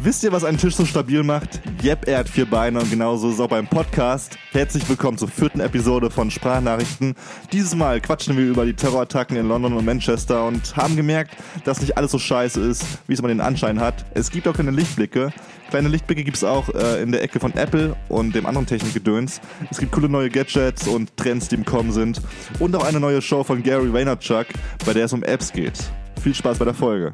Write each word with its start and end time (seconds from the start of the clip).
Wisst 0.00 0.22
ihr, 0.22 0.30
was 0.30 0.44
einen 0.44 0.58
Tisch 0.58 0.76
so 0.76 0.86
stabil 0.86 1.24
macht? 1.24 1.60
Jep, 1.82 2.06
er 2.06 2.18
hat 2.18 2.28
vier 2.28 2.46
Beine 2.46 2.78
und 2.78 2.88
genauso 2.88 3.30
ist 3.30 3.40
auch 3.40 3.48
beim 3.48 3.66
Podcast. 3.66 4.38
Herzlich 4.52 4.88
willkommen 4.88 5.18
zur 5.18 5.26
vierten 5.26 5.58
Episode 5.58 6.08
von 6.08 6.30
Sprachnachrichten. 6.30 7.16
Dieses 7.52 7.74
Mal 7.74 8.00
quatschen 8.00 8.36
wir 8.36 8.44
über 8.44 8.64
die 8.64 8.74
Terrorattacken 8.74 9.36
in 9.36 9.48
London 9.48 9.72
und 9.72 9.84
Manchester 9.84 10.46
und 10.46 10.76
haben 10.76 10.94
gemerkt, 10.94 11.36
dass 11.64 11.80
nicht 11.80 11.98
alles 11.98 12.12
so 12.12 12.18
scheiße 12.20 12.60
ist, 12.60 12.84
wie 13.08 13.14
es 13.14 13.22
man 13.22 13.28
den 13.28 13.40
Anschein 13.40 13.80
hat. 13.80 14.04
Es 14.14 14.30
gibt 14.30 14.46
auch 14.46 14.54
keine 14.54 14.70
Lichtblicke. 14.70 15.32
Kleine 15.68 15.88
Lichtblicke 15.88 16.22
gibt 16.22 16.36
es 16.36 16.44
auch 16.44 16.68
äh, 16.68 17.02
in 17.02 17.10
der 17.10 17.22
Ecke 17.22 17.40
von 17.40 17.52
Apple 17.54 17.96
und 18.08 18.36
dem 18.36 18.46
anderen 18.46 18.68
Technikgedöns. 18.68 19.40
Es 19.68 19.78
gibt 19.78 19.90
coole 19.90 20.08
neue 20.08 20.30
Gadgets 20.30 20.86
und 20.86 21.16
Trends, 21.16 21.48
die 21.48 21.56
im 21.56 21.64
Kommen 21.64 21.90
sind. 21.90 22.22
Und 22.60 22.76
auch 22.76 22.84
eine 22.84 23.00
neue 23.00 23.20
Show 23.20 23.42
von 23.42 23.64
Gary 23.64 23.92
Vaynerchuk, 23.92 24.46
bei 24.86 24.94
der 24.94 25.06
es 25.06 25.12
um 25.12 25.24
Apps 25.24 25.52
geht. 25.52 25.90
Viel 26.20 26.34
Spaß 26.34 26.58
bei 26.58 26.64
der 26.64 26.74
Folge. 26.74 27.12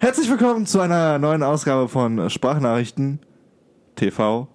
Herzlich 0.00 0.28
willkommen 0.28 0.66
zu 0.66 0.80
einer 0.80 1.18
neuen 1.18 1.42
Ausgabe 1.42 1.88
von 1.88 2.28
Sprachnachrichten 2.28 3.20
TV. 3.94 4.48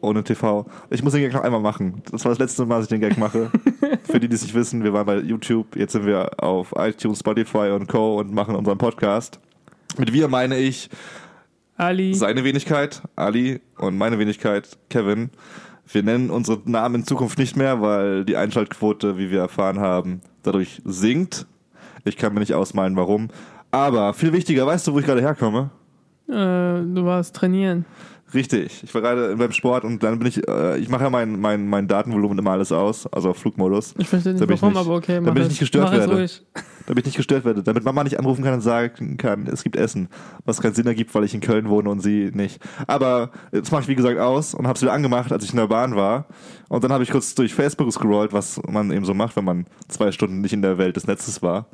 Ohne 0.00 0.24
TV. 0.24 0.66
Ich 0.90 1.02
muss 1.02 1.12
den 1.12 1.22
Gag 1.22 1.34
noch 1.34 1.42
einmal 1.42 1.60
machen. 1.60 2.02
Das 2.10 2.24
war 2.24 2.30
das 2.30 2.38
letzte 2.38 2.64
Mal, 2.64 2.76
dass 2.76 2.84
ich 2.84 2.88
den 2.88 3.00
Gag 3.00 3.18
mache. 3.18 3.50
Für 4.04 4.20
die, 4.20 4.28
die 4.28 4.34
es 4.34 4.42
nicht 4.42 4.54
wissen, 4.54 4.84
wir 4.84 4.92
waren 4.94 5.04
bei 5.04 5.18
YouTube, 5.18 5.76
jetzt 5.76 5.92
sind 5.92 6.06
wir 6.06 6.42
auf 6.42 6.72
iTunes, 6.76 7.20
Spotify 7.20 7.70
und 7.74 7.88
Co. 7.88 8.18
und 8.18 8.32
machen 8.32 8.56
unseren 8.56 8.78
Podcast. 8.78 9.38
Mit 9.98 10.12
wir 10.12 10.28
meine 10.28 10.56
ich 10.56 10.88
Ali. 11.76 12.14
seine 12.14 12.44
Wenigkeit, 12.44 13.02
Ali, 13.16 13.60
und 13.76 13.98
meine 13.98 14.18
Wenigkeit, 14.18 14.78
Kevin. 14.88 15.30
Wir 15.86 16.02
nennen 16.02 16.30
unsere 16.30 16.60
Namen 16.64 16.96
in 16.96 17.06
Zukunft 17.06 17.38
nicht 17.38 17.56
mehr, 17.56 17.82
weil 17.82 18.24
die 18.24 18.36
Einschaltquote, 18.36 19.18
wie 19.18 19.30
wir 19.30 19.40
erfahren 19.40 19.78
haben, 19.78 20.20
dadurch 20.42 20.80
sinkt. 20.84 21.46
Ich 22.06 22.16
kann 22.16 22.32
mir 22.32 22.40
nicht 22.40 22.54
ausmalen, 22.54 22.96
warum. 22.96 23.28
Aber 23.70 24.14
viel 24.14 24.32
wichtiger, 24.32 24.66
weißt 24.66 24.86
du, 24.86 24.94
wo 24.94 24.98
ich 25.00 25.06
gerade 25.06 25.20
herkomme? 25.20 25.70
Äh, 26.28 26.32
du 26.32 27.04
warst 27.04 27.34
trainieren. 27.36 27.84
Richtig. 28.34 28.82
Ich 28.82 28.92
war 28.94 29.02
gerade 29.02 29.36
beim 29.36 29.52
Sport 29.52 29.84
und 29.84 30.02
dann 30.02 30.18
bin 30.18 30.26
ich, 30.26 30.46
äh, 30.48 30.78
ich 30.78 30.88
mache 30.88 31.04
ja 31.04 31.10
mein, 31.10 31.38
mein, 31.40 31.68
mein 31.68 31.86
Datenvolumen 31.86 32.36
immer 32.38 32.50
alles 32.52 32.72
aus, 32.72 33.06
also 33.12 33.30
auf 33.30 33.36
Flugmodus. 33.38 33.94
Ich 33.98 34.08
verstehe 34.08 34.32
nicht 34.32 34.42
Damit 34.42 34.56
ich 34.56 34.62
warum, 34.62 34.74
nicht- 34.74 34.84
aber 34.84 34.96
okay. 34.96 35.14
damit 35.14 35.26
mach 35.28 35.36
ich 35.36 35.42
es. 35.42 35.48
nicht 35.50 35.58
gestört 35.60 35.92
werde. 35.92 36.12
ruhig. 36.12 36.44
Damit 36.86 36.98
ich 37.02 37.06
nicht 37.06 37.16
gestört 37.16 37.44
werde, 37.44 37.62
damit 37.62 37.84
Mama 37.84 38.02
nicht 38.04 38.18
anrufen 38.18 38.42
kann 38.44 38.54
und 38.54 38.60
sagen 38.62 39.16
kann, 39.16 39.46
es 39.46 39.62
gibt 39.62 39.76
Essen, 39.76 40.08
was 40.44 40.60
keinen 40.60 40.74
Sinn 40.74 40.86
ergibt, 40.86 41.14
weil 41.14 41.24
ich 41.24 41.34
in 41.34 41.40
Köln 41.40 41.68
wohne 41.68 41.88
und 41.90 42.00
sie 42.00 42.30
nicht. 42.34 42.60
Aber 42.88 43.30
jetzt 43.52 43.70
mache 43.72 43.82
ich 43.82 43.88
wie 43.88 43.94
gesagt 43.96 44.18
aus 44.18 44.54
und 44.54 44.66
habe 44.66 44.76
es 44.76 44.82
wieder 44.82 44.92
angemacht, 44.92 45.32
als 45.32 45.44
ich 45.44 45.50
in 45.50 45.56
der 45.56 45.66
Bahn 45.68 45.94
war. 45.96 46.26
Und 46.68 46.82
dann 46.84 46.92
habe 46.92 47.02
ich 47.04 47.10
kurz 47.10 47.34
durch 47.34 47.54
Facebook 47.54 47.86
gescrollt, 47.86 48.32
was 48.32 48.60
man 48.68 48.90
eben 48.92 49.04
so 49.04 49.14
macht, 49.14 49.36
wenn 49.36 49.44
man 49.44 49.66
zwei 49.88 50.10
Stunden 50.12 50.40
nicht 50.40 50.52
in 50.52 50.62
der 50.62 50.78
Welt 50.78 50.96
des 50.96 51.06
Netzes 51.06 51.42
war 51.42 51.66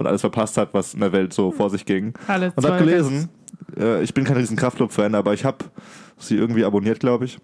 und 0.00 0.06
alles 0.06 0.22
verpasst 0.22 0.56
hat, 0.56 0.72
was 0.72 0.94
in 0.94 1.00
der 1.00 1.12
Welt 1.12 1.32
so 1.34 1.52
vor 1.52 1.68
sich 1.68 1.84
ging. 1.84 2.14
Alle 2.26 2.52
Und 2.56 2.64
habe 2.64 2.78
gelesen, 2.78 3.28
äh, 3.78 4.02
ich 4.02 4.14
bin 4.14 4.24
kein 4.24 4.38
riesen 4.38 4.56
Kraftclub-Fan, 4.56 5.14
aber 5.14 5.34
ich 5.34 5.44
habe 5.44 5.58
sie 6.16 6.36
irgendwie 6.36 6.64
abonniert, 6.64 7.00
glaube 7.00 7.26
ich. 7.26 7.38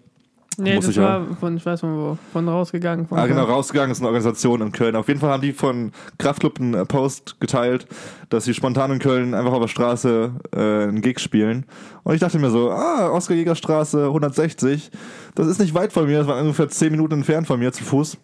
Nee, 0.59 0.73
Muss 0.73 0.87
das 0.87 0.95
ich 0.95 1.01
war 1.01 1.23
von, 1.39 1.55
ich 1.55 1.63
weiß 1.63 1.81
von 1.81 1.95
wo, 1.95 2.17
von 2.33 2.49
rausgegangen. 2.49 3.05
Von 3.05 3.19
Ah, 3.19 3.27
genau, 3.27 3.43
rausgegangen 3.43 3.91
ist 3.91 3.99
eine 3.99 4.07
Organisation 4.07 4.59
in 4.61 4.71
Köln. 4.71 4.95
Auf 4.95 5.07
jeden 5.07 5.19
Fall 5.19 5.29
haben 5.29 5.41
die 5.43 5.53
von 5.53 5.91
Kraftclub 6.17 6.59
einen 6.59 6.73
äh, 6.73 6.83
Post 6.83 7.39
geteilt, 7.39 7.85
dass 8.29 8.45
sie 8.45 8.55
spontan 8.55 8.91
in 8.91 8.97
Köln 8.97 9.35
einfach 9.35 9.51
auf 9.51 9.61
der 9.61 9.67
Straße 9.67 10.31
äh, 10.55 10.59
einen 10.59 11.01
Gig 11.01 11.19
spielen. 11.19 11.67
Und 12.01 12.15
ich 12.15 12.19
dachte 12.19 12.39
mir 12.39 12.49
so, 12.49 12.71
ah, 12.71 13.11
Oskar-Jäger-Straße 13.11 14.05
160, 14.05 14.89
das 15.35 15.45
ist 15.45 15.59
nicht 15.59 15.75
weit 15.75 15.93
von 15.93 16.07
mir, 16.07 16.17
das 16.17 16.27
war 16.27 16.41
ungefähr 16.41 16.67
10 16.67 16.89
Minuten 16.89 17.13
entfernt 17.13 17.45
von 17.45 17.59
mir 17.59 17.71
zu 17.71 17.83
Fuß. 17.83 18.17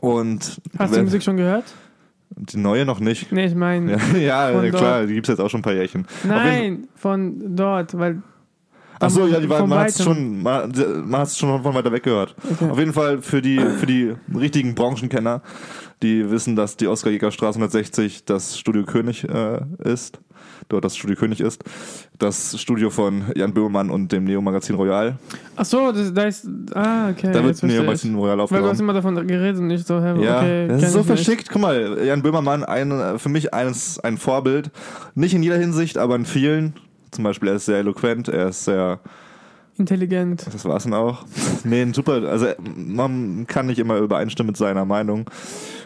Und 0.00 0.60
Hast 0.76 0.94
du 0.94 0.98
die 0.98 1.04
Musik 1.04 1.22
schon 1.22 1.36
gehört? 1.36 1.62
Die 2.36 2.58
neue 2.58 2.84
noch 2.84 3.00
nicht. 3.00 3.32
Nee, 3.32 3.46
ich 3.46 3.54
meine, 3.54 3.92
Ja, 4.14 4.50
ja 4.50 4.70
klar, 4.70 4.98
dort. 4.98 5.10
die 5.10 5.14
gibt's 5.14 5.28
jetzt 5.28 5.40
auch 5.40 5.50
schon 5.50 5.60
ein 5.60 5.64
paar 5.64 5.72
Jährchen. 5.72 6.06
Nein, 6.24 6.88
von 6.94 7.56
dort, 7.56 7.98
weil 7.98 8.22
Ach 8.98 9.10
so, 9.10 9.26
ja, 9.26 9.40
die 9.40 9.48
waren, 9.48 9.68
man 9.68 9.80
hat 9.80 9.88
es 9.88 10.02
schon, 10.02 10.42
man, 10.42 10.72
man 11.04 11.20
hat's 11.20 11.36
schon 11.36 11.62
von 11.62 11.74
weiter 11.74 11.92
weg 11.92 12.02
gehört. 12.02 12.34
Okay. 12.50 12.70
Auf 12.70 12.78
jeden 12.78 12.92
Fall 12.92 13.20
für 13.20 13.42
die, 13.42 13.58
für 13.58 13.86
die 13.86 14.14
richtigen 14.34 14.74
Branchenkenner, 14.74 15.42
die 16.02 16.30
wissen, 16.30 16.56
dass 16.56 16.76
die 16.76 16.86
Oskar-Jäger-Straße 16.86 17.58
160 17.58 18.24
das 18.24 18.58
Studio 18.58 18.84
König 18.84 19.28
äh, 19.28 19.60
ist. 19.84 20.18
Dort 20.68 20.84
das 20.84 20.96
Studio 20.96 21.16
König 21.16 21.40
ist. 21.40 21.62
Das 22.18 22.60
Studio 22.60 22.90
von 22.90 23.24
Jan 23.36 23.54
Böhmermann 23.54 23.90
und 23.90 24.10
dem 24.10 24.24
Neo-Magazin 24.24 24.74
Royal. 24.74 25.16
Ach 25.54 25.64
so, 25.64 25.92
das, 25.92 26.12
da 26.12 26.24
ist, 26.24 26.48
ah, 26.74 27.10
okay. 27.10 27.30
Da 27.32 27.44
wird. 27.44 27.62
Neo-Magazin 27.62 28.14
Royal 28.16 28.30
Weil 28.30 28.36
du 28.36 28.42
hast 28.42 28.52
aufgenommen. 28.52 28.80
immer 28.80 28.92
davon 28.92 29.26
geredet 29.26 29.60
und 29.60 29.68
nicht 29.68 29.86
so, 29.86 30.00
hä, 30.00 30.20
Ja, 30.22 30.38
okay. 30.38 30.68
das 30.68 30.82
ist 30.82 30.92
so 30.92 31.00
ich 31.00 31.06
nicht. 31.08 31.24
verschickt. 31.24 31.50
Guck 31.50 31.62
mal, 31.62 31.98
Jan 32.04 32.22
Böhmermann, 32.22 32.64
ein, 32.64 33.18
für 33.18 33.28
mich 33.28 33.54
eines, 33.54 34.00
ein 34.00 34.18
Vorbild. 34.18 34.70
Nicht 35.14 35.34
in 35.34 35.42
jeder 35.42 35.56
Hinsicht, 35.56 35.98
aber 35.98 36.16
in 36.16 36.24
vielen. 36.26 36.74
Zum 37.12 37.22
Beispiel, 37.24 37.50
er 37.50 37.54
ist 37.56 37.66
sehr 37.66 37.78
eloquent, 37.78 38.28
er 38.28 38.48
ist 38.48 38.64
sehr 38.64 38.98
Intelligent. 39.78 40.46
Das 40.52 40.64
war's 40.64 40.84
dann 40.84 40.94
auch. 40.94 41.24
nee, 41.64 41.86
super. 41.92 42.22
Also 42.28 42.46
man 42.76 43.46
kann 43.46 43.66
nicht 43.66 43.78
immer 43.78 43.98
übereinstimmen 43.98 44.48
mit 44.48 44.56
seiner 44.56 44.84
Meinung. 44.84 45.28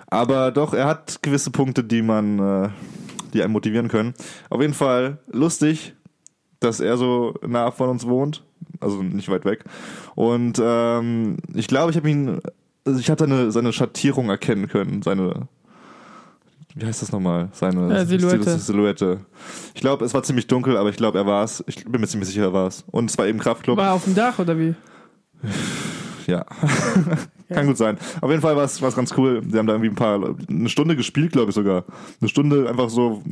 Aber 0.07 0.53
doch, 0.53 0.75
er 0.75 0.87
hat 0.87 1.19
gewisse 1.23 1.51
Punkte, 1.51 1.85
die 1.85 2.03
man, 2.03 2.39
äh, 2.39 2.69
die 3.31 3.43
einen 3.43 3.53
motivieren 3.53 3.89
können. 3.89 4.15
Auf 4.49 4.61
jeden 4.61 4.75
Fall 4.75 5.19
lustig, 5.31 5.95
dass 6.61 6.81
er 6.81 6.97
so 6.97 7.35
nah 7.47 7.71
von 7.71 7.89
uns 7.89 8.07
wohnt. 8.07 8.45
Also 8.81 9.03
nicht 9.03 9.29
weit 9.29 9.45
weg. 9.45 9.65
Und 10.15 10.61
ähm, 10.63 11.37
ich 11.55 11.67
glaube, 11.69 11.91
ich 11.91 11.97
habe 11.97 12.11
ihn. 12.11 12.41
Also 12.85 12.99
ich 12.99 13.11
habe 13.11 13.19
seine, 13.21 13.51
seine 13.53 13.73
Schattierung 13.73 14.31
erkennen 14.31 14.69
können. 14.69 15.03
Seine. 15.03 15.49
Wie 16.75 16.87
heißt 16.87 17.03
das 17.03 17.13
nochmal? 17.13 17.49
Seine 17.53 17.93
Äh, 17.95 18.07
Silhouette. 18.07 18.59
Silhouette. 18.59 19.21
Ich 19.75 19.81
glaube, 19.81 20.05
es 20.05 20.15
war 20.15 20.23
ziemlich 20.23 20.47
dunkel, 20.47 20.77
aber 20.77 20.89
ich 20.89 20.97
glaube, 20.97 21.19
er 21.19 21.27
war 21.27 21.45
es. 21.45 21.65
Ich 21.67 21.85
bin 21.85 22.01
mir 22.01 22.07
ziemlich 22.07 22.29
sicher, 22.29 22.43
er 22.45 22.53
war 22.53 22.69
es. 22.69 22.85
Und 22.91 23.11
es 23.11 23.19
war 23.19 23.27
eben 23.27 23.39
Kraftclub. 23.39 23.77
War 23.77 23.87
er 23.89 23.93
auf 23.95 24.05
dem 24.05 24.15
Dach 24.15 24.39
oder 24.39 24.59
wie? 24.59 24.75
Ja. 26.27 26.45
Kann 27.49 27.67
gut 27.67 27.77
sein. 27.77 27.97
Auf 28.21 28.31
jeden 28.31 28.43
Fall 28.43 28.57
war 28.57 28.65
es 28.65 28.81
ganz 28.81 29.13
cool. 29.17 29.43
Sie 29.49 29.59
haben 29.59 29.67
da 29.67 29.73
irgendwie 29.75 29.91
ein 29.91 29.97
paar, 29.97 30.35
eine 30.49 30.69
Stunde 30.69 30.95
gespielt, 30.95 31.33
glaube 31.33 31.51
ich 31.51 31.55
sogar. 31.55 31.85
Eine 32.21 32.29
Stunde 32.29 32.69
einfach 32.69 32.89
so 32.91 33.23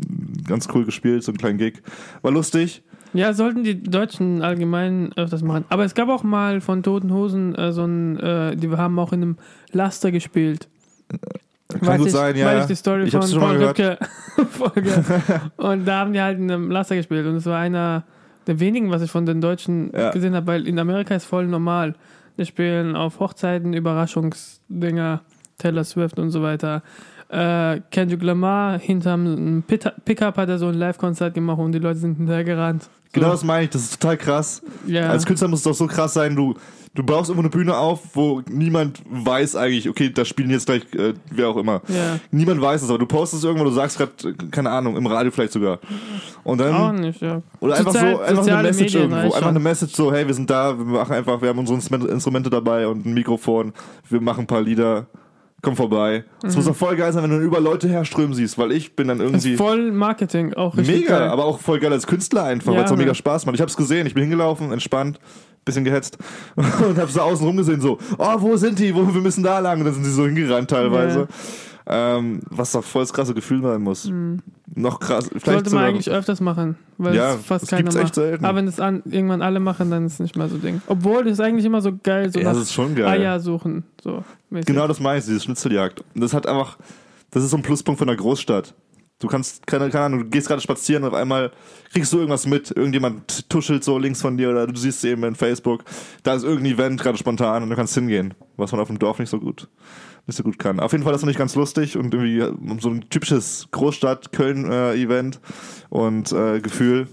ganz 0.47 0.69
cool 0.75 0.85
gespielt, 0.85 1.23
so 1.23 1.31
einen 1.31 1.39
kleinen 1.39 1.59
Gig. 1.59 1.83
War 2.23 2.33
lustig. 2.33 2.83
Ja, 3.15 3.33
sollten 3.33 3.65
die 3.65 3.83
Deutschen 3.83 4.43
allgemein 4.43 5.13
öfters 5.17 5.43
machen. 5.43 5.65
Aber 5.69 5.85
es 5.85 5.95
gab 5.95 6.09
auch 6.09 6.25
mal 6.25 6.61
von 6.61 6.83
Toten 6.83 7.13
Hosen 7.13 7.55
äh, 7.55 7.73
so 7.73 7.85
ein, 7.85 8.19
äh, 8.19 8.57
die 8.57 8.71
haben 8.71 8.99
auch 8.99 9.13
in 9.13 9.23
einem 9.23 9.37
Laster 9.73 10.11
gespielt. 10.11 10.69
Kann 11.69 11.87
Weiß 11.87 11.99
gut 11.99 12.07
ich, 12.09 12.13
sein, 12.13 12.37
ja. 12.37 12.47
Weil 12.47 12.61
ich 12.61 12.67
die 12.67 12.75
Story 12.75 13.05
Ich 13.05 13.11
von 13.13 13.21
Paul. 13.21 13.57
Rübke 13.57 13.99
Folge. 14.51 15.05
Und 15.57 15.87
da 15.87 16.01
haben 16.01 16.13
die 16.13 16.21
halt 16.21 16.39
in 16.39 16.51
einem 16.51 16.71
Laster 16.71 16.97
gespielt. 16.97 17.27
Und 17.27 17.37
es 17.37 17.47
war 17.47 17.59
einer 17.59 18.05
der 18.47 18.59
wenigen, 18.61 18.91
was 18.91 19.03
ich 19.03 19.11
von 19.11 19.27
den 19.27 19.41
Deutschen 19.41 19.91
Ja. 19.95 20.11
gesehen 20.11 20.35
habe, 20.35 20.47
weil 20.47 20.67
in 20.67 20.79
Amerika 20.79 21.15
ist 21.15 21.27
voll 21.27 21.47
normal. 21.47 21.95
Die 22.39 22.47
spielen 22.47 22.97
auf 22.97 23.19
Hochzeiten 23.19 23.75
Überraschungsdinger, 23.75 25.21
Taylor 25.59 25.85
Swift 25.85 26.19
und 26.19 26.31
so 26.31 26.43
weiter. 26.43 26.83
Äh, 27.29 27.81
Kendrick 27.91 28.23
Lamar 28.23 28.79
hinterm 28.79 29.65
Pickup 29.67 30.37
hat 30.39 30.49
er 30.49 30.59
so 30.59 30.69
ein 30.69 30.75
Live-Konzert 30.75 31.35
gemacht 31.35 31.59
und 31.59 31.73
die 31.73 31.79
Leute 31.79 31.99
sind 31.99 32.17
hinterhergerannt. 32.17 32.89
Genau 33.13 33.31
das 33.31 33.45
meine 33.45 33.65
ich. 33.65 33.71
Das 33.71 33.83
ist 33.83 34.01
total 34.01 34.17
krass. 34.17 34.63
ja. 34.87 35.09
Als 35.09 35.27
Künstler 35.27 35.49
muss 35.49 35.61
es 35.61 35.65
doch 35.65 35.75
so 35.75 35.87
krass 35.87 36.15
sein, 36.15 36.37
du, 36.37 36.55
du 36.95 37.03
baust 37.03 37.31
irgendwo 37.31 37.43
eine 37.43 37.51
Bühne 37.51 37.77
auf, 37.77 38.01
wo 38.15 38.43
niemand 38.51 39.03
weiß 39.09 39.57
eigentlich, 39.57 39.89
okay, 39.89 40.11
da 40.13 40.25
spielen 40.25 40.51
jetzt 40.51 40.67
gleich 40.67 40.83
äh, 40.95 41.15
wer 41.31 41.49
auch 41.49 41.57
immer. 41.57 41.81
ja. 41.89 42.19
Niemand 42.31 42.61
weiß 42.61 42.83
es, 42.83 42.91
aber 42.91 42.99
du 42.99 43.07
postest 43.07 43.45
irgendwo, 43.45 43.65
du 43.65 43.71
sagst 43.71 43.99
gerade, 43.99 44.35
keine 44.51 44.71
Ahnung, 44.71 44.97
im 44.97 45.07
Radio 45.07 45.31
vielleicht 45.31 45.53
sogar. 45.53 45.79
Und 46.45 46.59
dann. 46.61 46.75
Auch 46.75 46.93
nicht, 46.93 47.21
ja. 47.21 47.43
Oder 47.61 47.77
einfach 47.77 47.93
Zurzeit 47.93 48.17
so, 48.17 48.23
einfach 48.23 48.47
eine 48.47 48.63
Message 48.63 48.95
Medien 48.95 49.13
irgendwo. 49.13 49.35
Einfach 49.35 49.49
eine 49.49 49.61
Message 49.61 49.95
so, 49.95 50.13
hey, 50.13 50.27
wir 50.27 50.35
sind 50.35 50.51
da, 50.51 50.77
wir 50.77 50.85
machen 50.85 51.13
einfach, 51.15 51.41
wir 51.41 51.49
haben 51.49 51.59
unsere 51.59 51.79
Instrumente 52.11 52.51
dabei 52.51 52.87
und 52.87 53.07
ein 53.07 53.15
Mikrofon, 53.15 53.73
wir 54.09 54.21
machen 54.21 54.41
ein 54.41 54.47
paar 54.47 54.63
Lieder, 54.63 55.07
komm 55.63 55.77
vorbei. 55.77 56.25
Es 56.45 56.55
muss 56.57 56.67
doch 56.67 56.77
voll 56.77 56.97
geil 56.97 57.13
sein, 57.13 57.23
wenn 57.25 57.31
du 57.31 57.39
über 57.41 57.61
Leute 57.61 57.89
herströmen 57.89 58.35
siehst, 58.35 58.59
weil 58.59 58.73
ich 58.73 58.95
bin 58.97 59.09
dann 59.09 59.19
Mhm. 59.19 59.33
Das 59.33 59.45
irgendwie 59.45 59.53
ist 59.55 59.59
voll 59.59 59.93
Marketing, 59.93 60.55
auch 60.55 60.77
richtig 60.77 61.01
mega, 61.03 61.19
geil. 61.19 61.29
aber 61.29 61.45
auch 61.45 61.59
voll 61.61 61.81
geil 61.81 61.93
als 61.93 62.07
Künstler 62.07 62.45
einfach, 62.45 62.73
Ja, 62.73 62.79
weil 62.79 62.85
es 62.85 62.93
auch 62.93 62.97
mega 62.97 63.09
Mann. 63.09 63.15
Spaß 63.17 63.47
macht. 63.47 63.55
Ich 63.57 63.61
hab's 63.61 63.77
gesehen, 63.77 64.07
ich 64.07 64.15
bin 64.15 64.23
hingelaufen, 64.23 64.71
entspannt, 64.73 65.19
bisschen 65.65 65.85
gehetzt 65.85 66.17
und 66.57 66.97
hab 66.99 67.11
so 67.11 67.21
außen 67.21 67.45
rum 67.47 67.57
gesehen, 67.57 67.81
so, 67.81 67.99
oh, 68.19 68.35
wo 68.39 68.57
sind 68.57 68.79
die? 68.79 68.95
Wo, 68.95 69.13
wir 69.13 69.21
müssen 69.21 69.43
da 69.43 69.59
lang. 69.59 69.79
Und 69.81 69.85
dann 69.87 69.95
sind 69.95 70.05
sie 70.05 70.13
so 70.13 70.25
hingerannt 70.27 70.71
teilweise. 70.71 71.29
Ähm, 71.91 72.41
was 72.51 72.73
doch 72.73 72.85
voll 72.85 73.03
das 73.03 73.15
krasse 73.15 73.33
Gefühl 73.33 73.63
sein 73.63 73.81
muss. 73.81 74.11
Noch 74.75 75.01
krass. 75.01 75.29
Vielleicht 75.29 75.47
Mhm. 75.47 75.51
Sollte 75.53 75.71
man 75.75 75.85
eigentlich 75.85 76.11
öfters 76.11 76.41
machen, 76.41 76.77
weil 76.99 77.15
Ja, 77.17 77.35
es 77.35 77.45
fast 77.47 77.63
das 77.63 77.71
keiner 77.71 77.83
gibt's 77.85 77.95
macht. 77.97 78.05
echt 78.05 78.15
selten. 78.15 78.45
Aber 78.45 78.59
wenn 78.59 78.69
es 78.69 78.79
an, 78.79 79.03
irgendwann 79.07 79.41
alle 79.41 79.59
machen, 79.59 79.91
dann 79.91 80.05
ist 80.05 80.15
es 80.15 80.19
nicht 80.21 80.37
mehr 80.37 80.49
so 80.49 80.59
Ding. 80.59 80.83
Obwohl, 80.87 81.25
das 81.25 81.35
ist 81.35 81.41
eigentlich 81.41 81.65
immer 81.65 81.81
so 81.81 81.93
geil, 82.03 82.31
so 82.31 82.39
Ja, 82.41 82.53
das 82.53 82.59
ist 82.59 82.75
schon 82.75 82.95
geil. 82.95 83.07
Eier 83.07 83.41
suchen. 83.41 83.85
So 84.03 84.23
mäßig. 84.51 84.67
Genau 84.67 84.87
das 84.87 85.01
meine 85.01 85.19
ich, 85.19 85.25
diese 85.25 85.41
Schnitzeljagd. 85.41 86.05
Und 86.15 86.21
das 86.21 86.35
hat 86.35 86.47
einfach, 86.47 86.77
das 87.31 87.43
ist 87.43 87.51
so 87.51 87.57
ein 87.57 87.63
Pluspunkt 87.63 87.99
von 87.99 88.09
einer 88.09 88.19
Großstadt. 88.19 88.75
Du 89.21 89.27
kannst, 89.27 89.67
keine, 89.67 89.89
keine 89.89 90.05
Ahnung, 90.05 90.21
du 90.25 90.27
gehst 90.27 90.47
gerade 90.47 90.61
spazieren 90.61 91.03
und 91.05 91.09
auf 91.09 91.15
einmal 91.17 91.51
kriegst 91.93 92.13
du 92.13 92.19
irgendwas 92.19 92.47
mit. 92.47 92.71
Irgendjemand 92.71 93.49
tuschelt 93.49 93.83
so 93.83 93.99
links 93.99 94.21
von 94.21 94.37
dir 94.37 94.51
oder 94.51 94.67
du 94.67 94.77
siehst 94.79 95.05
eben 95.07 95.25
in 95.25 95.35
Facebook, 95.35 95.83
da 96.23 96.35
ist 96.35 96.45
irgendein 96.45 96.75
Event 96.75 97.01
gerade 97.01 97.19
spontan 97.19 97.63
und 97.65 97.71
du 97.71 97.75
kannst 97.77 97.95
hingehen. 97.95 98.35
Was 98.57 98.71
man 98.73 98.81
auf 98.81 98.89
dem 98.89 98.99
Dorf 98.99 99.19
nicht 99.19 99.31
so 99.31 99.41
gut 99.41 99.67
nicht 100.29 100.37
so 100.37 100.43
gut 100.45 100.59
kann. 100.59 100.79
Auf 100.79 100.93
jeden 100.93 101.03
Fall 101.05 101.13
das 101.13 101.23
fand 101.23 101.33
ich 101.33 101.39
ganz 101.39 101.55
lustig 101.55 101.97
und 101.97 102.15
irgendwie 102.15 102.81
so 102.81 102.91
ein 102.91 103.09
typisches 103.11 103.67
Großstadt-Köln-Event 103.73 105.41
und 105.89 106.31
äh, 106.33 106.61
Gefühl, 106.61 107.09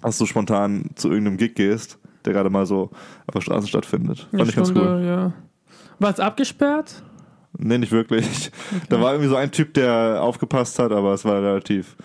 dass 0.00 0.16
du 0.16 0.26
spontan 0.26 0.90
zu 0.94 1.08
irgendeinem 1.08 1.36
Gig 1.36 1.54
gehst, 1.54 1.98
der 2.24 2.32
gerade 2.32 2.48
mal 2.48 2.66
so 2.66 2.90
auf 3.26 3.34
der 3.34 3.40
Straße 3.40 3.66
stattfindet. 3.66 4.28
Fand 4.30 4.40
Eine 4.40 4.50
ich 4.50 4.56
ganz 4.56 4.70
Stunde, 4.70 4.90
cool. 4.90 5.04
ja. 5.04 5.32
War 5.98 6.10
es 6.10 6.20
abgesperrt? 6.20 7.02
Nee, 7.58 7.78
nicht 7.78 7.92
wirklich. 7.92 8.52
Da 8.88 9.00
war 9.00 9.12
irgendwie 9.12 9.28
so 9.28 9.36
ein 9.36 9.50
Typ, 9.50 9.74
der 9.74 10.22
aufgepasst 10.22 10.78
hat, 10.78 10.92
aber 10.92 11.12
es 11.14 11.24
war 11.24 11.42
relativ 11.42 11.96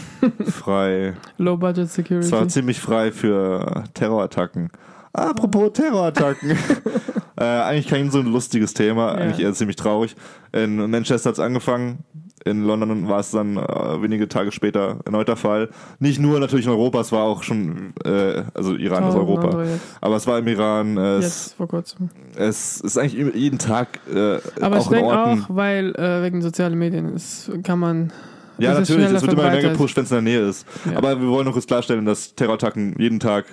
frei. 0.46 1.14
Low 1.38 1.56
Budget 1.56 1.90
Security. 1.90 2.24
Es 2.26 2.32
war 2.32 2.46
ziemlich 2.46 2.78
frei 2.78 3.10
für 3.10 3.82
Terrorattacken. 3.94 4.70
Apropos 5.12 5.72
Terrorattacken. 5.72 6.56
äh, 7.42 7.62
eigentlich 7.62 7.88
kein 7.88 8.10
so 8.10 8.20
ein 8.20 8.26
lustiges 8.26 8.72
Thema, 8.74 9.12
eigentlich 9.12 9.40
eher 9.40 9.52
ziemlich 9.52 9.76
traurig. 9.76 10.14
In 10.52 10.90
Manchester 10.90 11.30
hat 11.30 11.34
es 11.34 11.40
angefangen. 11.40 12.04
In 12.44 12.64
London 12.64 13.08
war 13.08 13.20
es 13.20 13.30
dann 13.30 13.56
äh, 13.56 14.02
wenige 14.02 14.28
Tage 14.28 14.50
später 14.52 14.98
erneut 15.04 15.28
der 15.28 15.36
Fall. 15.36 15.68
Nicht 16.00 16.20
nur 16.20 16.40
natürlich 16.40 16.66
in 16.66 16.72
Europa, 16.72 17.00
es 17.00 17.12
war 17.12 17.22
auch 17.22 17.42
schon, 17.42 17.94
äh, 18.04 18.42
also 18.54 18.74
Iran 18.74 19.04
ist 19.04 19.14
Tausend 19.14 19.28
Europa. 19.28 19.64
Aber 20.00 20.16
es 20.16 20.26
war 20.26 20.38
im 20.38 20.48
Iran, 20.48 20.96
äh, 20.96 21.16
es, 21.18 21.24
Jetzt 21.24 21.54
vor 21.54 21.68
kurzem. 21.68 22.10
es 22.36 22.80
ist 22.80 22.98
eigentlich 22.98 23.34
jeden 23.34 23.58
Tag 23.58 24.00
äh, 24.12 24.38
Aber 24.60 24.78
auch 24.78 24.82
ich 24.82 24.88
denke 24.88 25.12
auch, 25.12 25.38
weil 25.48 25.94
äh, 25.94 26.22
wegen 26.22 26.42
sozialen 26.42 26.78
Medien 26.78 27.14
es 27.14 27.50
kann 27.62 27.78
man. 27.78 28.12
Ja, 28.58 28.72
es 28.72 28.80
ist 28.80 28.90
natürlich, 28.90 29.12
es 29.12 29.22
wird 29.22 29.32
immer 29.32 29.42
mehr 29.42 29.52
verbreitet. 29.52 29.72
gepusht, 29.72 29.96
wenn 29.96 30.04
es 30.04 30.10
in 30.10 30.16
der 30.16 30.22
Nähe 30.22 30.48
ist. 30.48 30.66
Ja. 30.84 30.96
Aber 30.96 31.20
wir 31.20 31.28
wollen 31.28 31.46
noch 31.46 31.52
kurz 31.52 31.66
klarstellen, 31.66 32.04
dass 32.04 32.34
Terrorattacken 32.34 32.96
jeden 32.98 33.18
Tag 33.20 33.46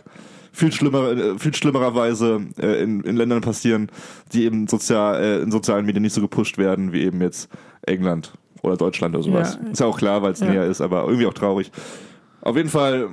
viel 0.51 0.71
schlimmer, 0.71 1.11
äh, 1.11 1.39
viel 1.39 1.53
schlimmererweise 1.53 2.41
äh, 2.59 2.81
in, 2.83 3.01
in 3.01 3.15
Ländern 3.15 3.41
passieren, 3.41 3.91
die 4.33 4.45
eben 4.45 4.67
sozial, 4.67 5.21
äh, 5.21 5.39
in 5.41 5.51
sozialen 5.51 5.85
Medien 5.85 6.01
nicht 6.03 6.13
so 6.13 6.21
gepusht 6.21 6.57
werden, 6.57 6.91
wie 6.93 7.01
eben 7.03 7.21
jetzt 7.21 7.49
England 7.83 8.33
oder 8.61 8.75
Deutschland 8.77 9.15
oder 9.15 9.23
sowas. 9.23 9.57
Ja. 9.63 9.69
Ist 9.69 9.79
ja 9.79 9.85
auch 9.85 9.97
klar, 9.97 10.21
weil 10.21 10.33
es 10.33 10.39
Ja. 10.39 10.47
näher 10.49 10.65
ist, 10.65 10.81
aber 10.81 11.03
irgendwie 11.05 11.25
auch 11.27 11.33
traurig. 11.33 11.71
Auf 12.41 12.55
jeden 12.55 12.69
Fall 12.69 13.09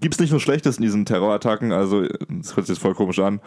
gibt 0.00 0.14
es 0.14 0.20
nicht 0.20 0.30
nur 0.30 0.40
Schlechtes 0.40 0.76
in 0.78 0.82
diesen 0.82 1.04
Terrorattacken, 1.04 1.70
also 1.72 2.02
das 2.02 2.56
hört 2.56 2.66
sich 2.66 2.74
jetzt 2.76 2.82
voll 2.82 2.94
komisch 2.94 3.18
an, 3.20 3.40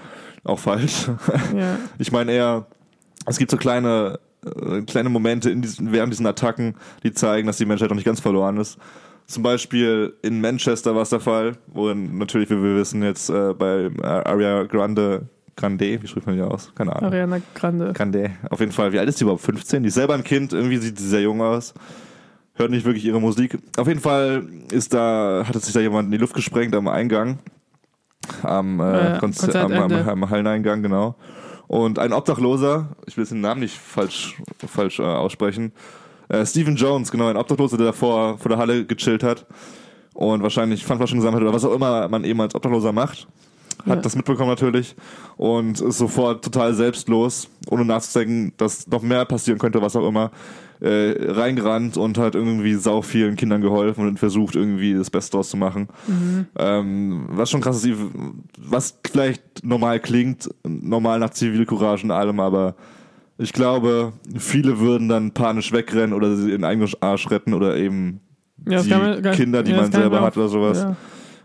auch 0.43 0.59
falsch. 0.59 1.07
Ja. 1.55 1.77
Ich 1.99 2.11
meine 2.11 2.31
eher, 2.31 2.65
es 3.25 3.37
gibt 3.37 3.51
so 3.51 3.57
kleine, 3.57 4.19
äh, 4.45 4.81
kleine 4.83 5.09
Momente 5.09 5.49
in 5.49 5.61
diesen, 5.61 5.91
während 5.91 6.13
diesen 6.13 6.25
Attacken, 6.27 6.75
die 7.03 7.11
zeigen, 7.11 7.47
dass 7.47 7.57
die 7.57 7.65
Menschheit 7.65 7.89
noch 7.89 7.95
nicht 7.95 8.05
ganz 8.05 8.19
verloren 8.21 8.57
ist. 8.57 8.77
Zum 9.27 9.41
Beispiel 9.43 10.13
in 10.21 10.39
Manchester 10.39 10.93
war 10.95 11.01
es 11.01 11.09
der 11.09 11.19
Fall, 11.19 11.57
wo 11.67 11.91
natürlich, 11.93 12.49
wie 12.49 12.61
wir 12.61 12.75
wissen, 12.75 13.01
jetzt 13.01 13.29
äh, 13.29 13.53
bei 13.53 13.89
äh, 14.01 14.03
Aria 14.03 14.63
Grande, 14.63 15.27
Grande, 15.55 16.01
wie 16.01 16.07
spricht 16.07 16.27
man 16.27 16.35
die 16.35 16.41
aus? 16.41 16.71
Keine 16.75 16.95
Ahnung. 16.95 17.05
Ariana 17.11 17.41
Grande. 17.55 17.93
Grande, 17.93 18.31
auf 18.49 18.59
jeden 18.59 18.71
Fall. 18.71 18.91
Wie 18.93 18.99
alt 18.99 19.09
ist 19.09 19.19
die 19.19 19.23
überhaupt? 19.23 19.41
15? 19.41 19.83
Die 19.83 19.87
ist 19.87 19.95
selber 19.95 20.13
ein 20.13 20.23
Kind, 20.23 20.53
irgendwie 20.53 20.77
sieht 20.77 20.99
sie 20.99 21.07
sehr 21.07 21.21
jung 21.21 21.41
aus. 21.41 21.73
Hört 22.55 22.71
nicht 22.71 22.85
wirklich 22.85 23.03
ihre 23.05 23.19
Musik. 23.19 23.57
Auf 23.77 23.87
jeden 23.87 23.99
Fall 23.99 24.47
ist 24.71 24.93
da, 24.93 25.43
hat 25.47 25.61
sich 25.61 25.73
da 25.73 25.79
jemand 25.79 26.05
in 26.07 26.11
die 26.11 26.17
Luft 26.17 26.35
gesprengt 26.35 26.75
am 26.75 26.87
Eingang. 26.87 27.39
Am, 28.43 28.79
äh, 28.79 29.15
Äh, 29.15 29.19
Konzer 29.19 29.63
am, 29.63 29.71
am, 29.73 29.91
am 29.93 30.29
Halleneingang, 30.29 30.81
genau. 30.83 31.15
Und 31.67 31.99
ein 31.99 32.13
Obdachloser, 32.13 32.95
ich 33.07 33.17
will 33.17 33.23
jetzt 33.23 33.31
den 33.31 33.41
Namen 33.41 33.61
nicht 33.61 33.77
falsch, 33.77 34.35
falsch 34.67 34.99
äh, 34.99 35.03
aussprechen, 35.03 35.71
äh, 36.29 36.45
Stephen 36.45 36.75
Jones, 36.75 37.11
genau, 37.11 37.27
ein 37.27 37.37
Obdachloser, 37.37 37.77
der 37.77 37.87
davor 37.87 38.37
vor 38.37 38.49
der 38.49 38.57
Halle 38.57 38.85
gechillt 38.85 39.23
hat 39.23 39.45
und 40.13 40.41
wahrscheinlich 40.43 40.83
Pfandflaschen 40.85 41.19
gesammelt 41.19 41.41
hat 41.41 41.47
oder 41.47 41.55
was 41.55 41.65
auch 41.65 41.73
immer 41.75 42.07
man 42.07 42.23
eben 42.23 42.39
als 42.41 42.55
Obdachloser 42.55 42.91
macht. 42.91 43.27
Hat 43.79 43.87
Ja. 43.87 43.95
das 43.97 44.15
mitbekommen 44.15 44.49
natürlich 44.49 44.95
und 45.37 45.81
ist 45.81 45.97
sofort 45.97 46.43
total 46.43 46.73
selbstlos, 46.73 47.49
ohne 47.69 47.83
nachzudenken, 47.85 48.53
dass 48.57 48.87
noch 48.87 49.01
mehr 49.01 49.25
passieren 49.25 49.59
könnte, 49.59 49.81
was 49.81 49.95
auch 49.97 50.07
immer, 50.07 50.31
äh, 50.79 51.13
reingerannt 51.31 51.97
und 51.97 52.17
hat 52.17 52.35
irgendwie 52.35 52.73
sau 52.75 53.01
vielen 53.01 53.35
Kindern 53.35 53.61
geholfen 53.61 54.07
und 54.07 54.17
versucht 54.17 54.55
irgendwie 54.55 54.93
das 54.93 55.09
Beste 55.09 55.31
draus 55.37 55.49
zu 55.49 55.57
machen. 55.57 55.89
Ähm, 56.57 57.25
was 57.29 57.49
schon 57.49 57.61
krass 57.61 57.83
ist, 57.83 57.97
was 58.57 58.97
vielleicht 59.09 59.43
normal 59.63 59.99
klingt, 59.99 60.49
normal 60.63 61.19
nach 61.19 61.31
Zivilcourage 61.31 62.03
und 62.05 62.11
allem, 62.11 62.39
aber 62.39 62.75
ich 63.37 63.53
glaube, 63.53 64.13
viele 64.37 64.79
würden 64.79 65.09
dann 65.09 65.31
panisch 65.31 65.71
wegrennen 65.71 66.13
oder 66.13 66.35
sie 66.35 66.51
in 66.53 66.63
eigenen 66.63 66.89
Arsch 67.01 67.29
retten 67.29 67.53
oder 67.53 67.75
eben 67.77 68.21
Ja, 68.67 68.81
die 68.81 68.89
man- 68.89 69.21
kann- 69.21 69.35
Kinder, 69.35 69.63
die 69.63 69.71
ja, 69.71 69.77
man 69.81 69.91
selber 69.91 70.17
man 70.17 70.23
hat 70.25 70.37
oder 70.37 70.47
sowas. 70.47 70.79
Ja. 70.79 70.95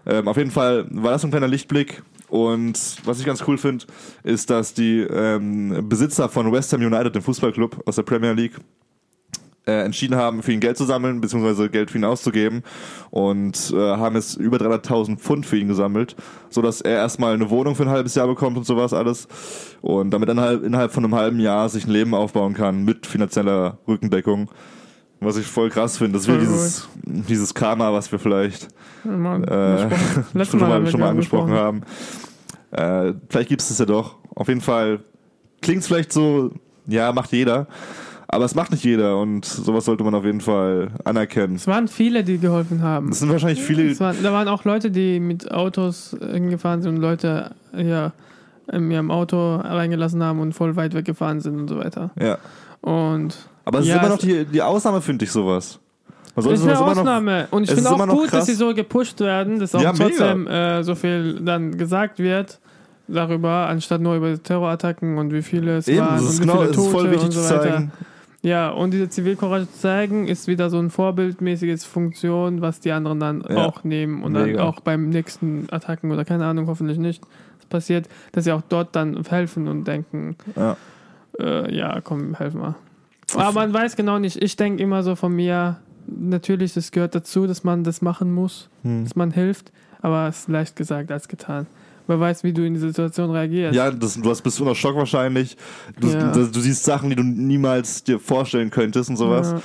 Ähm, 0.06 0.28
auf 0.28 0.36
jeden 0.36 0.50
Fall 0.50 0.86
war 0.90 1.12
das 1.12 1.24
ein 1.24 1.30
kleiner 1.30 1.48
Lichtblick. 1.48 2.02
Und 2.28 2.78
was 3.04 3.18
ich 3.18 3.26
ganz 3.26 3.42
cool 3.48 3.58
finde, 3.58 3.84
ist, 4.22 4.50
dass 4.50 4.72
die 4.72 5.00
ähm, 5.00 5.88
Besitzer 5.88 6.28
von 6.28 6.52
West 6.52 6.72
Ham 6.72 6.80
United, 6.80 7.12
dem 7.14 7.22
Fußballclub 7.22 7.82
aus 7.86 7.96
der 7.96 8.04
Premier 8.04 8.32
League, 8.32 8.54
äh, 9.66 9.84
entschieden 9.84 10.16
haben, 10.16 10.42
für 10.42 10.52
ihn 10.52 10.60
Geld 10.60 10.76
zu 10.76 10.84
sammeln, 10.84 11.20
beziehungsweise 11.20 11.68
Geld 11.68 11.90
für 11.90 11.98
ihn 11.98 12.04
auszugeben 12.04 12.62
und 13.10 13.72
äh, 13.74 13.76
haben 13.76 14.14
jetzt 14.16 14.36
über 14.36 14.56
300.000 14.56 15.18
Pfund 15.18 15.46
für 15.46 15.56
ihn 15.58 15.68
gesammelt, 15.68 16.16
so 16.48 16.62
dass 16.62 16.80
er 16.80 16.96
erstmal 16.96 17.34
eine 17.34 17.50
Wohnung 17.50 17.74
für 17.74 17.82
ein 17.84 17.90
halbes 17.90 18.14
Jahr 18.14 18.26
bekommt 18.26 18.56
und 18.56 18.64
sowas 18.64 18.92
alles 18.92 19.28
und 19.82 20.10
damit 20.10 20.34
halt 20.36 20.62
innerhalb 20.62 20.92
von 20.92 21.04
einem 21.04 21.14
halben 21.14 21.40
Jahr 21.40 21.68
sich 21.68 21.86
ein 21.86 21.90
Leben 21.90 22.14
aufbauen 22.14 22.54
kann 22.54 22.84
mit 22.84 23.06
finanzieller 23.06 23.78
Rückendeckung. 23.86 24.50
Was 25.22 25.36
ich 25.36 25.46
voll 25.46 25.68
krass 25.68 25.98
finde, 25.98 26.14
das 26.14 26.22
ist 26.22 26.28
wieder 26.28 26.38
Voll 26.38 26.46
dieses, 26.46 26.88
dieses 27.04 27.52
Karma, 27.52 27.92
was 27.92 28.10
wir 28.10 28.18
vielleicht 28.18 28.68
äh, 29.04 29.08
schon 30.44 30.60
Mal 30.60 30.84
wir 30.84 30.90
schon 30.90 31.00
mal 31.00 31.10
angesprochen 31.10 31.50
gesprochen. 31.50 31.52
haben. 31.52 31.82
Äh, 32.70 33.14
vielleicht 33.28 33.50
gibt 33.50 33.60
es 33.60 33.68
das 33.68 33.78
ja 33.78 33.84
doch. 33.84 34.16
Auf 34.34 34.48
jeden 34.48 34.62
Fall 34.62 35.00
klingt 35.60 35.82
es 35.82 35.88
vielleicht 35.88 36.12
so, 36.12 36.52
ja, 36.86 37.12
macht 37.12 37.32
jeder. 37.32 37.66
Aber 38.32 38.44
es 38.44 38.54
macht 38.54 38.70
nicht 38.70 38.84
jeder 38.84 39.18
und 39.18 39.44
sowas 39.44 39.84
sollte 39.86 40.04
man 40.04 40.14
auf 40.14 40.24
jeden 40.24 40.40
Fall 40.40 40.92
anerkennen. 41.04 41.56
Es 41.56 41.66
waren 41.66 41.88
viele, 41.88 42.22
die 42.22 42.38
geholfen 42.38 42.80
haben. 42.80 43.08
Es 43.10 43.18
sind 43.18 43.28
wahrscheinlich 43.30 43.60
viele, 43.60 43.98
waren, 43.98 44.16
da 44.22 44.32
waren 44.32 44.46
auch 44.46 44.64
Leute, 44.64 44.92
die 44.92 45.18
mit 45.18 45.50
Autos 45.50 46.16
hingefahren 46.20 46.80
sind 46.80 46.94
und 46.94 47.00
Leute 47.00 47.50
ja, 47.76 48.12
in 48.70 48.88
ihrem 48.88 49.10
Auto 49.10 49.56
reingelassen 49.56 50.22
haben 50.22 50.38
und 50.38 50.52
voll 50.52 50.76
weit 50.76 50.94
weggefahren 50.94 51.40
sind 51.40 51.58
und 51.58 51.68
so 51.68 51.78
weiter. 51.78 52.10
ja. 52.20 52.38
Und 52.82 53.36
Aber 53.64 53.80
es 53.80 53.86
Ja, 53.88 53.96
ist 53.96 54.00
immer 54.00 54.08
noch 54.10 54.18
die, 54.18 54.44
die 54.44 54.62
Ausnahme, 54.62 55.00
finde 55.00 55.24
ich, 55.24 55.32
sowas. 55.32 55.78
Man 56.36 56.46
ist 56.46 56.62
eine 56.62 56.72
immer 56.72 56.80
noch, 56.80 56.98
Ausnahme. 56.98 57.48
und 57.50 57.64
ich 57.64 57.72
finde 57.72 57.90
auch 57.90 58.06
gut, 58.08 58.28
krass. 58.28 58.30
dass 58.30 58.46
sie 58.46 58.54
so 58.54 58.72
gepusht 58.72 59.18
werden, 59.20 59.58
dass 59.58 59.74
auch 59.74 59.82
Ja, 59.82 59.92
trotzdem 59.92 60.46
äh, 60.46 60.82
so 60.84 60.94
viel 60.94 61.40
dann 61.40 61.76
gesagt 61.76 62.20
wird 62.20 62.60
darüber, 63.08 63.66
anstatt 63.68 64.00
nur 64.00 64.14
über 64.14 64.40
Terrorattacken 64.40 65.18
und 65.18 65.32
wie 65.32 65.42
viele 65.42 65.78
es 65.78 65.88
eben, 65.88 65.98
waren 66.06 66.20
und 66.20 66.32
wie 66.32 66.38
genau, 66.38 66.58
viele 66.58 66.70
es 66.70 66.76
ist 66.78 66.86
voll 66.90 66.92
Tote 66.92 67.10
wichtig 67.10 67.24
und 67.24 67.32
so 67.32 67.42
weiter. 67.42 67.62
zeigen. 67.62 67.92
Ja, 68.42 68.70
und 68.70 68.92
diese 68.92 69.08
Zivilcourage 69.10 69.70
zu 69.70 69.78
zeigen, 69.80 70.26
ist 70.26 70.46
wieder 70.48 70.70
so 70.70 70.78
ein 70.78 70.88
vorbildmäßiges 70.90 71.84
Funktion, 71.84 72.62
was 72.62 72.80
die 72.80 72.90
anderen 72.92 73.20
dann 73.20 73.44
Ja. 73.48 73.66
auch 73.66 73.84
nehmen 73.84 74.22
und 74.22 74.32
Mega. 74.32 74.46
dann 74.46 74.58
auch 74.66 74.80
beim 74.80 75.10
nächsten 75.10 75.66
Attacken 75.70 76.10
oder 76.10 76.24
keine 76.24 76.46
Ahnung, 76.46 76.66
hoffentlich 76.66 76.98
nicht, 76.98 77.22
passiert, 77.68 78.08
dass 78.32 78.44
sie 78.44 78.52
auch 78.52 78.62
dort 78.68 78.96
dann 78.96 79.22
helfen 79.28 79.68
und 79.68 79.84
denken, 79.86 80.36
Ja. 80.56 80.76
äh, 81.38 81.74
ja, 81.74 82.00
komm, 82.00 82.34
helf 82.34 82.54
mal. 82.54 82.74
Aber 83.36 83.52
man 83.52 83.72
weiß 83.72 83.94
genau 83.94 84.18
nicht. 84.18 84.42
Ich 84.42 84.56
denke 84.56 84.82
immer 84.82 85.02
so 85.04 85.14
von 85.16 85.32
mir, 85.36 85.76
natürlich, 86.06 86.72
das 86.74 86.90
gehört 86.90 87.14
dazu, 87.14 87.46
dass 87.46 87.62
man 87.62 87.84
das 87.84 88.02
machen 88.02 88.32
muss, 88.32 88.68
Hm. 88.82 89.04
dass 89.04 89.14
man 89.16 89.30
hilft, 89.32 89.70
aber 90.00 90.26
es 90.28 90.40
ist 90.40 90.48
leicht 90.48 90.74
gesagt 90.76 91.12
als 91.12 91.28
getan. 91.28 91.66
Wer 92.10 92.18
weiß, 92.18 92.42
wie 92.42 92.52
du 92.52 92.66
in 92.66 92.74
die 92.74 92.80
Situation 92.80 93.30
reagierst. 93.30 93.74
Ja, 93.76 93.88
das, 93.92 94.20
du 94.20 94.28
hast, 94.28 94.42
bist 94.42 94.60
unter 94.60 94.74
Schock 94.74 94.96
wahrscheinlich. 94.96 95.56
Du, 96.00 96.08
Ja. 96.08 96.32
du, 96.32 96.46
du 96.50 96.60
siehst 96.60 96.82
Sachen, 96.82 97.08
die 97.08 97.14
du 97.14 97.22
niemals 97.22 98.02
dir 98.02 98.18
vorstellen 98.18 98.70
könntest 98.70 99.08
und 99.10 99.16
sowas. 99.16 99.52
Ja. 99.52 99.60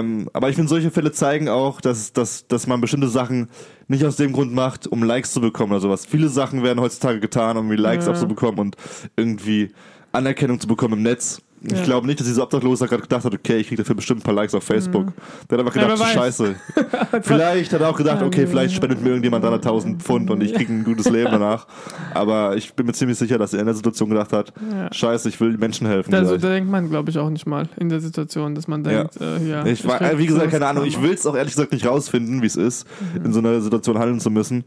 Ähm, 0.00 0.28
aber 0.32 0.48
ich 0.48 0.56
finde, 0.56 0.68
solche 0.68 0.90
Fälle 0.90 1.12
zeigen 1.12 1.48
auch, 1.48 1.80
dass, 1.80 2.12
dass, 2.12 2.48
dass 2.48 2.66
man 2.66 2.80
bestimmte 2.80 3.06
Sachen 3.06 3.48
nicht 3.86 4.04
aus 4.04 4.16
dem 4.16 4.32
Grund 4.32 4.52
macht, 4.52 4.88
um 4.88 5.04
Likes 5.04 5.32
zu 5.32 5.40
bekommen 5.40 5.70
oder 5.70 5.80
sowas. 5.80 6.04
Viele 6.04 6.28
Sachen 6.28 6.64
werden 6.64 6.80
heutzutage 6.80 7.20
getan, 7.20 7.56
um 7.56 7.70
Likes 7.70 8.06
Ja. 8.06 8.10
abzubekommen 8.12 8.58
und 8.58 8.76
irgendwie 9.16 9.70
Anerkennung 10.10 10.58
zu 10.58 10.66
bekommen 10.66 10.94
im 10.94 11.02
Netz. 11.04 11.40
Ich 11.62 11.72
Ja. 11.72 11.84
glaube 11.84 12.06
nicht, 12.06 12.20
dass 12.20 12.26
dieser 12.28 12.44
Obdachloser 12.44 12.86
gerade 12.86 13.02
gedacht 13.02 13.24
hat, 13.24 13.34
okay, 13.34 13.56
ich 13.58 13.66
kriege 13.68 13.82
dafür 13.82 13.96
bestimmt 13.96 14.20
ein 14.20 14.22
paar 14.22 14.34
Likes 14.34 14.54
auf 14.54 14.62
Facebook. 14.62 15.06
Der 15.50 15.58
hat 15.58 15.66
einfach 15.66 15.74
Mhm. 15.74 15.80
Ja, 15.80 15.94
gedacht, 15.94 16.00
weiß. 16.00 16.12
scheiße. 16.14 16.54
vielleicht 17.22 17.72
hat 17.72 17.80
er 17.80 17.88
auch 17.90 17.96
gedacht, 17.96 18.22
okay, 18.22 18.46
vielleicht 18.46 18.74
spendet 18.74 19.02
mir 19.02 19.08
irgendjemand 19.10 19.44
300.000 19.44 19.98
Pfund 20.00 20.30
und 20.30 20.40
ich 20.42 20.54
kriege 20.54 20.72
ein 20.72 20.84
gutes 20.84 21.08
Leben 21.10 21.30
danach. 21.32 21.66
Aber 22.14 22.56
ich 22.56 22.72
bin 22.74 22.86
mir 22.86 22.92
ziemlich 22.92 23.18
sicher, 23.18 23.38
dass 23.38 23.54
er 23.54 23.60
in 23.60 23.66
der 23.66 23.74
Situation 23.74 24.08
gedacht 24.08 24.32
hat, 24.32 24.52
Ja. 24.70 24.92
scheiße, 24.92 25.28
ich 25.28 25.40
will 25.40 25.56
Menschen 25.58 25.86
helfen. 25.86 26.14
Also, 26.14 26.36
da 26.36 26.48
denkt 26.50 26.70
man, 26.70 26.88
glaube 26.90 27.10
ich, 27.10 27.18
auch 27.18 27.30
nicht 27.30 27.46
mal 27.46 27.68
in 27.76 27.88
der 27.88 28.00
Situation, 28.00 28.54
dass 28.54 28.68
man 28.68 28.84
denkt, 28.84 29.20
äh, 29.20 29.38
ja. 29.48 29.66
Ich 29.66 29.86
war, 29.86 29.98
krieg 29.98 30.18
wie 30.18 30.26
gesagt, 30.26 30.50
keine 30.52 30.66
Ahnung. 30.66 30.84
Ich 30.84 31.02
will 31.02 31.12
es 31.12 31.26
auch 31.26 31.34
ehrlich 31.36 31.54
gesagt 31.54 31.72
nicht 31.72 31.86
rausfinden, 31.86 32.40
wie 32.42 32.46
es 32.46 32.56
ist, 32.56 32.86
in 33.24 33.32
so 33.32 33.40
einer 33.40 33.60
Situation 33.60 33.98
handeln 33.98 34.20
zu 34.20 34.30
müssen. 34.30 34.64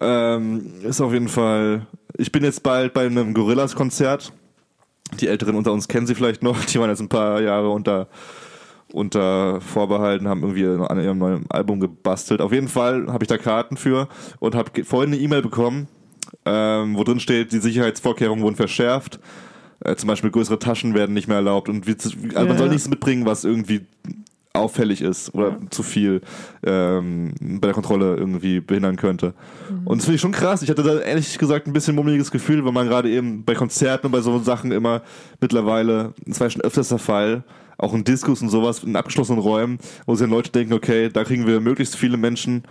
Ähm, 0.00 0.62
ist 0.84 1.00
auf 1.00 1.12
jeden 1.12 1.28
Fall. 1.28 1.86
Ich 2.16 2.30
bin 2.30 2.44
jetzt 2.44 2.62
bald 2.62 2.94
bei 2.94 3.06
einem 3.06 3.34
Gorillas-Konzert. 3.34 4.32
Die 5.20 5.28
Älteren 5.28 5.54
unter 5.54 5.72
uns 5.72 5.88
kennen 5.88 6.06
sie 6.06 6.14
vielleicht 6.14 6.42
noch. 6.42 6.64
Die 6.64 6.78
waren 6.78 6.90
jetzt 6.90 7.00
ein 7.00 7.08
paar 7.08 7.40
Jahre 7.40 7.70
unter, 7.70 8.08
unter 8.92 9.60
Vorbehalten, 9.60 10.28
haben 10.28 10.42
irgendwie 10.42 10.66
an 10.66 11.00
ihrem 11.00 11.18
neuen 11.18 11.50
Album 11.50 11.80
gebastelt. 11.80 12.40
Auf 12.40 12.52
jeden 12.52 12.68
Fall 12.68 13.06
habe 13.08 13.24
ich 13.24 13.28
da 13.28 13.38
Karten 13.38 13.76
für 13.76 14.08
und 14.38 14.54
habe 14.54 14.84
vorhin 14.84 15.12
eine 15.12 15.22
E-Mail 15.22 15.42
bekommen, 15.42 15.88
ähm, 16.44 16.96
wo 16.96 17.04
drin 17.04 17.20
steht, 17.20 17.52
die 17.52 17.58
Sicherheitsvorkehrungen 17.58 18.44
wurden 18.44 18.56
verschärft. 18.56 19.18
Äh, 19.80 19.94
zum 19.96 20.08
Beispiel 20.08 20.30
größere 20.30 20.58
Taschen 20.58 20.94
werden 20.94 21.14
nicht 21.14 21.28
mehr 21.28 21.36
erlaubt 21.36 21.68
und 21.68 21.86
wie, 21.86 21.92
also 21.92 22.10
Ja, 22.10 22.44
man 22.44 22.58
soll 22.58 22.66
ja. 22.66 22.72
nichts 22.72 22.88
mitbringen, 22.88 23.26
was 23.26 23.44
irgendwie 23.44 23.86
auffällig 24.58 25.00
ist 25.00 25.34
oder 25.34 25.50
Ja. 25.50 25.56
zu 25.70 25.82
viel 25.82 26.20
ähm, 26.64 27.32
bei 27.40 27.68
der 27.68 27.74
Kontrolle 27.74 28.16
irgendwie 28.16 28.60
behindern 28.60 28.96
könnte. 28.96 29.34
Und 29.84 29.98
das 29.98 30.04
finde 30.04 30.16
ich 30.16 30.20
schon 30.20 30.32
krass. 30.32 30.62
Ich 30.62 30.70
hatte 30.70 30.82
da 30.82 30.98
ehrlich 30.98 31.38
gesagt 31.38 31.66
ein 31.66 31.72
bisschen 31.72 31.94
mummeliges 31.94 32.30
Gefühl, 32.30 32.64
weil 32.64 32.72
man 32.72 32.88
gerade 32.88 33.10
eben 33.10 33.44
bei 33.44 33.54
Konzerten 33.54 34.06
und 34.06 34.12
bei 34.12 34.20
so 34.20 34.38
Sachen 34.40 34.72
immer 34.72 35.02
mittlerweile, 35.40 36.12
das 36.26 36.40
war 36.40 36.46
ja 36.46 36.50
schon 36.50 36.62
öfters 36.62 36.88
der 36.88 36.98
Fall, 36.98 37.44
auch 37.78 37.94
in 37.94 38.02
Diskus 38.04 38.42
und 38.42 38.48
sowas, 38.48 38.82
in 38.82 38.96
abgeschlossenen 38.96 39.40
Räumen, 39.40 39.78
wo 40.06 40.14
sich 40.14 40.24
dann 40.24 40.30
Leute 40.30 40.50
denken, 40.50 40.72
okay, 40.72 41.08
da 41.12 41.22
kriegen 41.24 41.46
wir 41.46 41.60
möglichst 41.60 41.96
viele 41.96 42.16
Menschen 42.16 42.64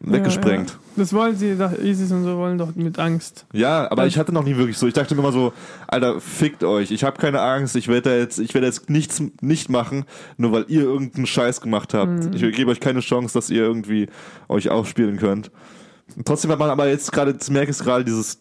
weggesprengt. 0.00 0.70
Ja, 0.70 0.74
ja. 0.74 0.80
Das 0.96 1.12
wollen 1.12 1.36
sie, 1.36 1.56
doch, 1.56 1.72
ISIS 1.72 2.10
und 2.12 2.24
so 2.24 2.36
wollen 2.36 2.58
doch 2.58 2.74
mit 2.74 2.98
Angst. 2.98 3.46
Ja, 3.52 3.90
aber 3.90 4.06
ich 4.06 4.18
hatte 4.18 4.32
noch 4.32 4.44
nie 4.44 4.56
wirklich 4.56 4.78
so. 4.78 4.86
Ich 4.86 4.94
dachte 4.94 5.14
mir 5.14 5.20
immer 5.20 5.32
so, 5.32 5.52
Alter, 5.86 6.20
fickt 6.20 6.64
euch. 6.64 6.90
Ich 6.90 7.04
habe 7.04 7.18
keine 7.18 7.40
Angst. 7.40 7.76
Ich 7.76 7.88
werde 7.88 8.18
jetzt, 8.18 8.38
ich 8.38 8.54
werde 8.54 8.66
jetzt 8.66 8.90
nichts 8.90 9.22
nicht 9.40 9.68
machen, 9.68 10.04
nur 10.36 10.52
weil 10.52 10.64
ihr 10.68 10.82
irgendeinen 10.82 11.26
Scheiß 11.26 11.60
gemacht 11.60 11.94
habt. 11.94 12.24
Mhm. 12.24 12.32
Ich 12.32 12.56
gebe 12.56 12.70
euch 12.70 12.80
keine 12.80 13.00
Chance, 13.00 13.34
dass 13.34 13.50
ihr 13.50 13.62
irgendwie 13.62 14.08
euch 14.48 14.70
aufspielen 14.70 15.18
könnt. 15.18 15.50
Trotzdem 16.24 16.50
hat 16.50 16.58
man 16.58 16.70
aber 16.70 16.88
jetzt 16.88 17.12
gerade, 17.12 17.32
jetzt 17.32 17.50
merke 17.50 17.70
ich 17.70 17.78
es 17.78 17.84
gerade, 17.84 18.04
dieses 18.04 18.40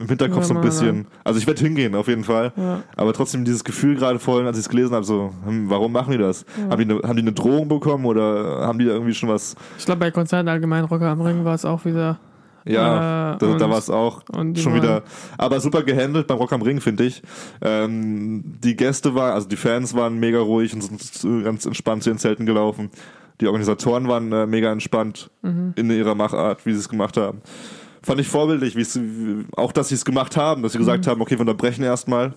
im 0.00 0.08
Hinterkopf 0.08 0.38
Ja, 0.42 0.44
so 0.44 0.54
ein 0.54 0.60
bisschen. 0.60 1.06
Also 1.24 1.38
ich 1.38 1.46
werde 1.46 1.60
hingehen, 1.62 1.94
auf 1.94 2.08
jeden 2.08 2.24
Fall. 2.24 2.52
Ja. 2.56 2.82
Aber 2.96 3.12
trotzdem 3.12 3.44
dieses 3.44 3.64
Gefühl 3.64 3.96
gerade 3.96 4.18
vorhin, 4.18 4.46
als 4.46 4.56
ich 4.58 4.64
es 4.64 4.68
gelesen 4.68 4.94
habe, 4.94 5.04
so, 5.04 5.32
hm, 5.44 5.68
warum 5.70 5.92
machen 5.92 6.12
die 6.12 6.18
das? 6.18 6.44
Haben, 6.70 6.86
die 6.86 6.92
eine, 6.94 7.02
haben 7.08 7.16
die 7.16 7.22
eine 7.22 7.32
Drohung 7.32 7.68
bekommen 7.68 8.04
oder 8.06 8.66
haben 8.66 8.78
die 8.78 8.84
da 8.86 8.92
irgendwie 8.92 9.14
schon 9.14 9.28
was? 9.28 9.54
Ich 9.78 9.84
glaube, 9.84 10.00
bei 10.00 10.10
Konzerten 10.10 10.48
allgemein 10.48 10.84
Rocker 10.84 11.08
am 11.08 11.20
Ring 11.20 11.44
war 11.44 11.54
es 11.54 11.64
auch 11.64 11.84
wieder. 11.84 12.18
Ja, 12.66 13.34
Äh, 13.34 13.38
da, 13.38 13.54
da 13.58 13.68
war 13.70 13.76
es 13.76 13.90
auch 13.90 14.22
schon 14.54 14.74
wieder, 14.74 15.02
aber 15.36 15.60
super 15.60 15.82
gehandelt 15.82 16.26
beim 16.26 16.38
Rock 16.38 16.50
am 16.54 16.62
Ring, 16.62 16.80
finde 16.80 17.04
ich. 17.04 17.22
Ähm, 17.60 18.42
die 18.62 18.74
Gäste 18.74 19.14
waren, 19.14 19.32
also 19.34 19.46
die 19.48 19.56
Fans 19.56 19.94
waren 19.94 20.18
mega 20.18 20.38
ruhig 20.38 20.72
und 20.74 20.80
sind 20.82 21.44
ganz 21.44 21.66
entspannt 21.66 22.02
zu 22.04 22.10
den 22.10 22.18
Zelten 22.18 22.46
gelaufen. 22.46 22.88
Die 23.40 23.46
Organisatoren 23.48 24.08
waren 24.08 24.32
äh, 24.32 24.46
mega 24.46 24.72
entspannt 24.72 25.28
Mhm. 25.42 25.72
in 25.76 25.90
ihrer 25.90 26.14
Machart, 26.14 26.64
wie 26.64 26.72
sie 26.72 26.78
es 26.78 26.88
gemacht 26.88 27.16
haben. 27.16 27.42
Fand 28.04 28.20
ich 28.20 28.28
vorbildlich, 28.28 28.76
wie 28.76 28.84
wie- 28.84 29.44
auch 29.56 29.72
dass 29.72 29.88
sie 29.88 29.94
es 29.94 30.04
gemacht 30.04 30.36
haben, 30.36 30.62
dass 30.62 30.72
sie 30.72 30.78
Mhm. 30.78 30.82
gesagt 30.82 31.06
haben, 31.06 31.20
okay, 31.20 31.34
wir 31.34 31.40
unterbrechen 31.40 31.82
erstmal, 31.82 32.34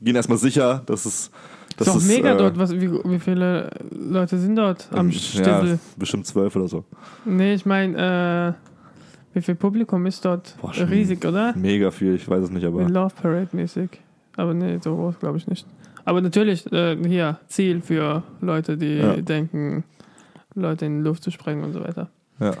gehen 0.00 0.16
erstmal 0.16 0.38
sicher, 0.38 0.82
dass 0.86 1.04
es 1.06 1.30
das 1.76 1.88
ist 1.88 1.94
doch 1.94 2.02
mega 2.16 2.32
äh, 2.34 2.38
dort. 2.38 2.58
Was, 2.58 2.72
wie, 2.72 2.90
wie 2.90 3.18
viele 3.18 3.70
Leute 3.90 4.38
sind 4.38 4.56
dort 4.56 4.88
am 4.92 5.10
ja, 5.10 5.18
Stissel? 5.18 5.78
bestimmt 5.98 6.26
zwölf 6.26 6.56
oder 6.56 6.68
so. 6.68 6.84
Nee, 7.26 7.52
ich 7.54 7.66
meine, 7.66 8.54
äh, 8.56 9.36
wie 9.36 9.42
viel 9.42 9.54
Publikum 9.56 10.06
ist 10.06 10.24
dort? 10.24 10.56
Boah, 10.62 10.72
Riesig, 10.74 11.22
oder? 11.26 11.54
Mega 11.56 11.90
viel, 11.90 12.14
ich 12.14 12.26
weiß 12.26 12.44
es 12.44 12.50
nicht, 12.50 12.62
Wie 12.62 12.66
aber 12.68 12.88
Love 12.88 13.14
Parade 13.20 13.48
mäßig. 13.52 13.90
Aber 14.36 14.54
nee, 14.54 14.78
so 14.82 14.94
groß 14.96 15.18
glaube 15.18 15.36
ich 15.38 15.46
nicht. 15.48 15.66
Aber 16.06 16.20
natürlich, 16.22 16.70
äh, 16.72 16.96
hier, 17.06 17.40
Ziel 17.48 17.82
für 17.82 18.22
Leute, 18.40 18.76
die 18.78 18.96
Ja. 18.98 19.16
denken, 19.16 19.84
Leute 20.54 20.86
in 20.86 20.98
die 20.98 21.04
Luft 21.04 21.22
zu 21.24 21.30
sprengen 21.30 21.64
und 21.64 21.72
so 21.74 21.80
weiter. 21.82 22.08
ja. 22.40 22.52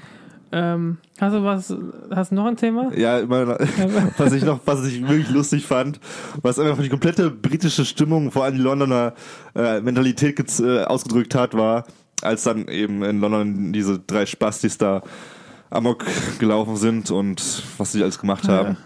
Ähm, 0.52 0.98
hast 1.20 1.34
du 1.34 1.44
was, 1.44 1.74
hast 2.14 2.30
du 2.30 2.34
noch 2.36 2.46
ein 2.46 2.56
Thema? 2.56 2.92
Ja, 2.96 3.18
immer, 3.18 3.58
was 4.16 4.32
ich 4.32 4.44
noch, 4.44 4.60
was 4.64 4.86
ich 4.86 5.02
wirklich 5.02 5.30
lustig 5.30 5.66
fand, 5.66 5.98
was 6.42 6.58
einfach 6.58 6.82
die 6.82 6.88
komplette 6.88 7.30
britische 7.30 7.84
Stimmung, 7.84 8.30
vor 8.30 8.44
allem 8.44 8.56
die 8.56 8.62
Londoner 8.62 9.14
äh, 9.54 9.80
Mentalität 9.80 10.38
äh, 10.60 10.84
ausgedrückt 10.84 11.34
hat, 11.34 11.54
war, 11.54 11.84
als 12.22 12.44
dann 12.44 12.68
eben 12.68 13.02
in 13.02 13.20
London 13.20 13.72
diese 13.72 13.98
drei 13.98 14.24
Spastis 14.24 14.78
da 14.78 15.02
amok 15.70 16.04
gelaufen 16.38 16.76
sind 16.76 17.10
und 17.10 17.62
was 17.78 17.92
sie 17.92 18.02
alles 18.02 18.18
gemacht 18.18 18.48
haben. 18.48 18.76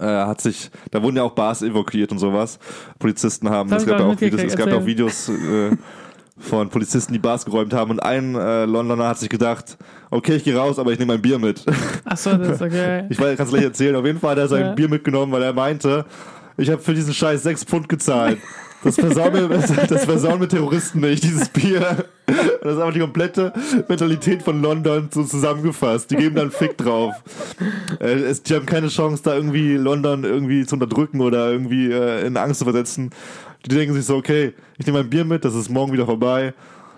Äh, 0.00 0.06
hat 0.06 0.40
sich, 0.40 0.70
da 0.90 1.02
wurden 1.02 1.16
ja 1.16 1.22
auch 1.22 1.32
Bars 1.32 1.62
evakuiert 1.62 2.10
und 2.10 2.18
sowas. 2.18 2.58
Polizisten 2.98 3.50
haben, 3.50 3.70
Das 3.70 3.82
es 3.82 3.88
gab 3.88 3.96
ich 3.96 4.00
ja 4.00 4.06
gar 4.06 4.16
auch 4.16 4.20
Videos, 4.20 4.42
es 4.42 4.56
gab 4.56 4.68
ja 4.68 4.76
auch 4.76 4.86
Videos 4.86 5.30
von 6.38 6.68
Polizisten, 6.68 7.12
die 7.12 7.18
Bars 7.18 7.44
geräumt 7.44 7.72
haben 7.72 7.92
und 7.92 8.00
ein 8.00 8.34
äh, 8.34 8.64
Londoner 8.64 9.08
hat 9.08 9.18
sich 9.18 9.28
gedacht, 9.28 9.76
okay, 10.10 10.36
ich 10.36 10.44
gehe 10.44 10.56
raus, 10.56 10.78
aber 10.78 10.92
ich 10.92 10.98
nehme 10.98 11.14
ein 11.14 11.22
Bier 11.22 11.38
mit. 11.38 11.64
Achso, 12.04 12.36
das 12.36 12.56
ist 12.56 12.62
okay. 12.62 13.04
Ich 13.10 13.16
kann 13.18 13.36
es 13.38 13.48
gleich 13.48 13.64
erzählen. 13.64 13.94
Auf 13.96 14.04
jeden 14.04 14.18
Fall 14.18 14.32
hat 14.32 14.38
er 14.38 14.48
sein 14.48 14.62
Ja. 14.62 14.72
Bier 14.72 14.88
mitgenommen, 14.88 15.30
weil 15.32 15.42
er 15.42 15.52
meinte, 15.52 16.04
ich 16.56 16.70
habe 16.70 16.82
für 16.82 16.94
diesen 16.94 17.14
Scheiß 17.14 17.42
sechs 17.42 17.64
Pfund 17.64 17.88
gezahlt. 17.88 18.38
Das 18.82 18.96
versauen 18.96 19.32
mir, 19.32 19.48
das 19.88 20.04
versauen 20.04 20.46
Terroristen 20.46 21.00
nicht, 21.00 21.24
dieses 21.24 21.48
Bier. 21.48 22.04
Das 22.26 22.74
ist 22.74 22.78
einfach 22.78 22.92
die 22.92 23.00
komplette 23.00 23.52
Mentalität 23.88 24.42
von 24.42 24.60
London 24.60 25.08
so 25.10 25.24
zusammengefasst. 25.24 26.10
Die 26.10 26.16
geben 26.16 26.36
dann 26.36 26.50
Fick 26.50 26.76
drauf. 26.76 27.14
Äh, 28.00 28.12
es, 28.12 28.42
die 28.42 28.54
haben 28.54 28.66
keine 28.66 28.88
Chance, 28.88 29.22
da 29.24 29.34
irgendwie 29.34 29.76
London 29.76 30.24
irgendwie 30.24 30.66
zu 30.66 30.76
unterdrücken 30.76 31.20
oder 31.22 31.50
irgendwie 31.50 31.90
äh, 31.90 32.26
in 32.26 32.36
Angst 32.36 32.58
zu 32.58 32.64
versetzen. 32.64 33.10
Die 33.66 33.74
denken 33.74 33.94
sich 33.94 34.04
so, 34.04 34.16
okay, 34.16 34.52
ich 34.78 34.86
nehme 34.86 35.00
ein 35.00 35.08
Bier 35.10 35.24
mit, 35.24 35.44
das 35.44 35.54
ist 35.54 35.68
morgen 35.70 35.92
wieder 35.92 36.06
vorbei. 36.06 36.52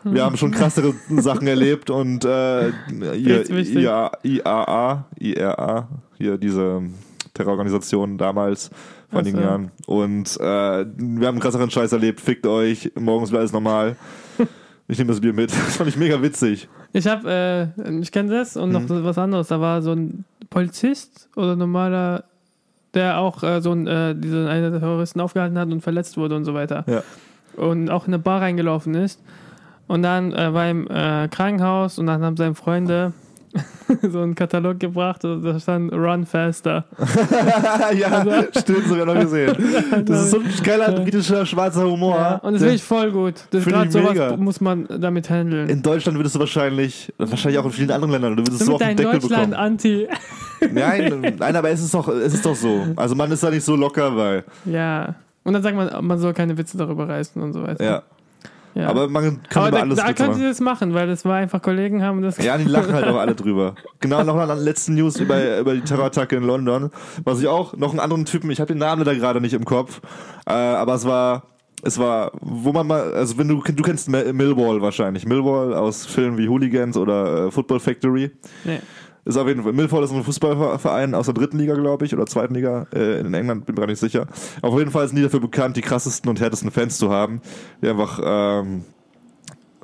Wir 0.05 0.25
haben 0.25 0.37
schon 0.37 0.53
krassere 0.53 0.95
Sachen 1.19 1.47
erlebt 1.49 1.91
und 1.91 2.25
äh, 2.25 2.71
hier, 3.15 4.11
IAA, 4.23 5.05
IRA, 5.19 5.89
hier 6.17 6.39
diese 6.39 6.83
Terrororganisation 7.35 8.17
damals 8.19 8.71
vor 9.11 9.21
einigen 9.21 9.39
so. 9.39 9.43
Jahren. 9.43 9.71
Und 9.87 10.37
äh, 10.41 10.43
wir 10.43 11.27
haben 11.27 11.35
einen 11.35 11.41
krasseren 11.41 11.71
Scheiß 11.71 11.93
erlebt, 11.93 12.21
fickt 12.21 12.47
euch, 12.47 12.93
morgens 12.99 13.31
wird 13.31 13.41
alles 13.41 13.53
normal. 13.53 13.97
Ich 14.89 14.99
nehme 14.99 15.09
das 15.11 15.21
Bier 15.21 15.33
mit. 15.33 15.51
Das 15.51 15.79
fand 15.79 15.89
ich 15.89 15.97
mega 15.97 16.23
witzig. 16.23 16.69
Ich 16.93 17.09
habe, 17.09 17.73
äh, 17.83 17.99
ich 17.99 18.13
kenne 18.13 18.31
das 18.31 18.57
und 18.57 18.71
noch 18.71 18.83
Mhm. 18.83 19.03
was 19.03 19.19
anderes. 19.19 19.49
Da 19.49 19.61
war 19.61 19.83
so 19.83 19.91
ein 19.91 20.25
Polizist 20.49 21.29
oder 21.35 21.57
normaler, 21.57 22.23
der 22.97 23.19
auch 23.19 23.43
äh, 23.43 23.61
so 23.61 23.73
ein, 23.73 23.87
äh, 23.87 24.15
diesen 24.15 24.49
einen 24.49 24.81
Terroristen 24.81 25.21
aufgehalten 25.21 25.59
hat 25.59 25.71
und 25.71 25.83
verletzt 25.83 26.17
wurde 26.17 26.35
und 26.35 26.45
so 26.45 26.55
weiter. 26.55 26.85
Ja. 26.87 27.03
Und 27.57 27.91
auch 27.91 28.07
in 28.07 28.15
eine 28.15 28.23
Bar 28.23 28.41
reingelaufen 28.41 28.95
ist. 28.95 29.21
Und 29.87 30.03
dann 30.03 30.33
äh, 30.33 30.53
war 30.53 30.69
im 30.69 30.89
äh, 30.89 31.29
Krankenhaus 31.29 31.99
und 31.99 32.07
dann 32.07 32.23
haben 32.23 32.37
seine 32.37 32.55
Freunde 32.55 33.13
so 34.11 34.21
einen 34.21 34.35
Katalog 34.35 34.79
gebracht 34.81 35.25
und 35.25 35.43
da 35.43 35.59
stand 35.59 35.93
Run 35.93 36.27
Faster. 36.27 36.85
ja, 37.97 38.25
stimmt, 38.59 38.87
sogar 38.87 39.07
noch 39.07 39.21
gesehen. 39.21 39.57
Das 40.07 40.25
ist 40.25 40.31
so 40.31 40.39
ein 40.39 40.45
geiler 40.63 40.93
britischer 40.93 41.45
schwarzer 41.47 41.85
Humor. 41.85 42.17
Ja, 42.17 42.35
und 42.37 42.55
das 42.55 42.63
finde 42.63 42.75
ich 42.77 42.83
voll 42.83 43.11
gut. 43.11 43.35
Gerade 43.51 43.91
sowas 43.91 44.37
muss 44.39 44.61
man 44.61 44.87
damit 44.89 45.31
handeln. 45.31 45.69
in 45.69 45.83
Deutschland 45.83 46.19
würdest 46.19 46.35
du 46.35 46.41
wahrscheinlich, 46.41 47.13
wahrscheinlich 47.19 47.59
auch 47.59 47.65
in 47.65 47.73
vielen 47.73 47.91
anderen 47.91 48.13
Ländern, 48.13 48.37
du 48.37 48.43
würdest 48.43 48.65
so 48.65 48.75
auf 48.75 48.81
den 48.81 48.97
Deckel 48.97 49.19
Deutschland 49.21 49.51
bekommen. 49.51 49.55
Anti. 49.55 50.09
Nein, 50.73 51.35
nein, 51.39 51.57
aber 51.57 51.71
es 51.71 51.83
ist 51.83 51.93
doch, 51.95 52.09
es 52.09 52.35
ist 52.35 52.45
doch 52.47 52.55
so. 52.55 52.87
Also 52.97 53.15
man 53.15 53.31
ist 53.31 53.43
da 53.43 53.51
nicht 53.51 53.65
so 53.65 53.77
locker, 53.77 54.17
weil, 54.17 54.45
Ja. 54.65 55.15
Und 55.45 55.53
dann 55.53 55.63
sagt 55.63 55.77
man, 55.77 56.05
man 56.05 56.19
soll 56.19 56.33
keine 56.35 56.59
Witze 56.59 56.77
darüber 56.77 57.09
reißen 57.09 57.41
und 57.41 57.53
so 57.53 57.63
weiter. 57.63 57.85
ja. 57.85 58.03
Ja. 58.77 58.89
Aber 58.89 59.09
man 59.09 59.41
kann 59.49 59.63
Aber 59.63 59.69
über 59.69 59.77
da, 59.79 59.83
alles 59.85 59.99
da 59.99 60.13
können 60.13 60.35
sie 60.35 60.45
das 60.45 60.61
machen, 60.61 60.93
weil 60.93 61.07
das 61.07 61.25
war 61.25 61.37
einfach 61.37 61.63
Kollegen 61.63 62.03
haben 62.03 62.21
das. 62.21 62.37
Ja, 62.37 62.59
die 62.59 62.65
lachen 62.65 62.93
halt 62.93 63.07
auch 63.07 63.17
alle 63.17 63.35
drüber. 63.35 63.75
Genau, 64.01 64.23
noch 64.23 64.37
eine 64.37 64.55
letzte 64.55 64.93
News 64.93 65.19
über, 65.19 65.59
über 65.59 65.75
die 65.75 65.81
Terrorattacke 65.81 66.37
in 66.37 66.43
London. 66.45 66.91
Was 67.25 67.41
ich 67.41 67.47
auch, 67.49 67.75
noch 67.75 67.91
einen 67.91 68.01
anderen 68.01 68.27
Typen, 68.27 68.51
ich 68.51 68.61
habe 68.61 68.69
den 68.69 68.79
Namen 68.79 69.05
da 69.05 69.15
gerade 69.15 69.41
nicht 69.41 69.55
im 69.55 69.65
Kopf, 69.65 70.01
äh, 70.47 70.53
aber 70.53 70.95
es 70.95 71.07
war, 71.07 71.45
es 71.83 71.99
war, 71.99 72.33
wo 72.43 72.73
man 72.73 72.87
mal, 72.87 73.15
also 73.15 73.39
wenn 73.39 73.49
du, 73.49 73.63
du 73.63 73.83
kennst 73.83 74.09
Mi- 74.11 74.33
Millwall 74.35 74.83
wahrscheinlich, 74.83 75.25
Millwall 75.27 75.73
aus 75.75 76.05
Filmen 76.05 76.37
wie 76.37 76.49
Hooligans 76.49 76.97
oder 76.99 77.47
äh, 77.47 77.51
Football 77.51 77.81
Factory. 77.81 78.31
Nee. 78.65 78.81
Ist 79.27 79.37
auf 79.37 79.49
jeden 79.49 79.65
Fall, 79.65 79.73
Millwall 79.73 80.05
ist 80.05 80.13
ein 80.13 80.23
Fußballverein 80.23 81.13
aus 81.13 81.27
der 81.27 81.35
dritten 81.35 81.59
Liga, 81.59 81.75
glaube 81.75 82.05
ich, 82.05 82.15
oder 82.15 82.27
zweiten 82.27 82.55
Liga 82.55 82.87
äh, 82.95 83.19
in 83.19 83.35
England, 83.35 83.67
bin 83.67 83.75
mir 83.75 83.81
gar 83.81 83.89
nicht 83.89 83.99
sicher. 83.99 84.29
Auf 84.63 84.79
jeden 84.79 84.93
Fall 84.93 85.09
sind 85.09 85.17
die 85.17 85.23
dafür 85.23 85.41
bekannt, 85.41 85.77
die 85.77 85.81
krassesten 85.81 86.31
und 86.31 86.41
härtesten 86.41 86.71
Fans 86.71 86.97
zu 86.97 87.11
haben, 87.11 87.41
die 87.83 87.89
einfach 87.89 88.21
ähm, 88.23 88.85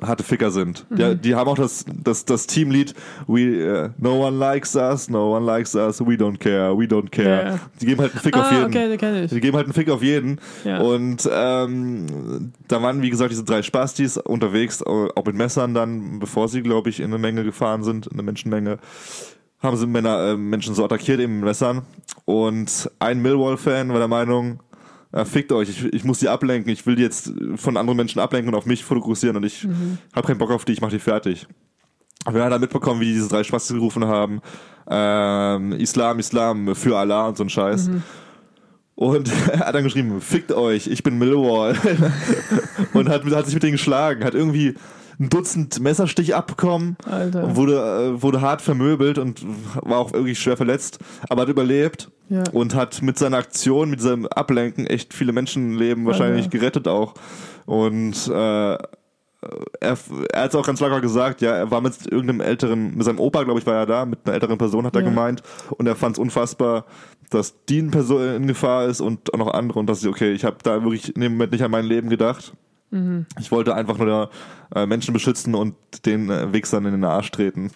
harte 0.07 0.23
Ficker 0.23 0.51
sind. 0.51 0.85
Mhm. 0.89 0.95
Die, 0.95 1.15
die 1.17 1.35
haben 1.35 1.47
auch 1.49 1.55
das, 1.57 1.85
das, 2.03 2.25
das 2.25 2.47
Teamlied 2.47 2.93
We, 3.27 3.41
äh, 3.41 3.89
No 3.97 4.25
one 4.27 4.37
likes 4.37 4.75
us, 4.75 5.09
no 5.09 5.35
one 5.35 5.45
likes 5.45 5.75
us, 5.75 5.99
we 6.01 6.13
don't 6.15 6.37
care, 6.39 6.77
we 6.77 6.85
don't 6.85 7.09
care. 7.09 7.45
Ja. 7.53 7.59
Die 7.81 7.85
geben 7.85 8.01
halt 8.01 8.11
einen 8.13 8.21
Fick 8.21 8.35
auf 8.37 8.45
Ah, 8.49 8.53
jeden. 8.53 8.65
okay, 8.65 8.87
den 8.89 8.97
kenne 8.97 9.27
Die 9.27 9.35
ich. 9.35 9.41
geben 9.41 9.55
halt 9.57 9.65
einen 9.67 9.73
Fick 9.73 9.89
auf 9.89 10.03
jeden. 10.03 10.39
Ja. 10.63 10.79
Und 10.81 11.29
ähm, 11.31 12.51
da 12.67 12.81
waren, 12.81 13.01
wie 13.01 13.09
gesagt, 13.09 13.31
diese 13.31 13.43
drei 13.43 13.61
Spastis 13.61 14.17
unterwegs, 14.17 14.81
auch 14.83 15.25
mit 15.25 15.35
Messern 15.35 15.73
dann, 15.73 16.19
bevor 16.19 16.47
sie, 16.47 16.61
glaube 16.61 16.89
ich, 16.89 16.99
in 16.99 17.05
eine 17.07 17.17
Menge 17.17 17.43
gefahren 17.43 17.83
sind, 17.83 18.07
in 18.07 18.13
eine 18.13 18.23
Menschenmenge, 18.23 18.79
haben 19.61 19.77
sie 19.77 19.87
Männer, 19.87 20.31
äh, 20.31 20.37
Menschen 20.37 20.75
so 20.75 20.83
attackiert 20.83 21.19
eben 21.19 21.35
mit 21.35 21.45
Messern. 21.45 21.83
Und 22.25 22.89
ein 22.99 23.21
Millwall-Fan 23.21 23.89
war 23.89 23.99
der 23.99 24.07
Meinung, 24.07 24.59
äh, 25.13 25.23
fickt 25.25 25.51
euch, 25.51 25.69
ich, 25.69 25.85
ich 25.93 26.03
muss 26.03 26.19
die 26.19 26.27
ablenken, 26.27 26.71
ich 26.71 26.85
will 26.85 26.95
die 26.95 27.03
jetzt 27.03 27.31
von 27.55 27.77
anderen 27.77 27.97
Menschen 27.97 28.19
ablenken 28.19 28.53
und 28.53 28.57
auf 28.57 28.65
mich 28.65 28.83
fokussieren 28.83 29.37
und 29.37 29.43
ich 29.45 29.63
Mhm. 29.63 29.97
hab 30.13 30.27
keinen 30.27 30.37
Bock 30.39 30.51
auf 30.51 30.65
die, 30.65 30.73
ich 30.73 30.81
mach 30.81 30.89
die 30.89 30.99
fertig. 30.99 31.47
Und 32.25 32.33
wir 32.35 32.41
haben 32.43 32.51
dann 32.51 32.61
mitbekommen, 32.61 32.99
wie 33.01 33.05
die 33.05 33.13
diese 33.13 33.29
drei 33.29 33.43
Spastis 33.43 33.75
gerufen 33.75 34.05
haben, 34.05 34.41
ähm, 34.89 35.73
Islam, 35.73 36.19
Islam, 36.19 36.75
für 36.75 36.97
Allah 36.97 37.27
und 37.27 37.37
so 37.37 37.43
ein 37.43 37.49
Scheiß. 37.49 37.89
Und 38.95 39.31
er 39.51 39.59
hat 39.67 39.75
dann 39.75 39.83
geschrieben, 39.83 40.21
fickt 40.21 40.51
euch, 40.51 40.87
ich 40.87 41.03
bin 41.03 41.17
Millwall. 41.17 41.75
und 42.93 43.09
hat, 43.09 43.25
hat 43.25 43.45
sich 43.45 43.53
mit 43.53 43.63
denen 43.63 43.73
geschlagen, 43.73 44.23
hat 44.23 44.35
irgendwie 44.35 44.75
ein 45.19 45.29
Dutzend 45.29 45.79
Messerstich 45.79 46.35
abbekommen, 46.35 46.97
Alter. 47.09 47.55
wurde, 47.55 48.15
äh, 48.17 48.21
wurde 48.21 48.41
hart 48.41 48.61
vermöbelt 48.61 49.17
und 49.17 49.45
war 49.81 49.99
auch 49.99 50.13
irgendwie 50.13 50.35
schwer 50.35 50.57
verletzt, 50.57 50.99
aber 51.29 51.43
hat 51.43 51.49
überlebt 51.49 52.09
Ja. 52.29 52.43
und 52.51 52.73
hat 52.75 53.01
mit 53.01 53.17
seiner 53.19 53.37
Aktion, 53.37 53.89
mit 53.89 54.01
seinem 54.01 54.25
Ablenken 54.27 54.87
echt 54.87 55.13
viele 55.13 55.31
Menschenleben 55.33 56.05
wahrscheinlich 56.05 56.45
Alter. 56.45 56.57
gerettet 56.57 56.87
auch. 56.87 57.13
Und 57.65 58.27
äh, 58.27 58.77
er, 59.81 59.97
er 60.31 60.41
hat 60.43 60.49
es 60.49 60.55
auch 60.55 60.65
ganz 60.65 60.79
locker 60.79 61.01
gesagt, 61.01 61.41
ja, 61.41 61.51
er 61.51 61.69
war 61.69 61.81
mit 61.81 61.93
irgendeinem 62.09 62.39
älteren, 62.41 62.95
mit 62.95 63.03
seinem 63.05 63.19
Opa, 63.19 63.43
glaube 63.43 63.59
ich, 63.59 63.65
war 63.65 63.75
er 63.75 63.85
da, 63.85 64.05
mit 64.05 64.19
einer 64.23 64.35
älteren 64.35 64.57
Person, 64.57 64.85
hat 64.85 64.95
er 64.95 65.01
Ja. 65.01 65.09
gemeint. 65.09 65.43
Und 65.71 65.85
er 65.85 65.95
fand 65.95 66.15
es 66.15 66.19
unfassbar, 66.19 66.85
dass 67.29 67.53
die 67.65 67.79
eine 67.79 67.89
Person 67.91 68.21
in 68.35 68.47
Gefahr 68.47 68.85
ist 68.85 69.01
und 69.01 69.33
auch 69.33 69.37
noch 69.39 69.53
andere. 69.53 69.79
Und 69.79 69.87
dass 69.87 70.01
ich, 70.01 70.07
okay, 70.07 70.31
ich 70.31 70.45
habe 70.45 70.57
da 70.63 70.81
wirklich 70.83 71.13
in 71.15 71.21
dem 71.21 71.33
Moment 71.33 71.51
nicht 71.51 71.61
an 71.63 71.71
mein 71.71 71.85
Leben 71.85 72.09
gedacht. 72.09 72.53
Mhm. 72.93 73.25
Ich 73.39 73.51
wollte 73.51 73.73
einfach 73.75 73.97
nur 73.97 74.29
äh, 74.75 74.85
Menschen 74.85 75.13
beschützen 75.13 75.55
und 75.55 75.75
den 76.05 76.29
äh, 76.29 76.53
Wichsern 76.53 76.85
in 76.85 76.91
den 76.91 77.03
Arsch 77.03 77.31
treten. 77.31 77.71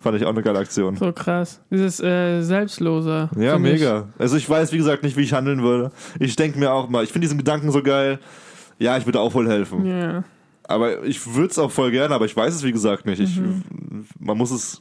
Fand 0.00 0.16
ich 0.16 0.24
auch 0.24 0.30
eine 0.30 0.42
geile 0.42 0.58
Aktion. 0.60 0.94
Mhm. 0.94 0.98
So 0.98 1.12
krass. 1.12 1.60
Dieses 1.70 2.00
äh, 2.00 2.42
Selbstlose. 2.42 3.28
Ja, 3.36 3.54
find 3.54 3.66
ich- 3.66 3.72
mega. 3.80 4.08
Also 4.18 4.36
ich 4.36 4.48
weiß, 4.48 4.72
wie 4.72 4.78
gesagt, 4.78 5.02
nicht, 5.02 5.16
wie 5.16 5.22
ich 5.22 5.32
handeln 5.32 5.62
würde. 5.62 5.90
Ich 6.18 6.36
denke 6.36 6.58
mir 6.58 6.72
auch 6.72 6.88
mal, 6.88 7.02
ich 7.04 7.10
finde 7.10 7.26
diesen 7.26 7.38
Gedanken 7.38 7.70
so 7.70 7.82
geil. 7.82 8.18
Ja, 8.78 8.96
ich 8.96 9.04
würde 9.06 9.20
auch 9.20 9.34
wohl 9.34 9.48
helfen. 9.48 9.84
Ja. 9.86 10.24
Aber 10.64 11.02
ich 11.04 11.34
würde 11.34 11.48
es 11.50 11.58
auch 11.58 11.70
voll 11.70 11.90
gerne, 11.90 12.14
aber 12.14 12.24
ich 12.24 12.36
weiß 12.36 12.54
es, 12.54 12.62
wie 12.62 12.72
gesagt, 12.72 13.04
nicht. 13.04 13.20
Ich, 13.20 13.40
man 14.18 14.38
muss 14.38 14.50
es 14.52 14.80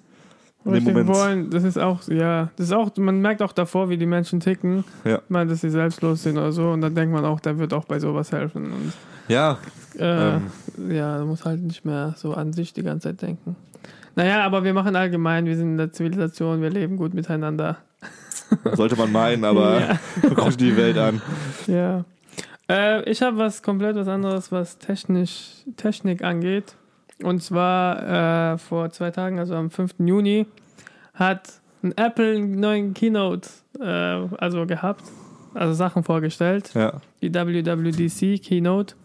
in 0.64 0.74
dem 0.74 0.84
Moment. 0.84 1.08
wollen, 1.10 1.50
das 1.50 1.64
ist 1.64 1.80
auch, 1.80 2.08
ja, 2.08 2.52
das 2.56 2.68
ist 2.68 2.74
auch, 2.74 2.96
man 2.98 3.20
merkt 3.20 3.42
auch 3.42 3.52
davor, 3.52 3.90
wie 3.90 3.98
die 3.98 4.06
Menschen 4.06 4.40
ticken. 4.40 4.84
Ja. 5.04 5.20
Meine, 5.28 5.50
dass 5.50 5.62
sie 5.62 5.72
selbstlos 5.72 6.22
sind 6.22 6.38
oder 6.38 6.52
so. 6.52 6.70
Und 6.70 6.82
dann 6.82 6.94
denkt 6.94 7.14
man 7.14 7.26
auch, 7.26 7.40
der 7.40 7.58
wird 7.58 7.74
auch 7.74 7.86
bei 7.86 8.00
sowas 8.00 8.32
helfen. 8.32 8.66
Und 8.66 8.94
Ja, 9.28 9.58
äh, 9.98 10.36
Ähm. 10.36 10.52
ja, 10.90 11.18
man 11.20 11.28
muss 11.28 11.46
halt 11.46 11.62
nicht 11.62 11.86
mehr 11.86 12.14
so 12.18 12.34
an 12.34 12.54
sich 12.54 12.74
die 12.74 12.84
ganze 12.84 13.10
Zeit 13.10 13.22
denken. 13.22 13.56
Naja, 14.16 14.44
aber 14.44 14.64
wir 14.64 14.74
machen 14.74 14.96
allgemein, 14.96 15.46
wir 15.46 15.56
sind 15.56 15.72
in 15.72 15.78
der 15.78 15.92
Zivilisation, 15.94 16.62
wir 16.62 16.70
leben 16.70 16.98
gut 16.98 17.14
miteinander. 17.14 17.78
sollte 18.74 18.96
man 18.98 19.12
meinen, 19.12 19.46
aber 19.46 19.80
Ja. 19.90 20.00
guck 20.36 20.58
dir 20.58 20.72
die 20.72 20.78
Welt 20.78 20.98
an. 20.98 21.22
Ja. 21.68 22.04
Äh, 22.70 23.10
ich 23.10 23.22
habe 23.22 23.38
was 23.38 23.64
komplett 23.64 23.96
was 23.96 24.08
anderes, 24.08 24.52
was 24.52 24.78
technisch, 24.78 25.64
Technik 25.78 26.24
angeht. 26.24 26.76
Und 27.24 27.42
zwar 27.44 28.54
äh, 28.54 28.58
vor 28.58 28.90
zwei 28.92 29.12
Tagen, 29.12 29.40
also 29.40 29.56
am 29.56 29.70
5. 29.70 29.96
Juni, 30.00 30.48
hat 31.14 31.54
ein 31.84 31.96
Apple 31.98 32.36
einen 32.36 32.60
neuen 32.60 32.94
Keynote 32.94 33.48
äh, 33.80 33.86
also 34.38 34.66
gehabt, 34.66 35.04
also 35.54 35.74
Sachen 35.74 36.04
vorgestellt. 36.04 36.72
Ja. 36.74 37.00
Die 37.22 37.34
WWDC 37.34 38.42
Keynote. 38.44 38.96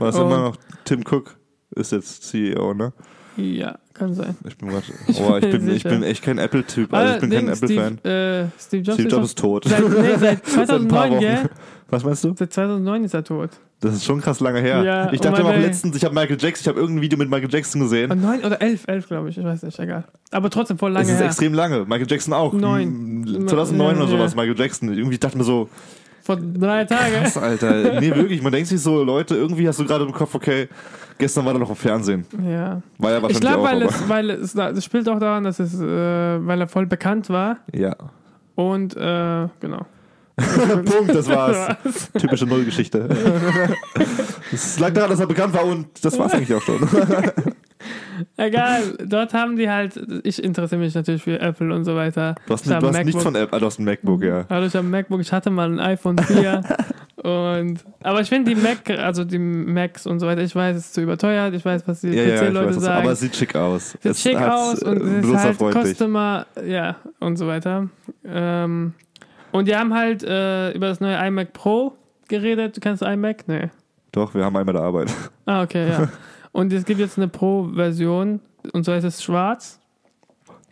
Was 0.00 0.16
Und- 0.16 0.22
immer 0.26 0.38
noch, 0.42 0.56
Tim 0.84 1.00
Cook 1.08 1.36
ist 1.76 1.92
jetzt 1.92 2.24
CEO, 2.28 2.74
ne? 2.74 2.92
Ja, 3.36 3.78
kann 3.94 4.12
sein. 4.12 4.36
Ich 4.46 4.58
bin 4.58 4.68
grad, 4.70 4.82
oh, 5.20 5.36
ich 5.36 5.50
bin 5.50 5.70
ich 5.70 5.84
bin 5.84 6.02
echt 6.02 6.22
kein 6.22 6.38
Apple-Typ. 6.38 6.92
Also 6.92 7.14
ich 7.14 7.20
bin 7.20 7.30
kein 7.30 7.48
Apple-Fan. 7.48 7.98
Steve, 8.00 8.08
äh, 8.10 8.60
Steve 8.60 8.82
Jobs, 8.82 8.94
Steve 8.94 9.08
ist 9.08 9.12
Jobs 9.12 9.26
ist 9.28 9.38
tot. 9.38 9.64
Seit, 9.66 9.88
nee, 9.88 10.16
seit 10.18 10.46
Seit 10.46 10.70
ein 10.70 10.88
paar 10.88 11.08
2009, 11.08 11.10
Wochen. 11.12 11.20
gell? 11.20 11.50
Was 11.88 12.04
meinst 12.04 12.24
du? 12.24 12.34
Seit 12.36 12.52
2009 12.52 13.04
ist 13.04 13.14
er 13.14 13.24
tot. 13.24 13.50
Das 13.80 13.94
ist 13.94 14.04
schon 14.04 14.20
krass 14.20 14.40
lange 14.40 14.60
her. 14.60 14.82
Ja, 14.82 15.12
ich 15.12 15.20
oh 15.20 15.22
dachte 15.22 15.42
mein 15.42 15.54
auch 15.54 15.58
letztens, 15.58 15.96
ich 15.96 16.04
habe 16.04 16.14
Michael 16.14 16.36
Jackson, 16.38 16.60
ich 16.64 16.68
habe 16.68 16.78
irgendein 16.80 17.02
Video 17.02 17.18
mit 17.18 17.30
Michael 17.30 17.48
Jackson 17.50 17.80
gesehen. 17.80 18.10
Oh, 18.12 18.14
neun 18.14 18.40
oder 18.44 18.60
elf, 18.60 18.84
elf 18.88 19.06
glaube 19.08 19.30
ich, 19.30 19.38
ich 19.38 19.44
weiß 19.44 19.62
nicht, 19.62 19.78
egal. 19.78 20.04
Aber 20.32 20.50
trotzdem 20.50 20.76
voll 20.76 20.90
lange 20.92 21.06
Es 21.06 21.12
ist 21.12 21.18
her. 21.20 21.26
extrem 21.28 21.54
lange. 21.54 21.84
Michael 21.86 22.06
Jackson 22.10 22.34
auch. 22.34 22.52
Neun. 22.52 23.24
M- 23.26 23.48
2009 23.48 23.96
oder 23.96 24.04
Ja, 24.04 24.10
sowas, 24.10 24.34
ja. 24.34 24.42
Michael 24.42 24.58
Jackson. 24.58 24.92
Irgendwie 24.92 25.16
dachte 25.18 25.34
ich 25.34 25.38
mir 25.38 25.44
so, 25.44 25.70
Vor 26.30 26.36
drei 26.36 26.84
Tagen. 26.84 27.22
krass, 27.22 27.36
Alter. 27.36 28.00
Nee, 28.00 28.14
wirklich. 28.14 28.40
Man 28.40 28.52
denkt 28.52 28.68
sich 28.68 28.80
so, 28.80 29.02
Leute, 29.02 29.34
irgendwie 29.34 29.66
hast 29.66 29.80
du 29.80 29.84
gerade 29.84 30.04
im 30.04 30.12
Kopf, 30.12 30.32
okay, 30.36 30.68
gestern 31.18 31.44
war 31.44 31.54
er 31.54 31.58
noch 31.58 31.70
im 31.70 31.74
Fernsehen. 31.74 32.24
Ja. 32.40 32.80
War 32.98 33.10
ja 33.10 33.16
Ich 33.16 33.22
wahrscheinlich 33.24 33.40
glaube, 33.40 33.58
auch, 33.58 33.64
weil 33.64 33.82
es, 33.82 34.08
weil 34.08 34.30
es, 34.30 34.52
das 34.52 34.84
spielt 34.84 35.08
auch 35.08 35.18
daran, 35.18 35.42
dass 35.42 35.58
es, 35.58 35.74
äh, 35.80 35.84
weil 35.84 36.60
er 36.60 36.68
voll 36.68 36.86
bekannt 36.86 37.30
war 37.30 37.56
ja. 37.74 37.96
und 38.54 38.96
äh, 38.96 39.48
genau. 39.58 39.86
Punkt, 40.84 41.12
das 41.14 41.28
war's. 41.28 41.76
Typische 42.16 42.46
Nullgeschichte. 42.46 43.08
Es 44.52 44.80
lag 44.80 44.92
daran, 44.92 45.10
dass 45.10 45.20
er 45.20 45.28
bekannt 45.28 45.54
war 45.54 45.64
und 45.64 45.86
das 46.04 46.18
war's 46.18 46.32
eigentlich 46.32 46.52
auch 46.52 46.62
schon. 46.62 46.80
Egal, 48.36 48.82
dort 49.04 49.34
haben 49.34 49.56
die 49.56 49.68
halt, 49.70 50.00
ich 50.24 50.42
interessiere 50.42 50.80
mich 50.80 50.94
natürlich 50.94 51.22
für 51.22 51.38
Apple 51.40 51.74
und 51.74 51.84
so 51.84 51.94
weiter. 51.96 52.34
Du 52.46 52.52
hast, 52.54 52.66
Ich 52.66 52.68
du 52.72 52.74
hast 52.76 52.94
ein 52.96 53.04
nicht 53.06 53.14
MacBook. 53.14 53.22
von 53.22 53.34
Apple, 53.34 53.60
du 53.60 53.66
hast 53.66 53.78
ein 53.78 53.84
MacBook, 53.84 54.22
ja. 54.24 54.44
Also 54.48 54.66
ich 54.66 54.74
habe 54.74 54.86
ein 54.86 54.90
MacBook, 54.90 55.20
ich 55.20 55.32
hatte 55.32 55.50
mal 55.50 55.70
ein 55.70 55.80
iPhone 55.80 56.18
4 56.18 56.62
und 57.22 57.84
aber 58.02 58.20
ich 58.22 58.28
finde 58.28 58.54
die 58.54 58.60
Mac, 58.60 58.88
also 58.90 59.24
die 59.24 59.38
Macs 59.38 60.06
und 60.06 60.20
so 60.20 60.26
weiter, 60.26 60.40
ich 60.42 60.54
weiß, 60.54 60.76
es 60.76 60.86
ist 60.86 60.94
zu 60.94 61.02
überteuert, 61.02 61.54
ich 61.54 61.64
weiß, 61.64 61.86
was 61.86 62.00
die 62.00 62.08
Ja, 62.08 62.22
ja, 62.24 62.36
PC-Leute 62.42 62.66
das, 62.74 62.82
sagen. 62.82 63.02
aber 63.02 63.12
es 63.12 63.20
sieht 63.20 63.36
schick 63.36 63.54
aus. 63.54 63.90
Sieht 63.92 64.04
es 64.06 64.22
schick 64.22 64.36
aus 64.40 64.82
und 64.82 65.00
es 65.02 65.26
ist 65.26 65.36
halt. 65.36 65.58
Customer, 65.58 66.46
ja, 66.66 66.96
und 67.20 67.36
so 67.36 67.46
weiter. 67.46 67.88
Ähm, 68.24 68.94
und 69.52 69.68
die 69.68 69.76
haben 69.76 69.92
halt 69.94 70.22
äh, 70.22 70.70
über 70.72 70.86
das 70.88 71.00
neue 71.00 71.16
iMac 71.26 71.52
Pro 71.52 71.94
geredet. 72.28 72.76
Du 72.76 72.80
kennst 72.80 73.02
iMac? 73.02 73.48
Nee. 73.48 73.68
Doch, 74.12 74.34
wir 74.34 74.44
haben 74.44 74.56
einmal 74.56 74.72
der 74.74 74.82
Arbeit. 74.82 75.12
Ah, 75.46 75.62
okay, 75.62 75.88
ja. 75.88 76.08
und 76.52 76.72
es 76.72 76.84
gibt 76.84 77.00
jetzt 77.00 77.18
eine 77.18 77.28
Pro-Version 77.28 78.40
und 78.72 78.84
zwar 78.84 78.96
ist 78.96 79.04
es 79.04 79.22
schwarz 79.22 79.78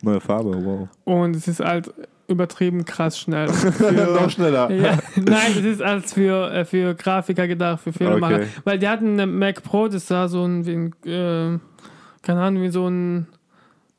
Neue 0.01 0.21
Farbe, 0.21 0.63
wow. 0.63 0.87
und 1.03 1.35
es 1.35 1.47
ist 1.47 1.59
halt 1.59 1.93
übertrieben 2.27 2.85
krass 2.85 3.19
schnell. 3.19 3.47
Noch 3.47 3.55
Für, 3.55 4.29
schneller. 4.29 4.71
ja, 4.71 4.99
nein, 5.15 5.51
es 5.57 5.65
ist 5.65 5.81
als 5.81 6.13
für, 6.13 6.51
äh, 6.53 6.63
für 6.63 6.93
Grafiker 6.93 7.47
gedacht, 7.47 7.81
für 7.81 7.91
Filmemacher. 7.91 8.35
Okay. 8.35 8.47
Weil 8.63 8.79
die 8.79 8.87
hatten 8.87 9.13
eine 9.13 9.25
Mac 9.25 9.63
Pro, 9.63 9.87
das 9.87 10.07
sah 10.07 10.27
so 10.27 10.45
ein, 10.45 10.65
wie 10.65 10.73
ein 10.73 10.93
äh, 11.05 11.59
keine 12.21 12.41
Ahnung, 12.41 12.63
wie 12.63 12.69
so 12.69 12.87
ein 12.87 13.27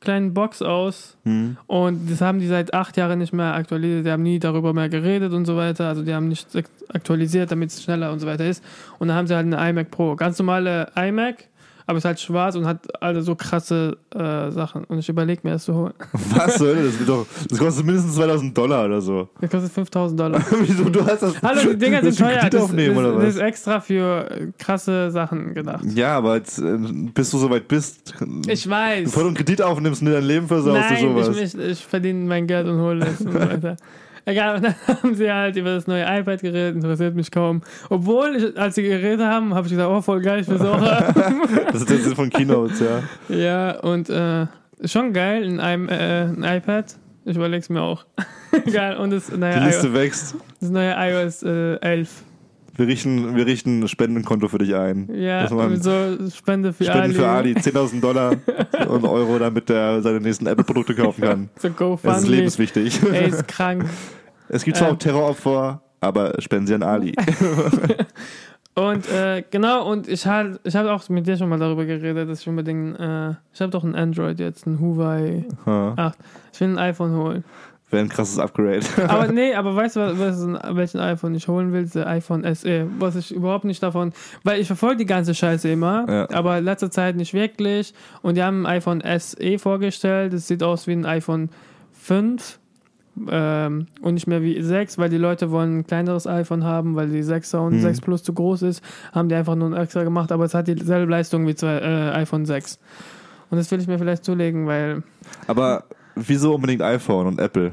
kleinen 0.01 0.33
Box 0.33 0.62
aus. 0.62 1.16
Hm. 1.25 1.57
Und 1.66 2.11
das 2.11 2.21
haben 2.21 2.38
die 2.38 2.47
seit 2.47 2.73
acht 2.73 2.97
Jahren 2.97 3.19
nicht 3.19 3.33
mehr 3.33 3.55
aktualisiert. 3.55 4.07
Die 4.07 4.11
haben 4.11 4.23
nie 4.23 4.38
darüber 4.38 4.73
mehr 4.73 4.88
geredet 4.88 5.33
und 5.33 5.45
so 5.45 5.57
weiter. 5.57 5.88
Also 5.88 6.03
die 6.03 6.14
haben 6.14 6.29
nicht 6.29 6.49
aktualisiert, 6.88 7.51
damit 7.51 7.71
es 7.71 7.83
schneller 7.83 8.12
und 8.12 8.21
so 8.21 8.27
weiter 8.27 8.47
ist. 8.47 8.64
Und 8.99 9.09
dann 9.09 9.16
haben 9.16 9.27
sie 9.27 9.35
halt 9.35 9.47
eine 9.47 9.71
iMac 9.71 9.90
Pro. 9.90 10.16
Ganz 10.16 10.38
normale 10.38 10.90
iMac, 10.97 11.49
aber 11.90 11.98
ist 11.98 12.05
halt 12.05 12.20
schwarz 12.20 12.55
und 12.55 12.66
hat 12.66 13.03
alle 13.03 13.20
so 13.20 13.35
krasse 13.35 13.98
äh, 14.14 14.50
Sachen. 14.53 14.85
Und 14.85 15.00
ich 15.00 15.09
überlege 15.09 15.40
mir 15.42 15.55
das 15.55 15.64
zu 15.64 15.74
holen. 15.74 15.92
Was 16.35 16.55
soll 16.55 16.85
das? 16.85 17.05
Doch, 17.05 17.26
das 17.48 17.59
kostet 17.59 17.85
mindestens 17.85 18.14
2000 18.14 18.57
Dollar 18.57 18.85
oder 18.85 19.00
so. 19.00 19.29
Das 19.40 19.50
kostet 19.50 19.72
5000 19.72 20.20
Dollar. 20.20 20.40
Wieso? 20.61 20.88
Du 20.88 21.05
hast 21.05 21.22
das. 21.22 21.42
Hallo, 21.42 21.72
die 21.72 21.79
Dinger 21.79 22.00
sind 22.03 22.20
du 22.20 22.24
teuer. 22.24 22.48
Das, 22.48 22.62
aufnehmen 22.62 22.94
das, 22.94 23.14
das 23.16 23.35
ist 23.35 23.40
extra 23.40 23.81
für 23.81 24.31
äh, 24.31 24.46
krasse 24.57 25.11
Sachen 25.11 25.53
gedacht. 25.53 25.85
Ja, 25.92 26.16
aber 26.16 26.37
jetzt, 26.37 26.61
äh, 26.61 26.79
bis 27.12 27.31
du 27.31 27.38
soweit 27.38 27.66
bist, 27.66 28.14
Ich 28.46 28.70
weiß. 28.70 29.05
bevor 29.05 29.24
du 29.24 29.29
einen 29.31 29.37
Kredit 29.37 29.61
aufnimmst 29.61 30.00
und 30.00 30.07
dir 30.07 30.14
dein 30.14 30.24
Leben 30.24 30.46
versaust 30.46 30.90
Nein, 30.90 31.07
oder 31.07 31.24
sowas. 31.24 31.55
ich, 31.55 31.55
ich, 31.59 31.70
ich 31.70 31.87
verdiene 31.87 32.24
mein 32.29 32.46
Geld 32.46 32.68
und 32.68 32.81
hole 32.81 33.05
es 33.05 33.20
und 33.20 33.33
so 33.33 33.40
weiter. 33.40 33.76
Egal, 34.31 34.57
und 34.57 34.62
dann 34.64 34.75
haben 35.03 35.14
sie 35.14 35.31
halt 35.31 35.57
über 35.57 35.75
das 35.75 35.87
neue 35.87 36.03
iPad 36.05 36.40
geredet, 36.40 36.75
interessiert 36.77 37.14
mich 37.14 37.31
kaum. 37.31 37.62
Obwohl, 37.88 38.37
ich, 38.37 38.59
als 38.59 38.75
sie 38.75 38.83
geredet 38.83 39.21
haben, 39.27 39.55
habe 39.55 39.66
ich 39.66 39.73
gesagt, 39.73 39.90
oh, 39.90 40.01
voll 40.01 40.21
geil, 40.21 40.40
ich 40.40 40.49
will 40.49 40.57
es 40.57 40.62
auch 40.62 40.81
haben. 40.81 41.40
Das 41.73 41.81
ist 41.83 41.90
der 41.90 41.99
Sinn 41.99 42.14
von 42.14 42.31
Keynotes, 42.31 42.81
ja. 42.81 43.35
ja, 43.37 43.79
und 43.81 44.09
äh, 44.11 44.47
schon 44.85 45.12
geil, 45.12 45.59
ein, 45.61 45.85
I- 45.88 45.93
äh, 45.93 46.23
ein 46.25 46.45
iPad. 46.59 46.97
Ich 47.25 47.37
überlege 47.37 47.61
es 47.61 47.69
mir 47.69 47.83
auch. 47.83 48.05
geil, 48.73 48.97
und 48.97 49.11
das 49.11 49.27
Die 49.27 49.37
neue, 49.37 49.59
Liste 49.64 49.87
iOS, 49.88 49.95
wächst. 49.95 50.35
das 50.61 50.71
neue 50.71 50.95
iOS 50.97 51.43
äh, 51.43 51.77
11. 51.81 52.09
Wir 52.77 52.87
richten, 52.87 53.37
wir 53.37 53.45
richten 53.45 53.81
ein 53.83 53.88
Spendenkonto 53.88 54.49
für 54.49 54.57
dich 54.57 54.75
ein. 54.75 55.11
Ja, 55.12 55.47
so 55.49 55.59
Spende 56.35 56.73
für 56.73 56.85
Spenden 56.85 57.03
Ali. 57.03 57.14
für 57.14 57.29
Ali 57.29 57.53
10.000 57.53 58.01
Dollar 58.01 58.37
und 58.88 59.05
Euro, 59.05 59.38
damit 59.38 59.69
er 59.69 60.01
seine 60.01 60.21
nächsten 60.21 60.47
Apple-Produkte 60.47 60.95
kaufen 60.95 61.21
kann. 61.21 61.51
So 61.57 61.69
Das 61.69 61.73
ist 61.73 61.77
GoFundMe. 61.77 62.29
lebenswichtig. 62.37 63.01
Ey, 63.12 63.29
ist 63.29 63.47
krank. 63.49 63.85
Es 64.53 64.65
gibt 64.65 64.77
zwar 64.77 64.89
Ähm. 64.89 64.95
auch 64.95 64.99
Terroropfer, 64.99 65.81
aber 66.01 66.35
spenden 66.41 66.67
sie 66.67 66.75
an 66.75 66.83
Ali. 66.83 67.15
Und 68.75 69.11
äh, 69.11 69.43
genau, 69.51 69.91
und 69.91 70.07
ich 70.09 70.25
habe 70.27 70.61
ich 70.63 70.77
hab 70.77 70.87
auch 70.87 71.07
mit 71.09 71.27
dir 71.27 71.37
schon 71.37 71.49
mal 71.49 71.59
darüber 71.59 71.85
geredet, 71.85 72.31
dass 72.31 72.41
ich 72.43 72.49
unbedingt, 72.49 72.99
äh, 73.01 73.31
ich 73.53 73.61
habe 73.61 73.71
doch 73.71 73.83
ein 73.83 73.95
Android 73.97 74.39
jetzt, 74.39 74.65
ein 74.67 74.79
Huawei 74.81 75.45
Ha, 75.67 75.93
8. 75.97 76.19
Ich 76.55 76.61
will 76.61 76.69
ein 76.69 76.79
iPhone 76.79 77.15
holen. 77.17 77.45
Wäre 77.91 78.05
ein 78.05 78.09
krasses 78.09 78.39
Upgrade. 78.39 78.81
Aber 79.09 79.27
nee, 79.33 79.53
aber 79.55 79.75
weißt 79.75 79.97
du, 79.97 80.01
was, 80.01 80.19
was, 80.47 80.77
welchen 80.77 81.01
iPhone 81.01 81.35
ich 81.35 81.49
holen 81.49 81.73
will? 81.73 81.85
Der 81.87 82.07
iPhone 82.07 82.45
SE. 82.55 82.87
Was 83.01 83.17
ich 83.17 83.35
überhaupt 83.35 83.65
nicht 83.65 83.83
davon, 83.83 84.13
weil 84.45 84.61
ich 84.61 84.69
verfolge 84.69 84.99
die 84.99 85.07
ganze 85.07 85.35
Scheiße 85.35 85.69
immer, 85.69 86.07
Ja. 86.09 86.31
aber 86.31 86.59
in 86.59 86.65
letzter 86.65 86.93
Zeit 86.93 87.17
nicht 87.17 87.35
wirklich. 87.35 87.93
Und 88.23 88.37
die 88.37 88.43
haben 88.45 88.65
ein 88.67 88.77
iPhone 88.77 89.03
SE 89.19 89.59
vorgestellt. 89.59 90.33
Das 90.33 90.47
sieht 90.47 90.63
aus 90.63 90.87
wie 90.87 90.93
ein 90.93 91.05
iPhone 91.05 91.51
5. 92.01 92.60
Ähm, 93.29 93.87
und 94.01 94.14
nicht 94.14 94.27
mehr 94.27 94.40
wie 94.42 94.62
6, 94.62 94.96
weil 94.99 95.11
die 95.11 95.16
Leute 95.18 95.51
wollen 95.51 95.79
ein 95.81 95.87
kleineres 95.87 96.27
iPhone 96.27 96.64
haben, 96.64 96.94
weil 96.96 97.09
die 97.09 97.23
6er 97.23 97.59
und 97.59 97.75
Mhm. 97.77 97.81
6 97.83 98.01
Plus 98.01 98.23
zu 98.23 98.33
groß 98.33 98.62
ist, 98.62 98.83
haben 99.12 99.29
die 99.29 99.35
einfach 99.35 99.57
nur 99.57 99.68
ein 99.70 99.77
extra 99.77 100.05
gemacht, 100.05 100.33
aber 100.33 100.44
es 100.44 100.55
hat 100.55 100.68
dieselbe 100.68 101.11
Leistung 101.11 101.46
wie 101.46 101.55
zwei, 101.55 101.79
äh, 101.79 102.11
iPhone 102.12 102.46
6. 102.46 102.79
Und 103.51 103.59
das 103.59 103.70
will 103.70 103.81
ich 103.81 103.88
mir 103.88 103.99
vielleicht 103.99 104.25
zulegen, 104.25 104.66
weil 104.66 105.03
Aber 105.49 105.85
wieso 106.14 106.55
unbedingt 106.55 106.83
iPhone 106.83 107.27
und 107.27 107.40
Apple? 107.40 107.73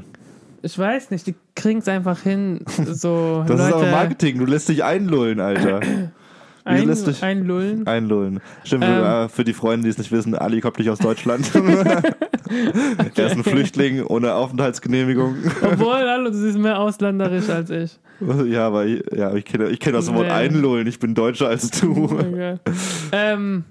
ich 0.60 0.76
weiß 0.76 1.12
nicht, 1.12 1.26
die 1.28 1.36
kriegen 1.54 1.78
es 1.78 1.88
einfach 1.88 2.20
hin, 2.20 2.60
so 2.66 3.44
Das 3.46 3.58
Leute. 3.58 3.62
ist 3.62 3.72
aber 3.74 3.90
Marketing, 3.92 4.38
du 4.38 4.44
lässt 4.44 4.68
dich 4.68 4.82
einlullen, 4.82 5.38
Alter. 5.40 5.80
Ein, 6.64 6.90
einlullen. 7.22 7.86
Einlullen. 7.86 8.40
Stimmt, 8.64 8.84
Ähm. 8.84 9.04
äh, 9.04 9.28
für 9.28 9.44
die 9.44 9.54
Freunde, 9.54 9.84
die 9.84 9.90
es 9.90 9.98
nicht 9.98 10.12
wissen, 10.12 10.34
Ali 10.34 10.60
kommt 10.60 10.78
nicht 10.78 10.90
aus 10.90 10.98
Deutschland. 10.98 11.50
er 13.14 13.26
ist 13.26 13.36
ein 13.36 13.44
Flüchtling 13.44 14.04
ohne 14.04 14.34
Aufenthaltsgenehmigung. 14.34 15.36
Obwohl, 15.62 16.08
hallo, 16.08 16.30
du 16.30 16.36
siehst 16.36 16.58
mehr 16.58 16.78
ausländerisch 16.78 17.48
als 17.48 17.70
ich. 17.70 17.98
ja, 18.46 18.66
aber 18.66 18.86
ich, 18.86 19.02
ja, 19.16 19.34
ich 19.34 19.44
kenne 19.44 19.68
ich 19.68 19.80
kenn 19.80 19.92
das 19.92 20.12
Wort. 20.12 20.30
Einlullen. 20.30 20.86
Ich 20.86 20.98
bin 20.98 21.14
deutscher 21.14 21.48
als 21.48 21.70
du. 21.70 22.04
Okay. 22.04 22.56
ähm, 23.12 23.64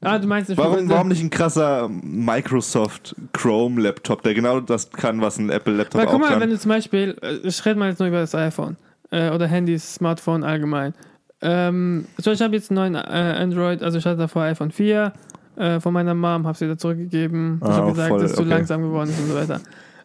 ah, 0.00 0.18
du 0.18 0.26
meinst, 0.26 0.56
Warum, 0.56 0.88
warum 0.88 1.08
nicht 1.08 1.22
ein 1.22 1.30
krasser 1.30 1.88
Microsoft 1.88 3.14
Chrome 3.32 3.80
Laptop, 3.80 4.22
der 4.22 4.34
genau 4.34 4.60
das 4.60 4.90
kann, 4.90 5.20
was 5.20 5.38
ein 5.38 5.50
Apple 5.50 5.74
Laptop 5.74 6.00
Weil 6.00 6.08
auch 6.08 6.12
guck 6.12 6.20
mal, 6.20 6.30
kann? 6.30 6.40
wenn 6.40 6.50
du 6.50 6.58
zum 6.58 6.70
Beispiel, 6.70 7.16
äh, 7.22 7.36
ich 7.46 7.64
rede 7.64 7.78
mal 7.78 7.90
jetzt 7.90 7.98
nur 7.98 8.08
über 8.08 8.20
das 8.20 8.34
iPhone 8.34 8.76
äh, 9.10 9.30
oder 9.30 9.46
Handys, 9.46 9.94
Smartphone 9.94 10.42
allgemein. 10.42 10.94
Ähm, 11.42 12.06
so, 12.18 12.32
ich 12.32 12.40
habe 12.40 12.54
jetzt 12.56 12.70
einen 12.70 12.92
neuen 12.92 12.94
äh, 12.94 12.98
Android, 13.38 13.82
also 13.82 13.98
ich 13.98 14.06
hatte 14.06 14.16
davor 14.18 14.42
iPhone 14.42 14.70
4 14.70 15.12
äh, 15.56 15.80
von 15.80 15.92
meiner 15.92 16.14
Mom, 16.14 16.46
habe 16.46 16.56
sie 16.56 16.64
wieder 16.66 16.78
zurückgegeben. 16.78 17.60
ich 17.62 17.68
Ah, 17.68 17.72
habe 17.74 17.90
gesagt, 17.90 18.08
voll, 18.08 18.20
dass 18.20 18.30
es 18.30 18.36
zu 18.36 18.42
okay. 18.42 18.50
langsam 18.50 18.82
geworden 18.82 19.10
ist 19.10 19.20
und 19.20 19.26
so 19.28 19.34
weiter. 19.34 19.60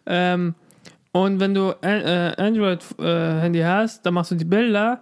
Ähm, 0.06 0.54
und 1.12 1.40
wenn 1.40 1.54
du 1.54 1.72
ein 1.82 2.00
äh, 2.02 2.34
Android-Handy 2.38 3.60
hast, 3.60 4.04
dann 4.06 4.14
machst 4.14 4.30
du 4.30 4.34
die 4.34 4.44
Bilder 4.44 5.00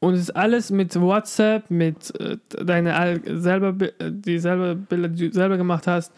und 0.00 0.14
es 0.14 0.20
ist 0.20 0.36
alles 0.36 0.70
mit 0.70 0.98
WhatsApp, 1.00 1.70
mit 1.70 2.18
äh, 2.20 2.36
deine 2.62 3.20
selber, 3.40 3.74
äh, 3.98 4.10
die 4.10 4.38
selber 4.38 4.74
Bilder, 4.74 5.08
die 5.08 5.28
du 5.28 5.34
selber 5.34 5.56
gemacht 5.56 5.86
hast, 5.86 6.12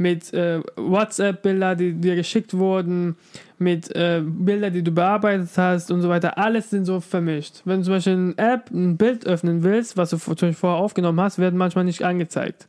mit 0.00 0.32
äh, 0.32 0.60
WhatsApp-Bilder, 0.76 1.76
die 1.76 1.92
dir 1.92 2.16
geschickt 2.16 2.54
wurden, 2.54 3.16
mit 3.58 3.94
äh, 3.94 4.22
Bilder, 4.24 4.70
die 4.70 4.82
du 4.82 4.90
bearbeitet 4.90 5.50
hast 5.56 5.90
und 5.90 6.00
so 6.00 6.08
weiter. 6.08 6.38
Alles 6.38 6.70
sind 6.70 6.86
so 6.86 7.00
vermischt. 7.00 7.60
Wenn 7.66 7.80
du 7.80 7.84
zum 7.84 7.94
Beispiel 7.94 8.12
eine 8.14 8.38
App 8.38 8.70
ein 8.70 8.96
Bild 8.96 9.26
öffnen 9.26 9.62
willst, 9.62 9.98
was 9.98 10.10
du 10.10 10.18
vorher 10.18 10.80
aufgenommen 10.80 11.20
hast, 11.20 11.38
werden 11.38 11.58
manchmal 11.58 11.84
nicht 11.84 12.02
angezeigt. 12.02 12.66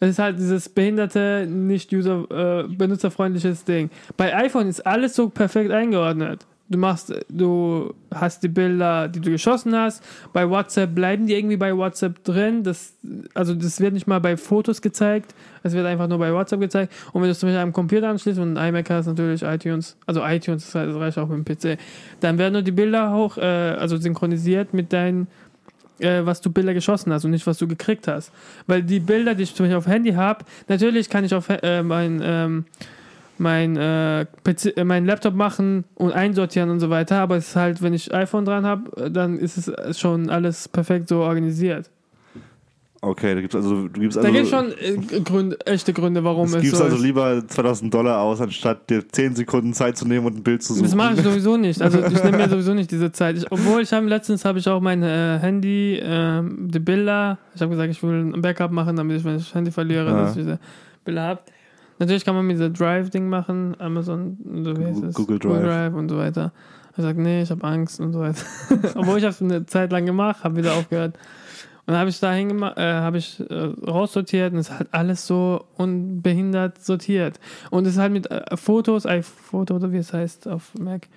Es 0.00 0.10
ist 0.10 0.18
halt 0.18 0.38
dieses 0.38 0.68
behinderte, 0.70 1.46
nicht 1.46 1.92
user, 1.92 2.26
äh, 2.30 2.68
benutzerfreundliches 2.68 3.64
Ding. 3.64 3.90
Bei 4.16 4.34
iPhone 4.34 4.68
ist 4.68 4.86
alles 4.86 5.14
so 5.14 5.28
perfekt 5.28 5.70
eingeordnet. 5.70 6.46
Du 6.66 6.78
machst, 6.78 7.12
du 7.28 7.94
hast 8.12 8.42
die 8.42 8.48
Bilder, 8.48 9.08
die 9.08 9.20
du 9.20 9.30
geschossen 9.30 9.76
hast. 9.76 10.02
Bei 10.32 10.48
WhatsApp 10.48 10.94
bleiben 10.94 11.26
die 11.26 11.34
irgendwie 11.34 11.58
bei 11.58 11.76
WhatsApp 11.76 12.24
drin. 12.24 12.62
Das, 12.62 12.94
also 13.34 13.54
das 13.54 13.80
wird 13.80 13.92
nicht 13.92 14.06
mal 14.06 14.18
bei 14.18 14.38
Fotos 14.38 14.80
gezeigt. 14.80 15.34
Es 15.62 15.74
wird 15.74 15.84
einfach 15.84 16.08
nur 16.08 16.18
bei 16.18 16.32
WhatsApp 16.32 16.60
gezeigt. 16.60 16.92
Und 17.12 17.20
wenn 17.20 17.28
du 17.28 17.32
es 17.32 17.38
zum 17.38 17.48
Beispiel 17.48 17.60
am 17.60 17.72
Computer 17.74 18.08
anschließt 18.08 18.38
und 18.38 18.56
ein 18.56 18.68
iMac 18.70 18.88
hast, 18.88 19.06
natürlich 19.06 19.42
iTunes, 19.42 19.96
also 20.06 20.24
iTunes, 20.24 20.64
das 20.64 20.74
heißt, 20.74 20.90
das 20.90 20.96
reicht 20.96 21.18
auch 21.18 21.28
mit 21.28 21.46
dem 21.46 21.76
PC, 21.76 21.78
dann 22.20 22.38
werden 22.38 22.54
nur 22.54 22.62
die 22.62 22.72
Bilder 22.72 23.12
hoch, 23.12 23.36
äh, 23.36 23.42
also 23.42 23.98
synchronisiert 23.98 24.72
mit 24.72 24.90
deinen 24.92 25.26
äh, 25.98 26.24
was 26.24 26.40
du 26.40 26.50
Bilder 26.50 26.74
geschossen 26.74 27.12
hast 27.12 27.24
und 27.24 27.30
nicht, 27.30 27.46
was 27.46 27.58
du 27.58 27.68
gekriegt 27.68 28.08
hast. 28.08 28.32
Weil 28.66 28.82
die 28.82 29.00
Bilder, 29.00 29.34
die 29.34 29.44
ich 29.44 29.54
zum 29.54 29.64
Beispiel 29.64 29.76
auf 29.76 29.86
Handy 29.86 30.12
habe, 30.12 30.44
natürlich 30.68 31.08
kann 31.08 31.24
ich 31.24 31.34
auf 31.34 31.48
äh, 31.48 31.82
mein, 31.82 32.20
ähm, 32.24 32.64
mein, 33.38 33.76
äh, 33.76 34.26
PC, 34.44 34.76
äh, 34.76 34.84
mein 34.84 35.06
Laptop 35.06 35.34
machen 35.34 35.84
und 35.94 36.12
einsortieren 36.12 36.70
und 36.70 36.80
so 36.80 36.90
weiter, 36.90 37.18
aber 37.20 37.36
es 37.36 37.48
ist 37.48 37.56
halt, 37.56 37.82
wenn 37.82 37.94
ich 37.94 38.14
iPhone 38.14 38.44
dran 38.44 38.64
habe, 38.64 39.10
dann 39.10 39.38
ist 39.38 39.68
es 39.68 39.98
schon 39.98 40.30
alles 40.30 40.68
perfekt 40.68 41.08
so 41.08 41.18
organisiert. 41.20 41.90
Okay, 43.00 43.34
da 43.34 43.40
gibt's 43.42 43.54
also, 43.54 43.86
du 43.86 44.00
gibst 44.00 44.16
Da 44.16 44.22
also, 44.22 44.32
gibt 44.32 44.44
es 44.44 44.50
schon 44.50 44.72
äh, 44.72 45.20
Gründe, 45.20 45.58
echte 45.66 45.92
Gründe, 45.92 46.24
warum 46.24 46.46
es 46.46 46.54
es 46.54 46.62
gibst 46.62 46.76
so 46.78 46.84
also 46.84 46.96
lieber 46.96 47.46
2000 47.46 47.92
Dollar 47.92 48.18
aus, 48.20 48.40
anstatt 48.40 48.88
dir 48.88 49.06
10 49.06 49.34
Sekunden 49.36 49.74
Zeit 49.74 49.98
zu 49.98 50.08
nehmen 50.08 50.24
und 50.24 50.38
ein 50.38 50.42
Bild 50.42 50.62
zu 50.62 50.72
suchen. 50.72 50.84
Das 50.86 50.94
mache 50.94 51.12
ich 51.14 51.20
sowieso 51.22 51.58
nicht. 51.58 51.82
Also 51.82 52.02
ich 52.02 52.24
nehme 52.24 52.38
mir 52.38 52.48
sowieso 52.48 52.72
nicht 52.72 52.90
diese 52.90 53.12
Zeit. 53.12 53.36
Ich, 53.36 53.52
obwohl 53.52 53.82
ich 53.82 53.92
habe 53.92 54.06
letztens 54.06 54.46
habe 54.46 54.58
ich 54.58 54.66
auch 54.70 54.80
mein 54.80 55.02
äh, 55.02 55.38
Handy, 55.38 56.00
ähm, 56.02 56.68
die 56.70 56.78
Bilder. 56.78 57.36
Ich 57.54 57.60
habe 57.60 57.72
gesagt, 57.72 57.90
ich 57.90 58.02
will 58.02 58.32
ein 58.34 58.40
Backup 58.40 58.70
machen, 58.70 58.96
damit 58.96 59.18
ich, 59.18 59.24
wenn 59.24 59.36
ich 59.36 59.44
das 59.44 59.54
Handy 59.54 59.70
verliere, 59.70 60.06
Ja. 60.06 60.16
dass 60.22 60.30
ich 60.30 60.36
diese 60.42 60.58
Bilder 61.04 61.22
habe. 61.24 61.40
Natürlich 61.98 62.24
kann 62.24 62.34
man 62.34 62.46
mit 62.46 62.56
dieser 62.56 62.70
Drive-Ding 62.70 63.28
machen, 63.28 63.76
Amazon, 63.78 64.36
so 64.62 64.76
wie 64.76 64.84
heißt 64.84 65.02
es? 65.04 65.14
Google 65.14 65.38
Drive. 65.38 65.94
und 65.94 66.08
so 66.08 66.16
weiter. 66.16 66.52
Ich 66.96 67.02
sage, 67.02 67.20
nee, 67.20 67.42
ich 67.42 67.50
habe 67.50 67.64
Angst 67.64 68.00
und 68.00 68.12
so 68.12 68.20
weiter. 68.20 68.42
obwohl 68.94 69.18
ich 69.18 69.24
habe 69.24 69.32
es 69.32 69.42
eine 69.42 69.66
Zeit 69.66 69.92
lang 69.92 70.06
gemacht, 70.06 70.44
habe 70.44 70.56
wieder 70.56 70.74
aufgehört. 70.74 71.16
Und 71.86 71.92
dann 71.92 71.98
habe 71.98 72.08
ich 72.08 72.18
dahin 72.18 72.48
gemacht, 72.48 72.78
äh, 72.78 72.94
habe 72.94 73.18
ich 73.18 73.38
äh, 73.40 73.54
raussortiert 73.86 74.52
und 74.52 74.60
es 74.60 74.70
ist 74.70 74.78
halt 74.78 74.88
alles 74.92 75.26
so 75.26 75.66
unbehindert 75.76 76.82
sortiert. 76.82 77.38
Und 77.70 77.86
es 77.86 77.94
ist 77.94 77.98
halt 77.98 78.12
mit 78.12 78.30
äh, 78.30 78.56
Fotos, 78.56 79.06
iPhoto 79.06 79.76
oder 79.76 79.92
wie 79.92 79.98
es 79.98 80.12
heißt 80.12 80.48
auf 80.48 80.72
Mac, 80.78 81.08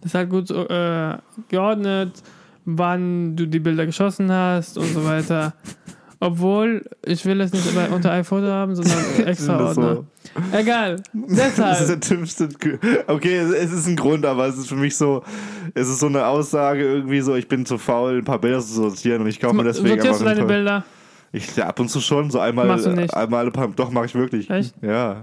das 0.00 0.10
ist 0.10 0.14
halt 0.14 0.30
gut 0.30 0.50
äh, 0.50 1.16
geordnet, 1.48 2.22
wann 2.64 3.36
du 3.36 3.46
die 3.46 3.60
Bilder 3.60 3.86
geschossen 3.86 4.30
hast 4.32 4.78
und 4.78 4.86
so 4.86 5.04
weiter. 5.04 5.54
Obwohl, 6.18 6.82
ich 7.04 7.24
will 7.26 7.40
es 7.42 7.52
nicht 7.52 7.74
bei, 7.74 7.88
unter 7.90 8.10
iPhoto 8.12 8.46
haben, 8.46 8.74
sondern 8.74 8.96
extra 9.26 9.58
Das 9.58 9.72
ist 9.72 9.78
Ordner. 9.78 9.94
so- 9.96 10.04
Egal, 10.56 10.96
Das 11.12 11.30
ist 11.30 11.58
deshalb. 11.58 11.86
der 11.86 11.96
dümmste. 11.96 12.48
G- 12.48 12.78
Okay, 13.06 13.36
es- 13.36 13.72
ist 13.72 13.86
ein 13.86 13.96
Grund, 13.96 14.24
aber 14.24 14.46
es 14.46 14.56
ist 14.56 14.68
für 14.68 14.76
mich 14.76 14.96
so, 14.96 15.22
es 15.74 15.88
ist 15.88 16.00
so 16.00 16.06
eine 16.06 16.26
Aussage 16.26 16.82
irgendwie 16.84 17.20
so, 17.20 17.34
ich 17.34 17.48
bin 17.48 17.66
zu 17.66 17.76
faul, 17.78 18.18
ein 18.18 18.24
paar 18.24 18.38
Bilder 18.40 18.60
zu 18.60 18.72
sortieren 18.72 19.22
und 19.22 19.28
ich 19.28 19.38
kaufe 19.40 19.54
mir 19.56 19.64
deswegen 19.64 19.88
Sortierst 19.88 20.20
einfach 20.22 20.32
du 20.32 20.36
deine 20.36 20.46
Bilder? 20.46 20.84
Ich 21.32 21.54
ja, 21.56 21.66
ab 21.66 21.78
und 21.80 21.88
zu 21.90 22.00
schon, 22.00 22.30
so 22.30 22.38
einmal, 22.40 22.70
einmal 23.12 23.46
ein 23.46 23.52
paar, 23.52 23.68
doch 23.68 23.90
mache 23.90 24.06
ich 24.06 24.14
wirklich. 24.14 24.48
Echt? 24.48 24.74
Ja. 24.80 25.22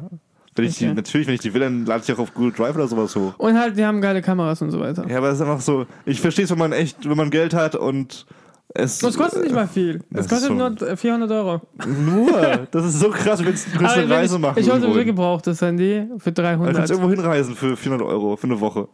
Wenn 0.56 0.66
ich 0.66 0.78
die, 0.78 0.86
Okay. 0.86 0.94
natürlich, 0.94 1.26
wenn 1.26 1.34
ich 1.34 1.40
die 1.42 1.52
will, 1.56 1.62
dann 1.62 1.86
lade 1.88 2.04
ich 2.06 2.14
auch 2.14 2.20
auf 2.20 2.34
Google 2.36 2.52
Drive 2.52 2.76
oder 2.76 2.88
sowas 2.88 3.16
hoch. 3.16 3.34
Und 3.40 3.58
halt, 3.58 3.76
die 3.76 3.84
haben 3.84 4.00
geile 4.02 4.22
Kameras 4.22 4.62
und 4.62 4.70
so 4.70 4.80
weiter. 4.80 5.04
Ja, 5.10 5.18
aber 5.18 5.30
es 5.30 5.36
ist 5.36 5.42
einfach 5.42 5.62
so, 5.62 5.88
ich 6.06 6.22
verstehe 6.22 6.46
es, 6.46 6.52
wenn 6.52 6.60
man 6.60 6.72
echt, 6.74 7.10
wenn 7.10 7.18
man 7.18 7.32
Geld 7.32 7.56
hat 7.56 7.76
und 7.76 8.28
es. 8.76 9.00
Das 9.00 9.18
kostet 9.18 9.44
nicht 9.44 9.54
mal 9.54 9.68
viel. 9.68 10.00
Das 10.10 10.28
Das 10.28 10.42
kostet 10.42 10.58
nur 10.58 10.98
400 10.98 11.32
Euro. 11.32 11.62
Nur, 11.88 12.68
das 12.72 12.86
ist 12.86 13.00
so 13.00 13.10
krass, 13.10 13.40
du 13.40 13.46
willst, 13.46 13.68
du 13.68 13.80
willst 13.80 13.86
Aber 13.86 13.94
eine 13.94 14.10
wenn 14.10 14.18
Reise 14.18 14.36
ich, 14.36 14.42
machen. 14.42 14.60
Ich 14.60 14.70
wollte 14.70 14.88
hin. 14.92 15.06
gebrauchtes 15.06 15.62
Handy 15.62 16.08
für 16.18 16.32
Dann 16.32 16.46
300. 16.46 16.76
kannst 16.76 16.90
du 16.90 16.94
irgendwo 16.96 17.22
hinreisen 17.22 17.56
für 17.56 17.76
400 17.78 18.08
Euro, 18.08 18.36
für 18.36 18.48
eine 18.48 18.60
Woche. 18.60 18.88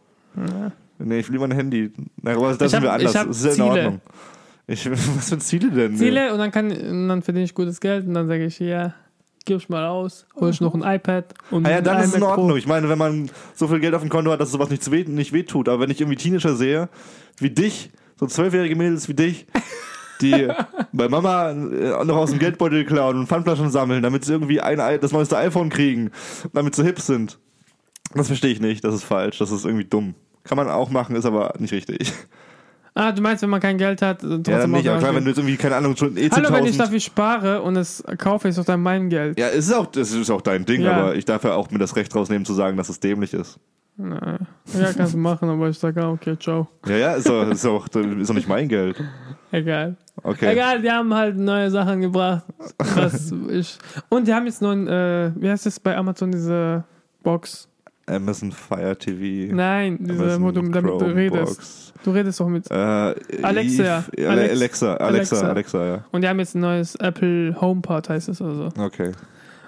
Nee, 0.98 1.18
ich 1.20 1.28
will 1.28 1.32
lieber 1.34 1.46
ein 1.46 1.52
Handy. 1.52 1.90
Na, 2.22 2.32
aber 2.32 2.54
das 2.54 2.70
sind 2.70 2.82
wir 2.82 2.92
anders. 2.92 3.12
Das 3.12 3.26
ist 3.26 3.44
ja 3.44 3.50
in 3.50 3.56
Ziele. 3.56 3.68
Ordnung. 3.68 4.00
Ich, 4.66 4.90
was 5.16 5.28
für 5.30 5.38
Ziele 5.38 5.70
denn? 5.70 5.96
Ziele 5.96 6.32
und 6.32 6.38
dann, 6.38 6.50
kann, 6.50 6.70
und 6.70 7.08
dann 7.08 7.22
verdiene 7.22 7.44
ich 7.44 7.54
gutes 7.54 7.80
Geld 7.80 8.06
und 8.06 8.14
dann 8.14 8.28
sage 8.28 8.44
ich, 8.44 8.58
ja, 8.60 8.94
gib 9.46 9.56
ich 9.56 9.68
mal 9.68 9.86
aus, 9.86 10.26
hol 10.36 10.50
ich 10.50 10.60
noch 10.60 10.74
ein 10.74 10.82
iPad 10.82 11.34
und 11.50 11.66
Ah 11.66 11.70
ja, 11.70 11.80
dann 11.80 11.96
ein 11.96 12.02
ist 12.04 12.10
es 12.10 12.14
in 12.14 12.20
iMac 12.22 12.34
Pro. 12.34 12.40
Ordnung. 12.42 12.58
Ich 12.58 12.66
meine, 12.66 12.88
wenn 12.88 12.98
man 12.98 13.30
so 13.54 13.66
viel 13.66 13.80
Geld 13.80 13.94
auf 13.94 14.02
dem 14.02 14.10
Konto 14.10 14.30
hat, 14.30 14.40
dass 14.40 14.52
sowas 14.52 14.70
nicht, 14.70 14.88
weh, 14.92 15.04
nicht 15.04 15.32
wehtut. 15.32 15.68
Aber 15.68 15.80
wenn 15.80 15.90
ich 15.90 16.00
irgendwie 16.00 16.16
Teenager 16.18 16.54
sehe, 16.54 16.88
wie 17.38 17.50
dich, 17.50 17.90
so 18.20 18.26
zwölfjährige 18.26 18.76
Mädels 18.76 19.08
wie 19.08 19.14
dich, 19.14 19.46
die 20.20 20.46
bei 20.92 21.08
Mama 21.08 21.50
äh, 21.50 22.04
noch 22.04 22.16
aus 22.16 22.30
dem 22.30 22.38
Geldbeutel 22.38 22.84
klauen 22.84 23.18
und 23.18 23.26
Pfandflaschen 23.26 23.70
sammeln, 23.70 24.02
damit 24.02 24.26
sie 24.26 24.32
irgendwie 24.32 24.60
ein, 24.60 24.78
das 25.00 25.12
neueste 25.12 25.38
iPhone 25.38 25.70
kriegen, 25.70 26.10
damit 26.52 26.74
sie 26.76 26.84
hip 26.84 27.00
sind. 27.00 27.38
Das 28.14 28.26
verstehe 28.26 28.52
ich 28.52 28.60
nicht. 28.60 28.84
Das 28.84 28.94
ist 28.94 29.04
falsch. 29.04 29.38
Das 29.38 29.50
ist 29.50 29.64
irgendwie 29.64 29.86
dumm. 29.86 30.14
Kann 30.44 30.56
man 30.56 30.68
auch 30.68 30.90
machen, 30.90 31.16
ist 31.16 31.24
aber 31.24 31.54
nicht 31.58 31.72
richtig. 31.72 32.12
Ah, 32.92 33.12
du 33.12 33.22
meinst, 33.22 33.42
wenn 33.42 33.50
man 33.50 33.60
kein 33.60 33.78
Geld 33.78 34.02
hat, 34.02 34.20
trotzdem 34.20 34.42
Ja, 34.48 34.58
dann 34.58 34.70
nicht. 34.72 34.88
Aber 34.88 34.98
klar, 34.98 35.14
wenn 35.14 35.22
du 35.22 35.30
jetzt 35.30 35.38
irgendwie, 35.38 35.56
keine 35.56 35.76
Ahnung, 35.76 35.96
schon 35.96 36.16
eh 36.16 36.28
Hallo, 36.28 36.52
wenn 36.52 36.66
ich 36.66 36.74
10.000... 36.74 36.78
dafür 36.78 37.00
spare 37.00 37.62
und 37.62 37.76
es 37.76 38.02
kaufe, 38.18 38.48
ist 38.48 38.58
doch 38.58 38.64
dann 38.64 38.82
mein 38.82 39.08
Geld. 39.08 39.38
Ja, 39.38 39.46
es 39.48 39.68
ist 39.68 39.72
auch, 39.72 39.86
das 39.86 40.10
ist 40.12 40.28
auch 40.28 40.42
dein 40.42 40.64
Ding, 40.66 40.82
Ja. 40.82 40.92
aber 40.92 41.14
ich 41.14 41.24
darf 41.24 41.44
ja 41.44 41.54
auch 41.54 41.70
mir 41.70 41.78
das 41.78 41.94
Recht 41.94 42.14
rausnehmen 42.14 42.44
zu 42.44 42.52
sagen, 42.52 42.76
dass 42.76 42.88
es 42.88 42.98
dämlich 42.98 43.32
ist. 43.32 43.60
Na, 44.02 44.38
ja, 44.72 44.92
kannst 44.96 45.14
du 45.14 45.18
machen, 45.18 45.48
aber 45.48 45.68
ich 45.68 45.78
sage, 45.78 46.04
okay, 46.06 46.36
ciao. 46.38 46.68
Ja, 46.86 46.96
ja, 46.96 47.12
ist 47.14 47.28
doch, 47.28 47.48
ist 47.50 47.64
doch, 47.64 47.86
ist 47.86 48.30
doch 48.30 48.34
nicht 48.34 48.48
mein 48.48 48.68
Geld. 48.68 49.02
Egal. 49.52 49.96
Okay. 50.22 50.52
Egal, 50.52 50.80
die 50.82 50.90
haben 50.90 51.12
halt 51.14 51.36
neue 51.36 51.70
Sachen 51.70 52.00
gebracht. 52.00 52.44
Was 52.78 53.32
ich, 53.50 53.78
und 54.08 54.26
die 54.28 54.32
haben 54.34 54.46
jetzt 54.46 54.62
noch 54.62 54.72
ein, 54.72 54.86
äh, 54.86 55.32
wie 55.36 55.50
heißt 55.50 55.66
das 55.66 55.78
bei 55.80 55.96
Amazon, 55.96 56.30
diese 56.32 56.84
Box? 57.22 57.66
Amazon 58.06 58.50
Fire 58.52 58.96
TV. 58.96 59.54
Nein, 59.54 59.98
diese, 60.00 60.22
Amazon 60.34 60.42
wo 60.42 60.50
du 60.50 60.62
damit 60.68 60.90
du 61.00 61.04
redest. 61.06 61.92
Du 62.02 62.10
redest 62.10 62.40
doch 62.40 62.48
mit. 62.48 62.68
Äh, 62.70 62.74
Alexa. 62.74 64.04
Eve- 64.16 64.28
Ale- 64.28 64.40
Alex- 64.50 64.52
Alexa, 64.52 64.94
Alexa, 64.96 64.96
Alexa. 65.36 65.48
Alexa, 65.50 65.84
ja. 65.86 66.04
Und 66.10 66.22
die 66.22 66.28
haben 66.28 66.38
jetzt 66.38 66.54
ein 66.54 66.60
neues 66.60 66.94
Apple 66.96 67.54
HomePod, 67.60 68.08
heißt 68.08 68.28
es 68.30 68.40
oder 68.40 68.54
so. 68.54 68.82
Okay. 68.82 69.12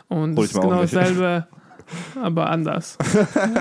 Und 0.09 0.31
Hol 0.31 0.35
das 0.37 0.45
ich 0.47 0.51
ist 0.53 0.61
genau 0.61 0.81
dasselbe, 0.81 1.47
aber 2.21 2.51
anders. 2.51 2.97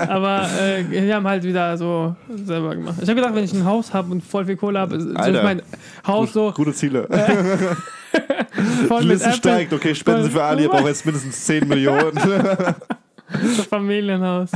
aber 0.08 0.48
äh, 0.60 0.84
die 0.84 1.12
haben 1.12 1.26
halt 1.26 1.42
wieder 1.44 1.76
so 1.76 2.14
selber 2.44 2.74
gemacht. 2.76 2.96
Ich 3.00 3.08
habe 3.08 3.16
gedacht, 3.16 3.34
wenn 3.34 3.44
ich 3.44 3.52
ein 3.52 3.64
Haus 3.64 3.92
habe 3.92 4.12
und 4.12 4.22
voll 4.22 4.44
viel 4.46 4.56
Kohle 4.56 4.78
habe, 4.78 4.96
ist 4.96 5.16
Alter. 5.16 5.42
mein 5.42 5.62
Haus 6.06 6.32
so 6.32 6.52
Gute 6.52 6.72
Ziele. 6.72 7.08
Die 9.00 9.06
Liste 9.06 9.32
steigt. 9.32 9.72
Okay, 9.72 9.94
spenden 9.94 10.24
Sie 10.24 10.30
für 10.30 10.42
Ali, 10.42 10.64
ihr 10.64 10.68
braucht 10.68 10.86
jetzt 10.86 11.04
mindestens 11.06 11.44
10 11.46 11.66
Millionen. 11.66 12.12
so 13.56 13.62
Familienhaus. 13.62 14.50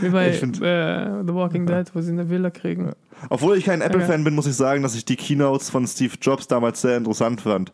Wie 0.00 0.08
bei 0.08 0.32
find- 0.32 0.62
äh, 0.62 1.06
The 1.26 1.34
Walking 1.34 1.66
Dead, 1.66 1.86
wo 1.94 2.00
sie 2.00 2.12
eine 2.12 2.28
Villa 2.30 2.50
kriegen. 2.50 2.92
Obwohl 3.28 3.56
ich 3.58 3.64
kein. 3.64 3.80
Apple-Fan 3.80 4.24
bin, 4.24 4.34
muss 4.34 4.46
ich 4.46 4.54
sagen, 4.54 4.82
dass 4.82 4.94
ich 4.94 5.04
die 5.04 5.16
Keynotes 5.16 5.70
von 5.70 5.86
Steve 5.86 6.14
Jobs 6.20 6.46
damals 6.46 6.80
sehr 6.80 6.96
interessant 6.96 7.40
fand. 7.40 7.72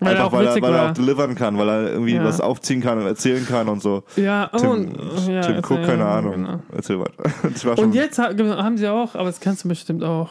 Weil 0.00 0.08
er 0.08 0.12
Einfach 0.16 0.24
auch 0.26 0.32
weil, 0.32 0.46
er, 0.46 0.60
weil 0.62 0.74
er 0.74 0.90
auch 0.90 0.94
delivern 0.94 1.34
kann, 1.34 1.56
weil 1.56 1.68
er 1.68 1.90
irgendwie 1.92 2.14
Ja. 2.14 2.24
was 2.24 2.40
aufziehen 2.40 2.80
kann 2.80 2.98
und 2.98 3.06
erzählen 3.06 3.46
kann 3.46 3.68
und 3.68 3.80
so. 3.80 4.02
Ja, 4.16 4.50
Tim, 4.56 4.70
und 4.70 4.96
ja, 5.28 5.40
Tim 5.42 5.58
Cook, 5.58 5.82
keine 5.84 6.04
Ahnung. 6.04 6.32
genau. 6.32 6.60
Erzähl 6.74 6.98
weiter. 6.98 7.78
Und 7.82 7.94
jetzt 7.94 8.18
ha- 8.18 8.32
haben 8.36 8.76
sie 8.76 8.88
auch, 8.88 9.14
aber 9.14 9.26
das 9.26 9.40
kannst 9.40 9.64
du 9.64 9.68
bestimmt 9.68 10.02
auch. 10.02 10.30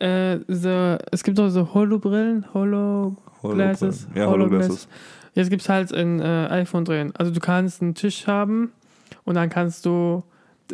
äh, 0.00 0.38
so, 0.48 0.96
es 1.10 1.22
gibt 1.24 1.38
auch 1.40 1.48
so 1.48 1.74
Holo-Brillen, 1.74 2.46
Holo-Glasses. 2.54 4.08
Ja, 4.14 4.26
Hologlasses. 4.26 4.68
Hologlasses. 4.68 4.88
Jetzt 5.34 5.50
gibt 5.50 5.62
es 5.62 5.68
halt 5.68 5.92
ein 5.92 6.20
äh, 6.20 6.46
iPhone 6.50 6.84
drin. 6.84 7.12
Also 7.16 7.32
du 7.32 7.40
kannst 7.40 7.82
einen 7.82 7.94
Tisch 7.94 8.26
haben 8.26 8.72
und 9.24 9.34
dann 9.34 9.48
kannst 9.50 9.86
du 9.86 10.22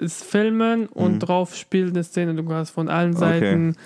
es 0.01 0.22
filmen 0.22 0.87
und 0.87 1.14
Mhm. 1.14 1.18
drauf 1.20 1.55
spielt 1.55 1.90
eine 1.94 2.05
Szene. 2.05 2.35
Du 2.35 2.44
kannst 2.44 2.72
von 2.72 2.88
allen 2.88 3.14
Seiten 3.14 3.77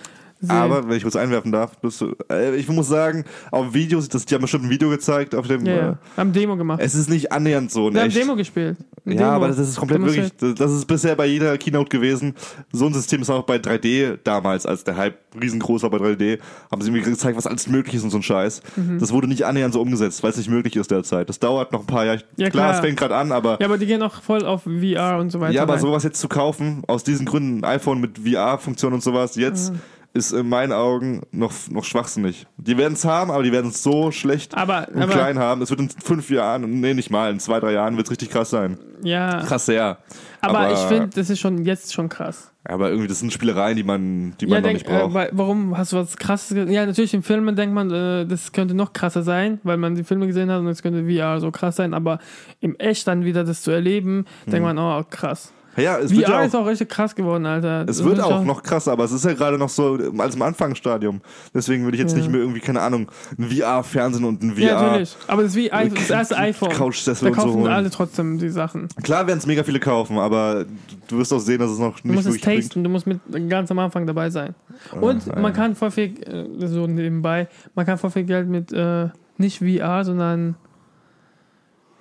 sehen. 0.40 0.50
Aber, 0.50 0.88
wenn 0.88 0.96
ich 0.96 1.02
kurz 1.02 1.16
einwerfen 1.16 1.52
darf, 1.52 1.76
bist 1.78 2.00
du, 2.00 2.14
äh, 2.30 2.54
ich 2.56 2.68
muss 2.68 2.88
sagen, 2.88 3.24
auf 3.50 3.74
Videos, 3.74 4.08
das, 4.08 4.24
die 4.26 4.34
haben 4.34 4.42
bestimmt 4.42 4.64
ein 4.64 4.70
Video 4.70 4.88
gezeigt, 4.90 5.34
auf 5.34 5.46
dem, 5.46 5.64
ja, 5.66 5.90
äh, 5.90 5.94
Haben 6.16 6.32
Demo 6.32 6.56
gemacht. 6.56 6.80
es 6.82 6.94
ist 6.94 7.08
nicht 7.10 7.30
annähernd 7.32 7.70
so 7.70 7.88
in 7.88 7.94
Wir 7.94 8.00
haben 8.02 8.08
echt. 8.08 8.16
Demo 8.18 8.36
gespielt. 8.36 8.76
Ein 9.06 9.12
Ja, 9.12 9.18
Demo. 9.18 9.30
aber 9.32 9.48
das 9.48 9.58
ist 9.58 9.76
komplett 9.76 10.02
wirklich, 10.02 10.30
das 10.58 10.72
ist 10.72 10.86
bisher 10.86 11.14
bei 11.16 11.26
jeder 11.26 11.56
Keynote 11.58 11.88
gewesen. 11.88 12.34
So 12.72 12.86
ein 12.86 12.94
System 12.94 13.22
ist 13.22 13.30
auch 13.30 13.42
bei 13.44 13.56
3D 13.56 14.18
damals, 14.24 14.66
als 14.66 14.84
der 14.84 14.96
Hype 14.96 15.16
riesengroß 15.40 15.82
war 15.82 15.90
bei 15.90 15.98
3D, 15.98 16.38
haben 16.70 16.82
sie 16.82 16.88
irgendwie 16.90 17.10
gezeigt, 17.10 17.36
was 17.36 17.46
alles 17.46 17.66
möglich 17.68 17.94
ist 17.96 18.04
und 18.04 18.10
so 18.10 18.18
ein 18.18 18.22
Scheiß. 18.22 18.62
Mhm. 18.76 18.98
Das 18.98 19.12
wurde 19.12 19.26
nicht 19.28 19.44
annähernd 19.46 19.72
so 19.74 19.80
umgesetzt, 19.80 20.22
weil 20.22 20.30
es 20.30 20.36
nicht 20.36 20.50
möglich 20.50 20.76
ist 20.76 20.90
derzeit. 20.90 21.28
Das 21.28 21.38
dauert 21.38 21.72
noch 21.72 21.80
ein 21.80 21.86
paar 21.86 22.04
Jahre. 22.04 22.18
Ja, 22.36 22.50
klar, 22.50 22.66
klar. 22.68 22.74
es 22.74 22.80
fängt 22.80 22.98
gerade 22.98 23.16
an, 23.16 23.32
aber 23.32 23.58
Ja, 23.60 23.66
aber 23.66 23.78
die 23.78 23.86
gehen 23.86 24.02
auch 24.02 24.22
voll 24.22 24.44
auf 24.44 24.62
VR 24.64 25.18
und 25.18 25.30
so 25.30 25.40
weiter. 25.40 25.52
ja, 25.52 25.62
aber 25.62 25.74
rein. 25.74 25.80
sowas 25.80 26.02
jetzt 26.04 26.20
zu 26.20 26.28
kaufen, 26.28 26.82
aus 26.86 27.04
diesen 27.04 27.26
Gründen, 27.26 27.64
ein 27.64 27.76
iPhone 27.76 28.00
mit 28.00 28.18
VR-Funktion 28.18 28.92
und 28.92 29.02
sowas, 29.02 29.36
jetzt 29.36 29.72
Mhm. 29.72 29.80
Ist 30.12 30.32
in 30.32 30.48
meinen 30.48 30.72
Augen 30.72 31.22
noch, 31.30 31.52
noch 31.70 31.84
schwachsinnig. 31.84 32.46
Die 32.56 32.76
werden 32.76 32.94
es 32.94 33.04
haben, 33.04 33.30
aber 33.30 33.42
die 33.44 33.52
werden 33.52 33.70
es 33.70 33.82
so 33.82 34.10
schlecht 34.10 34.56
aber, 34.56 34.88
und 34.92 35.02
aber 35.02 35.12
klein 35.12 35.38
haben. 35.38 35.62
Es 35.62 35.70
wird 35.70 35.80
in 35.80 35.88
fünf 35.88 36.30
Jahren, 36.30 36.80
nee, 36.80 36.94
nicht 36.94 37.10
mal, 37.10 37.30
in 37.30 37.38
zwei, 37.38 37.60
drei 37.60 37.72
Jahren 37.72 37.96
wird 37.96 38.06
es 38.06 38.10
richtig 38.10 38.30
krass 38.30 38.50
sein. 38.50 38.76
ja, 39.02 39.40
Krass, 39.42 39.66
sehr. 39.66 39.98
aber, 40.40 40.72
ich 40.72 40.78
finde, 40.80 41.10
das 41.14 41.30
ist 41.30 41.38
schon 41.38 41.64
jetzt 41.64 41.92
schon 41.94 42.08
krass. 42.08 42.50
Aber 42.64 42.90
irgendwie, 42.90 43.08
das 43.08 43.20
sind 43.20 43.32
Spielereien, 43.32 43.76
die 43.76 43.84
man, 43.84 44.34
die 44.40 44.46
man 44.46 44.54
Ja, 44.56 44.60
noch 44.60 44.68
denk, 44.68 44.74
nicht 44.74 44.86
braucht. 44.86 45.14
äh, 45.16 45.28
warum 45.32 45.78
hast 45.78 45.92
du 45.92 45.96
was 45.96 46.16
krasses 46.16 46.56
Ja, 46.70 46.84
natürlich 46.84 47.14
in 47.14 47.22
Filmen 47.22 47.56
denkt 47.56 47.74
man, 47.74 47.90
äh, 47.90 48.26
das 48.26 48.52
könnte 48.52 48.74
noch 48.74 48.92
krasser 48.92 49.22
sein, 49.22 49.60
weil 49.62 49.76
man 49.76 49.94
die 49.94 50.04
Filme 50.04 50.26
gesehen 50.26 50.50
hat 50.50 50.58
und 50.60 50.66
es 50.66 50.82
könnte 50.82 51.04
VR 51.04 51.40
so 51.40 51.50
krass 51.52 51.76
sein, 51.76 51.94
aber 51.94 52.18
im 52.60 52.74
Echt 52.78 53.06
dann 53.06 53.24
wieder 53.24 53.44
das 53.44 53.62
zu 53.62 53.70
erleben, 53.70 54.26
denkt 54.46 54.62
man, 54.64 54.76
oh 54.78 55.04
krass. 55.08 55.52
Ja, 55.76 55.98
es 55.98 56.10
wird, 56.14 56.26
VR 56.26 56.32
ja 56.40 56.42
ist 56.42 56.54
auch, 56.54 56.62
auch 56.62 56.66
richtig 56.66 56.88
krass 56.88 57.14
geworden, 57.14 57.46
Alter. 57.46 57.82
es 57.82 57.98
Das 57.98 58.04
wird 58.04 58.18
ist 58.18 58.24
auch 58.24 58.30
schon- 58.30 58.46
noch 58.46 58.62
krasser, 58.62 58.92
aber 58.92 59.04
es 59.04 59.12
ist 59.12 59.24
ja 59.24 59.32
gerade 59.34 59.56
noch 59.58 59.68
so 59.68 59.98
als 60.18 60.34
im 60.34 60.42
Anfangsstadium. 60.42 61.20
Deswegen 61.54 61.84
würde 61.84 61.96
ich 61.96 62.02
jetzt 62.02 62.12
Ja. 62.12 62.18
nicht 62.18 62.30
mehr 62.30 62.40
irgendwie, 62.40 62.60
keine 62.60 62.80
Ahnung, 62.82 63.10
ein 63.38 63.48
VR-Fernsehen 63.50 64.24
und 64.24 64.42
ein 64.42 64.54
VR. 64.56 64.60
Ja, 64.62 64.82
natürlich. 64.82 65.16
Aber 65.26 65.42
das, 65.42 65.54
wie, 65.54 65.68
das 65.68 66.10
erste 66.10 66.36
iPhone. 66.36 66.70
Couchsessel 66.70 67.26
Da 67.26 67.30
und 67.30 67.40
so 67.40 67.46
kaufen 67.46 67.60
holen. 67.62 67.72
alle 67.72 67.90
trotzdem 67.90 68.38
die 68.38 68.48
Sachen. 68.50 68.88
Klar 69.02 69.26
werden 69.26 69.38
es 69.38 69.46
mega 69.46 69.62
viele 69.62 69.80
kaufen, 69.80 70.18
aber 70.18 70.64
du 71.08 71.18
wirst 71.18 71.32
auch 71.32 71.38
sehen, 71.38 71.60
dass 71.60 71.70
es 71.70 71.78
noch 71.78 72.00
Du 72.00 72.08
nicht 72.08 72.16
musst 72.16 72.28
es 72.28 72.40
bringt. 72.40 72.62
tasten, 72.64 72.84
du 72.84 72.90
musst 72.90 73.06
mit 73.06 73.20
ganz 73.48 73.70
am 73.70 73.78
Anfang 73.78 74.06
dabei 74.06 74.30
sein. 74.30 74.54
Und 75.00 75.26
ja. 75.26 75.38
man 75.38 75.52
kann 75.52 75.74
voll 75.76 75.90
viel, 75.90 76.14
äh, 76.26 76.66
so 76.66 76.86
nebenbei, 76.86 77.48
man 77.74 77.86
kann 77.86 77.96
voll 77.98 78.10
viel 78.10 78.24
Geld 78.24 78.48
mit, 78.48 78.72
äh, 78.72 79.08
nicht 79.38 79.58
VR, 79.58 80.04
sondern, 80.04 80.56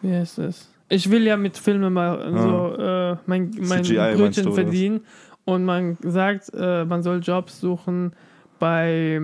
wie 0.02 0.14
heißt 0.14 0.40
es? 0.40 0.70
Ich 0.90 1.10
will 1.12 1.24
ja 1.26 1.38
mit 1.38 1.58
Filmen 1.58 1.94
mal 1.94 2.32
so 2.36 2.76
äh, 2.82 3.18
mein, 3.28 3.52
mein 3.62 3.84
CGI 3.84 4.16
Brötchen 4.16 4.52
verdienen. 4.54 5.02
Und 5.46 5.66
man 5.66 5.98
sagt, 6.02 6.52
äh, 6.54 6.86
man 6.86 7.02
soll 7.02 7.22
Jobs 7.24 7.60
suchen 7.60 8.14
bei, 8.60 9.22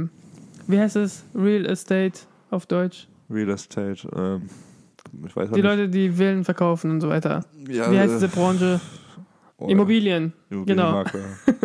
wie 0.68 0.80
heißt 0.80 0.96
es? 0.96 1.24
Real 1.36 1.66
Estate 1.66 2.14
auf 2.50 2.66
Deutsch. 2.66 3.08
Real 3.30 3.50
Estate, 3.50 4.08
ähm, 4.16 4.50
ich 5.26 5.36
weiß 5.36 5.50
Die 5.50 5.56
nicht. 5.56 5.64
Leute, 5.64 5.90
die 5.90 6.12
Villen 6.12 6.44
verkaufen 6.44 6.92
und 6.92 7.02
so 7.02 7.10
weiter. 7.10 7.46
ja, 7.68 7.92
Wie 7.92 7.98
heißt 8.00 8.14
äh, 8.14 8.16
diese 8.16 8.28
Branche? 8.30 8.80
oh, 9.58 9.68
Immobilien. 9.68 10.34
Immobilienmakler. 10.50 11.22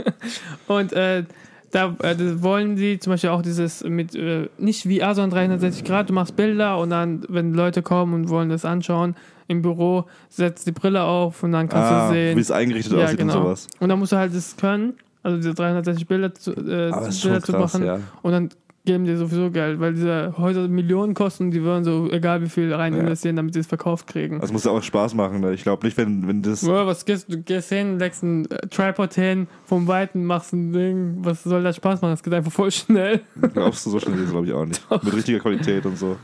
Und 0.66 0.92
äh, 0.92 1.24
da 1.70 1.94
äh, 2.02 2.42
wollen 2.42 2.76
die 2.76 2.98
zum 2.98 3.12
Beispiel 3.12 3.30
auch 3.30 3.42
dieses 3.42 3.84
mit 3.84 4.14
äh, 4.14 4.48
nicht 4.58 4.82
VR, 4.82 5.14
sondern 5.14 5.30
360 5.30 5.84
Grad. 5.84 6.10
Du 6.10 6.12
machst 6.14 6.36
Bilder 6.36 6.78
und 6.78 6.90
dann, 6.90 7.24
wenn 7.28 7.54
Leute 7.54 7.82
kommen 7.82 8.14
und 8.14 8.28
wollen 8.28 8.48
das 8.48 8.64
anschauen 8.64 9.14
im 9.50 9.62
Büro, 9.62 10.04
setzt 10.28 10.66
die 10.66 10.72
Brille 10.72 11.02
auf 11.02 11.42
und 11.42 11.52
dann 11.52 11.68
kannst 11.68 11.90
ah, 11.90 12.08
du 12.08 12.14
wie 12.14 12.18
sehen. 12.18 12.38
es 12.38 12.50
eingerichtet 12.50 12.92
Ja, 12.96 13.04
aussieht 13.04 13.18
genau. 13.18 13.36
und 13.36 13.42
sowas. 13.42 13.66
Und 13.80 13.88
dann 13.88 13.98
musst 13.98 14.12
du 14.12 14.16
halt 14.16 14.34
das 14.34 14.56
können, 14.56 14.94
also 15.22 15.36
diese 15.36 15.54
360 15.54 16.06
Bilder 16.06 16.32
zu, 16.32 16.52
äh, 16.52 16.54
Bilder 16.62 17.42
zu 17.42 17.52
krass, 17.52 17.74
machen. 17.74 17.84
ja. 17.84 17.98
Und 18.22 18.32
dann 18.32 18.48
geben 18.86 19.04
die 19.04 19.14
sowieso 19.16 19.50
Geld, 19.50 19.78
weil 19.78 19.92
diese 19.92 20.34
Häuser 20.38 20.66
Millionen 20.68 21.12
kosten, 21.14 21.50
die 21.50 21.62
würden 21.62 21.84
so 21.84 22.08
egal 22.10 22.40
wie 22.42 22.48
viel 22.48 22.72
rein 22.72 22.94
Ja. 22.94 23.00
investieren, 23.00 23.36
damit 23.36 23.52
sie 23.54 23.60
es 23.60 23.66
verkauft 23.66 24.06
kriegen. 24.06 24.40
Das 24.40 24.52
muss 24.52 24.64
ja 24.64 24.70
auch 24.70 24.82
Spaß 24.82 25.14
machen. 25.14 25.40
Ne? 25.40 25.52
Ich 25.52 25.64
glaube 25.64 25.84
nicht, 25.84 25.98
wenn, 25.98 26.26
wenn 26.26 26.42
das. 26.42 26.64
Bro, 26.64 26.86
was 26.86 27.04
gehst 27.04 27.30
du 27.30 27.42
gehst 27.42 27.68
hin, 27.68 27.98
legst 27.98 28.22
ein 28.22 28.50
äh, 28.50 28.68
Tripod 28.68 29.12
hin, 29.14 29.48
vom 29.66 29.86
Weiten 29.86 30.24
machst 30.24 30.52
ein 30.54 30.72
Ding, 30.72 31.16
was 31.18 31.42
soll 31.42 31.62
das 31.62 31.76
Spaß 31.76 32.00
machen? 32.00 32.14
Es 32.14 32.22
geht 32.22 32.32
einfach 32.32 32.52
voll 32.52 32.70
schnell. 32.70 33.20
Glaubst 33.52 33.84
du, 33.84 33.90
so 33.90 34.00
schnell 34.00 34.14
ist 34.14 34.26
es, 34.26 34.30
glaube 34.30 34.46
ich, 34.46 34.52
auch 34.52 34.64
nicht. 34.64 34.80
Mit 35.02 35.12
richtiger 35.14 35.40
Qualität 35.40 35.84
und 35.84 35.98
so. 35.98 36.16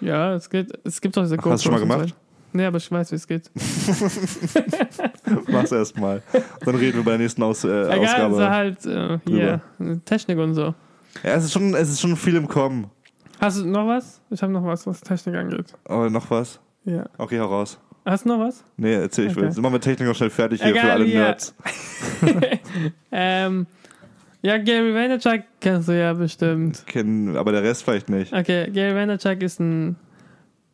Ja, 0.00 0.34
es 0.34 0.48
geht. 0.48 0.78
Es 0.84 1.00
gibt 1.00 1.16
auch 1.18 1.22
diese 1.22 1.38
Ach, 1.40 1.44
hast 1.46 1.64
du 1.64 1.70
schon 1.70 1.72
mal 1.72 1.80
gemacht? 1.80 2.14
Nee, 2.56 2.64
aber 2.64 2.78
ich 2.78 2.90
weiß, 2.90 3.12
wie 3.12 3.16
es 3.16 3.26
geht. 3.26 3.50
Mach's 5.48 5.72
erst 5.72 5.98
mal. 5.98 6.22
Dann 6.64 6.74
reden 6.74 6.96
wir 6.96 7.04
bei 7.04 7.10
der 7.12 7.18
nächsten 7.18 7.42
Aus, 7.42 7.64
äh, 7.64 7.68
Egal, 7.68 7.98
Ausgabe. 7.98 8.34
ist 8.34 8.48
halt 8.48 8.86
äh, 8.86 9.18
hier, 9.28 9.60
Technik 10.06 10.38
und 10.38 10.54
so. 10.54 10.74
Ja, 11.22 11.34
es 11.34 11.44
ist, 11.44 11.52
schon, 11.52 11.74
es 11.74 11.90
ist 11.90 12.00
schon 12.00 12.16
viel 12.16 12.36
im 12.36 12.48
Kommen. 12.48 12.90
Hast 13.40 13.60
du 13.60 13.66
noch 13.66 13.86
was? 13.86 14.22
Ich 14.30 14.42
habe 14.42 14.52
noch 14.52 14.64
was, 14.64 14.86
was 14.86 15.02
Technik 15.02 15.34
angeht. 15.34 15.74
Aber 15.84 16.08
noch 16.08 16.30
was? 16.30 16.58
Ja. 16.84 17.04
Okay, 17.18 17.38
hau 17.38 17.46
raus. 17.46 17.78
Hast 18.06 18.24
du 18.24 18.30
noch 18.30 18.38
was? 18.38 18.64
Nee, 18.78 18.94
erzähl, 18.94 19.26
ich 19.26 19.36
will. 19.36 19.44
Okay. 19.44 19.52
Sind 19.52 19.62
wir 19.62 19.70
mit 19.70 19.82
Technik 19.82 20.08
noch 20.08 20.16
schnell 20.16 20.30
fertig 20.30 20.62
hier 20.62 20.70
Egal, 20.70 20.86
für 20.86 20.92
alle 20.92 21.04
ja. 21.04 21.20
Nerds. 21.20 21.54
Ähm, 23.12 23.66
ja, 24.40 24.56
Gary 24.58 24.94
Vaynerchuk 24.94 25.42
kennst 25.60 25.88
du 25.88 25.98
ja 25.98 26.12
bestimmt. 26.14 26.86
Kennen, 26.86 27.36
aber 27.36 27.52
der 27.52 27.62
Rest 27.62 27.82
vielleicht 27.82 28.08
nicht. 28.08 28.32
Okay, 28.32 28.70
Gary 28.70 28.94
Vaynerchuk 28.94 29.42
ist 29.42 29.60
ein 29.60 29.96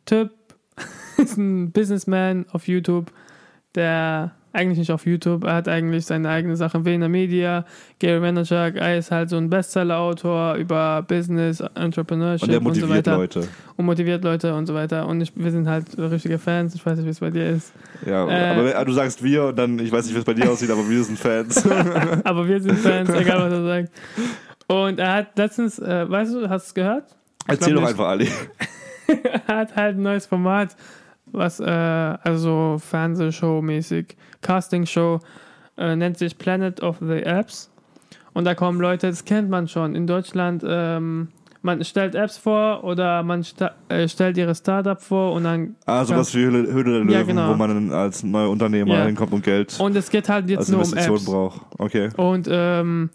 Typ, 0.05 0.31
ist 1.17 1.37
ein 1.37 1.71
Businessman 1.71 2.45
auf 2.51 2.67
YouTube, 2.67 3.11
der 3.75 4.31
eigentlich 4.55 4.77
nicht 4.77 4.91
auf 4.91 5.07
YouTube, 5.07 5.45
er 5.45 5.55
hat 5.55 5.67
eigentlich 5.67 6.05
seine 6.05 6.29
eigene 6.29 6.55
Sache, 6.55 6.85
Vayner 6.85 7.09
Media. 7.09 7.65
Gary 7.97 8.21
Vaynerchuk, 8.21 8.75
er 8.75 8.99
ist 8.99 9.09
halt 9.09 9.31
so 9.31 9.37
ein 9.37 9.49
Bestseller-Autor 9.49 10.55
über 10.57 11.01
Business, 11.07 11.59
Entrepreneurship 11.73 12.43
Und 12.43 12.51
der 12.51 12.59
und 12.59 12.75
so 12.75 12.81
motiviert 12.81 13.07
weiter. 13.07 13.17
Leute. 13.17 13.47
Und 13.77 13.85
motiviert 13.85 14.23
Leute 14.23 14.53
und 14.53 14.67
so 14.67 14.75
weiter. 14.75 15.07
Und 15.07 15.21
ich, 15.21 15.33
wir 15.35 15.49
sind 15.49 15.67
halt 15.67 15.97
richtige 15.97 16.37
Fans, 16.37 16.75
ich 16.75 16.85
weiß 16.85 16.97
nicht, 16.97 17.05
wie 17.07 17.09
es 17.09 17.19
bei 17.19 17.31
dir 17.31 17.49
ist. 17.49 17.73
Ja, 18.05 18.27
Äh. 18.29 18.49
aber 18.51 18.65
wenn- 18.65 18.85
du 18.85 18.91
sagst 18.93 19.23
wir 19.23 19.45
und 19.45 19.57
dann, 19.57 19.79
ich 19.79 19.91
weiß 19.91 20.05
nicht, 20.05 20.13
wie 20.13 20.19
es 20.19 20.25
bei 20.25 20.35
dir 20.35 20.51
aussieht, 20.51 20.69
aber 20.69 20.87
wir 20.87 21.03
sind 21.03 21.17
Fans. 21.17 21.65
Aber 22.23 22.47
wir 22.47 22.61
sind 22.61 22.77
Fans, 22.77 23.09
egal 23.15 23.39
was 23.39 23.53
er 23.53 23.63
sagt. 23.65 23.91
Und 24.67 24.99
er 24.99 25.13
hat 25.13 25.35
letztens, 25.37 25.79
äh, 25.79 26.07
weißt 26.07 26.31
du, 26.35 26.47
hast 26.47 26.65
du 26.65 26.69
es 26.69 26.73
gehört? 26.75 27.15
Erzähl 27.47 27.73
glaub 27.73 27.83
doch 27.85 27.89
einfach, 27.89 28.05
Ali. 28.07 28.27
er 29.47 29.55
hat 29.57 29.75
halt 29.75 29.97
ein 29.97 30.01
neues 30.03 30.27
Format, 30.27 30.75
was 31.33 31.59
äh, 31.59 31.65
also 31.65 32.77
Fernsehshow-mäßig, 32.79 34.15
Castingshow, 34.41 35.19
äh, 35.77 35.95
nennt 35.95 36.17
sich 36.17 36.37
Planet 36.37 36.81
of 36.81 36.97
the 37.01 37.23
Apps. 37.23 37.69
Und 38.33 38.45
da 38.45 38.55
kommen 38.55 38.79
Leute, 38.79 39.07
das 39.09 39.25
kennt 39.25 39.49
man 39.49 39.67
schon. 39.67 39.95
In 39.95 40.07
Deutschland, 40.07 40.63
ähm, 40.67 41.27
man 41.61 41.83
stellt 41.83 42.15
Apps 42.15 42.37
vor 42.37 42.83
oder 42.83 43.23
man 43.23 43.43
sta 43.43 43.71
äh, 43.89 44.07
stellt 44.07 44.37
ihre 44.37 44.53
Startup 44.55 44.99
vor 45.01 45.33
und 45.33 45.43
dann. 45.45 45.75
Ah, 45.85 46.03
sowas 46.03 46.33
wie 46.35 46.39
Höhle, 46.39 46.71
Höhle 46.73 46.83
der 46.91 46.99
Löwen, 47.01 47.09
Ja, 47.11 47.23
genau. 47.23 47.49
wo 47.51 47.55
man 47.55 47.91
als 47.91 48.23
neuer 48.23 48.49
Unternehmer 48.49 48.95
Ja. 48.97 49.05
hinkommt 49.05 49.33
und 49.33 49.43
Geld 49.43 49.79
Und 49.79 49.95
es 49.95 50.09
geht 50.09 50.27
halt 50.29 50.49
jetzt 50.49 50.69
nur 50.71 50.81
um 50.85 50.93
Apps. 50.93 51.25
braucht. 51.25 51.61
Okay. 51.77 52.09
Und 52.17 52.47
ähm, 52.51 53.09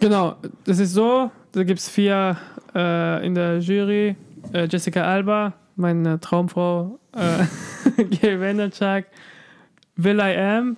genau, 0.00 0.36
das 0.64 0.78
ist 0.78 0.94
so, 0.94 1.30
da 1.52 1.62
gibt 1.64 1.80
es 1.80 1.88
vier 1.88 2.36
äh, 2.74 3.26
in 3.26 3.34
der 3.34 3.58
Jury. 3.58 4.16
Äh, 4.52 4.68
Jessica 4.70 5.02
Alba, 5.02 5.52
meine 5.76 6.20
Traumfrau, 6.20 6.98
äh, 7.12 7.44
Gary 8.20 8.40
Vaynerchuk, 8.40 9.04
Will 9.96 10.18
I 10.18 10.36
Am, 10.36 10.76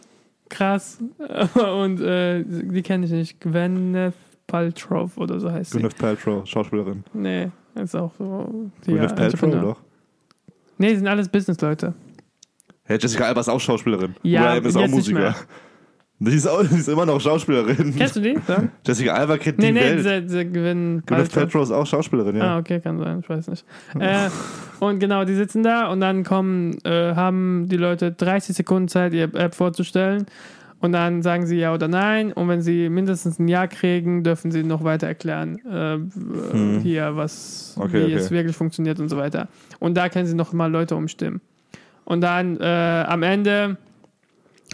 krass, 0.49 0.99
und 1.55 2.01
äh, 2.01 2.45
die 2.45 2.83
kenne 2.83 3.07
ich 3.07 3.13
nicht, 3.13 3.41
Gwyneth 3.41 4.15
Paltrow 4.47 5.17
oder 5.17 5.41
so 5.41 5.51
heißt 5.51 5.73
sie. 5.73 5.79
Gwyneth 5.79 5.97
Paltrow, 5.99 6.47
Schauspielerin. 6.47 7.05
Nee, 7.13 7.51
ist 7.75 7.95
auch 7.95 8.13
so. 8.19 8.71
Gwyneth 8.85 9.15
Paltrow, 9.17 9.43
Entrepreneur. 9.43 9.63
doch. 9.63 9.81
Nee, 10.79 10.91
die 10.91 10.97
sind 10.97 11.09
alles 11.09 11.29
Businessleute. 11.29 11.95
Hey, 12.85 12.99
Jessica 13.01 13.25
Alba 13.25 13.41
ist 13.41 13.49
auch 13.49 13.61
Schauspielerin. 13.61 14.15
Ja, 14.23 14.41
Will 14.41 14.47
I 14.47 14.59
Am 14.59 14.67
ist 14.67 14.77
auch 14.77 14.89
Musiker. 14.89 15.35
Die 16.21 16.33
ist, 16.35 16.49
auch, 16.49 16.63
die 16.67 16.75
ist 16.75 16.89
immer 16.89 17.07
noch 17.07 17.21
Schauspielerin. 17.21 17.95
Kennst 17.97 18.17
du 18.17 18.21
die? 18.21 18.37
Ja? 18.49 18.65
Jessica 18.85 19.13
Alba 19.15 19.37
kennt 19.39 19.59
Nee, 19.59 19.69
die 19.69 19.73
nee, 19.75 19.81
Welt. 19.81 19.99
diese, 19.99 20.23
diese 20.23 20.47
Gwyneth 20.47 21.07
Gwyneth 21.07 21.33
Paltrow. 21.33 21.63
Ist 21.63 21.71
auch 21.71 21.87
Schauspielerin, 21.87 22.37
ja. 22.37 22.43
Ah, 22.57 22.59
okay, 22.59 22.81
kann 22.81 22.99
sein, 22.99 23.21
ich 23.21 23.29
weiß 23.29 23.47
nicht. 23.49 23.65
äh, 24.01 24.29
und 24.81 24.99
genau, 24.99 25.25
die 25.25 25.35
sitzen 25.35 25.63
da 25.63 25.87
und 25.93 26.01
dann 26.01 26.25
kommen, 26.25 26.77
äh, 26.85 27.15
haben 27.15 27.69
die 27.69 27.77
Leute 27.77 28.11
30 28.11 28.57
Sekunden 28.57 28.89
Zeit, 28.89 29.13
ihre 29.15 29.33
App 29.39 29.55
vorzustellen. 29.55 30.27
Und 30.81 30.93
dann 30.93 31.23
sagen 31.23 31.45
sie 31.47 31.57
ja 31.59 31.75
oder 31.75 31.89
nein. 31.89 32.33
Und 32.33 32.49
wenn 32.49 32.63
sie 32.63 32.89
mindestens 32.89 33.39
ein 33.41 33.49
Ja 33.49 33.67
kriegen, 33.67 34.23
dürfen 34.23 34.51
sie 34.53 34.63
noch 34.63 34.85
weiter 34.85 35.07
erklären, 35.09 35.59
äh, 35.69 35.99
Hm. 36.53 36.81
hier, 36.83 37.17
was, 37.17 37.75
Okay, 37.79 38.01
wie 38.01 38.05
okay. 38.05 38.15
es 38.15 38.31
wirklich 38.31 38.57
funktioniert 38.57 38.99
und 39.01 39.09
so 39.09 39.17
weiter. 39.17 39.49
Und 39.81 39.97
da 39.97 40.09
können 40.09 40.27
sie 40.27 40.35
noch 40.37 40.53
mal 40.53 40.71
Leute 40.71 40.95
umstimmen. 40.97 41.41
Und 42.05 42.21
dann 42.23 42.57
äh, 42.61 43.05
am 43.09 43.23
Ende 43.25 43.77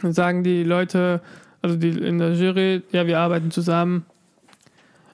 sagen 0.02 0.42
die 0.42 0.64
Leute, 0.64 1.20
also 1.62 1.76
die 1.76 1.90
in 1.90 2.18
der 2.18 2.33
Jury, 2.35 2.83
ja, 2.92 3.07
wir 3.07 3.18
arbeiten 3.18 3.50
zusammen. 3.50 4.04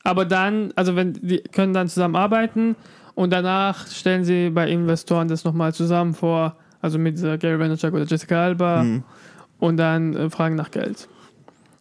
Aber 0.02 0.24
dann, 0.24 0.72
also 0.76 0.96
wenn 0.96 1.12
die 1.14 1.42
können 1.52 1.74
dann 1.74 1.88
zusammenarbeiten 1.88 2.74
und 3.14 3.30
danach 3.32 3.86
stellen 3.86 4.24
sie 4.24 4.50
bei 4.50 4.68
Investoren 4.70 5.28
das 5.28 5.44
nochmal 5.44 5.74
zusammen 5.74 6.14
vor, 6.14 6.56
also 6.80 6.98
mit 6.98 7.18
dieser 7.18 7.36
Gary 7.38 7.58
Vaynerchuk 7.58 7.92
oder 7.92 8.04
Jessica 8.04 8.42
Alba 8.44 8.82
Mhm. 8.82 9.02
und 9.58 9.76
dann 9.76 10.16
äh, 10.16 10.30
fragen 10.30 10.54
nach 10.56 10.70
Geld. 10.70 11.06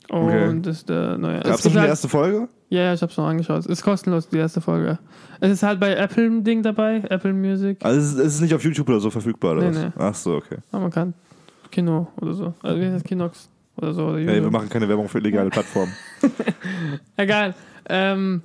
Und 0.09 0.19
Okay. 0.27 0.59
das 0.63 0.77
ist 0.79 0.89
der 0.89 1.17
neue. 1.17 1.39
Gab 1.39 1.53
Es 1.55 1.61
schon 1.63 1.71
die 1.71 1.79
halt- 1.79 1.89
erste 1.89 2.09
Folge? 2.09 2.49
Ja, 2.71 2.81
ja, 2.83 2.93
ich 2.93 3.01
hab's 3.01 3.17
noch 3.17 3.25
angeschaut. 3.25 3.59
Es 3.61 3.65
ist 3.65 3.81
kostenlos, 3.83 4.27
die 4.29 4.37
erste 4.37 4.59
Folge. 4.61 4.99
Es 5.39 5.49
ist 5.51 5.63
halt 5.63 5.79
bei 5.79 5.95
Apple 5.95 6.41
Ding 6.41 6.61
dabei, 6.61 6.97
Apple 7.09 7.33
Music. 7.33 7.83
Also 7.83 7.99
es 7.99 8.05
ist, 8.13 8.19
es 8.19 8.35
ist 8.35 8.41
nicht 8.41 8.53
auf 8.53 8.63
YouTube 8.63 8.89
oder 8.89 8.99
so 8.99 9.09
verfügbar, 9.09 9.53
oder 9.53 9.61
Nee, 9.61 9.67
was? 9.69 9.77
nee. 9.77 9.91
Ach 9.97 10.13
so, 10.15 10.35
okay. 10.35 10.57
Aber 10.71 10.81
man 10.83 10.91
kann 10.91 11.13
Kino 11.71 12.07
oder 12.21 12.33
so. 12.33 12.53
Also 12.61 12.79
wie 12.79 12.85
heißt 12.85 12.95
das? 12.95 13.03
Kinox 13.03 13.49
oder 13.77 13.93
so. 13.93 14.07
Oder 14.07 14.19
Hey, 14.19 14.41
wir 14.41 14.51
machen 14.51 14.69
keine 14.69 14.87
Werbung 14.89 15.07
für 15.07 15.19
illegale 15.19 15.49
Plattformen. 15.51 15.93
Egal. 17.17 17.53
Ähm, 17.87 18.41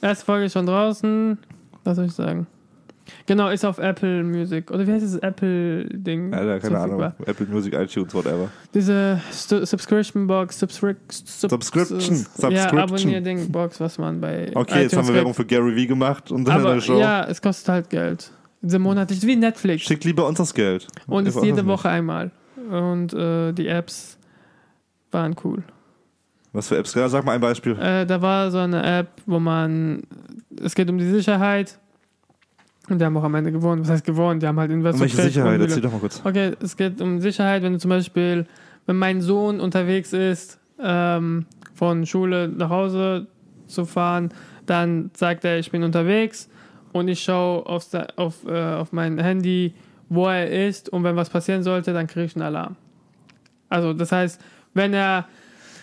erste 0.00 0.24
Folge 0.24 0.46
ist 0.46 0.52
schon 0.52 0.66
draußen. 0.66 1.38
Was 1.84 1.96
soll 1.96 2.06
ich 2.06 2.12
sagen? 2.12 2.46
Genau, 3.26 3.48
ist 3.48 3.64
auf 3.64 3.78
Apple 3.78 4.22
Music. 4.22 4.70
Oder 4.70 4.86
wie 4.86 4.92
heißt 4.92 5.04
das 5.04 5.16
Apple-Ding? 5.16 6.32
Alter, 6.32 6.60
keine 6.60 6.78
Ahnung. 6.78 6.98
verfügbar? 7.00 7.28
Apple 7.28 7.46
Music, 7.46 7.74
iTunes, 7.74 8.14
whatever. 8.14 8.48
Diese 8.72 9.20
Stu- 9.32 9.64
Subscription 9.64 10.26
Box, 10.26 10.58
Subscrip 10.58 10.96
Sub 11.10 11.50
Subscription, 11.50 11.98
Ja, 12.00 12.16
Subscription. 12.16 12.78
Abonnier-Ding, 12.78 13.50
Box, 13.50 13.80
was 13.80 13.98
man 13.98 14.20
bei. 14.20 14.50
Okay, 14.54 14.82
jetzt 14.82 14.96
haben 14.96 15.08
wir. 15.08 15.14
Werbung 15.14 15.34
für 15.34 15.44
Gary 15.44 15.74
Vee 15.74 15.86
gemacht 15.86 16.30
und 16.30 16.46
dann 16.46 16.62
der 16.62 16.80
Show. 16.80 16.98
ja, 16.98 17.24
es 17.24 17.42
kostet 17.42 17.68
halt 17.68 17.90
Geld. 17.90 18.30
Diese 18.60 18.78
monatlich, 18.78 19.20
wie 19.26 19.34
Netflix. 19.36 19.82
Schickt 19.82 20.04
lieber 20.04 20.26
uns 20.26 20.38
das 20.38 20.54
Geld. 20.54 20.86
Und 21.08 21.26
ist 21.26 21.42
jede. 21.42 21.66
Woche 21.66 21.88
einmal. 21.88 22.30
Und 22.70 23.12
äh, 23.14 23.52
die 23.52 23.66
Apps 23.68 24.18
waren 25.10 25.34
cool. 25.44 25.62
Was 26.52 26.68
für 26.68 26.76
Apps? 26.76 26.94
Ja, 26.94 27.08
sag 27.08 27.24
mal 27.24 27.32
ein 27.32 27.40
Beispiel. 27.40 27.78
Äh, 27.78 28.04
da 28.06 28.20
war 28.20 28.50
so 28.50 28.58
eine 28.58 28.82
App, 28.98 29.08
wo 29.26 29.38
man. 29.38 30.02
Es 30.62 30.74
geht 30.74 30.90
um 30.90 30.98
die 30.98 31.08
Sicherheit. 31.08 31.78
Und 32.88 33.00
die 33.00 33.04
haben 33.04 33.16
auch 33.16 33.22
am 33.24 33.34
Ende 33.36 33.52
gewonnen. 33.52 33.82
Was 33.82 33.90
heißt 33.90 34.04
gewonnen? 34.04 34.40
Die 34.40 34.46
haben 34.46 34.58
halt 34.58 34.70
Um 34.70 34.78
investiert. 34.78 35.16
welche 35.16 35.30
Sicherheit? 35.30 35.60
Erzähl 35.60 35.80
doch 35.80 35.92
mal 35.92 36.00
kurz. 36.00 36.20
Okay, 36.24 36.52
es 36.60 36.76
geht 36.76 37.00
um 37.00 37.20
Sicherheit, 37.20 37.62
wenn 37.62 37.72
du 37.74 37.78
zum 37.78 37.88
Beispiel, 37.90 38.46
wenn 38.86 38.96
mein 38.96 39.20
Sohn 39.22 39.60
unterwegs 39.60 40.12
ist, 40.12 40.58
ähm, 40.82 41.46
von 41.74 42.04
Schule 42.06 42.48
nach 42.48 42.70
Hause 42.70 43.28
zu 43.66 43.86
fahren, 43.86 44.30
dann 44.66 45.10
sagt 45.16 45.44
er, 45.44 45.58
ich 45.58 45.70
bin 45.70 45.84
unterwegs 45.84 46.50
und 46.92 47.08
ich 47.08 47.22
schaue 47.22 47.64
auf, 47.66 47.86
auf, 48.16 48.44
äh, 48.46 48.74
auf 48.74 48.92
mein 48.92 49.18
Handy, 49.18 49.74
wo 50.14 50.26
er 50.28 50.68
ist 50.68 50.90
und 50.90 51.04
wenn 51.04 51.16
was 51.16 51.30
passieren 51.30 51.62
sollte, 51.62 51.92
dann 51.92 52.06
kriege 52.06 52.26
ich 52.26 52.36
einen 52.36 52.44
Alarm. 52.44 52.76
Also 53.68 53.94
das 53.94 54.12
heißt, 54.12 54.40
wenn 54.74 54.92
er, 54.92 55.26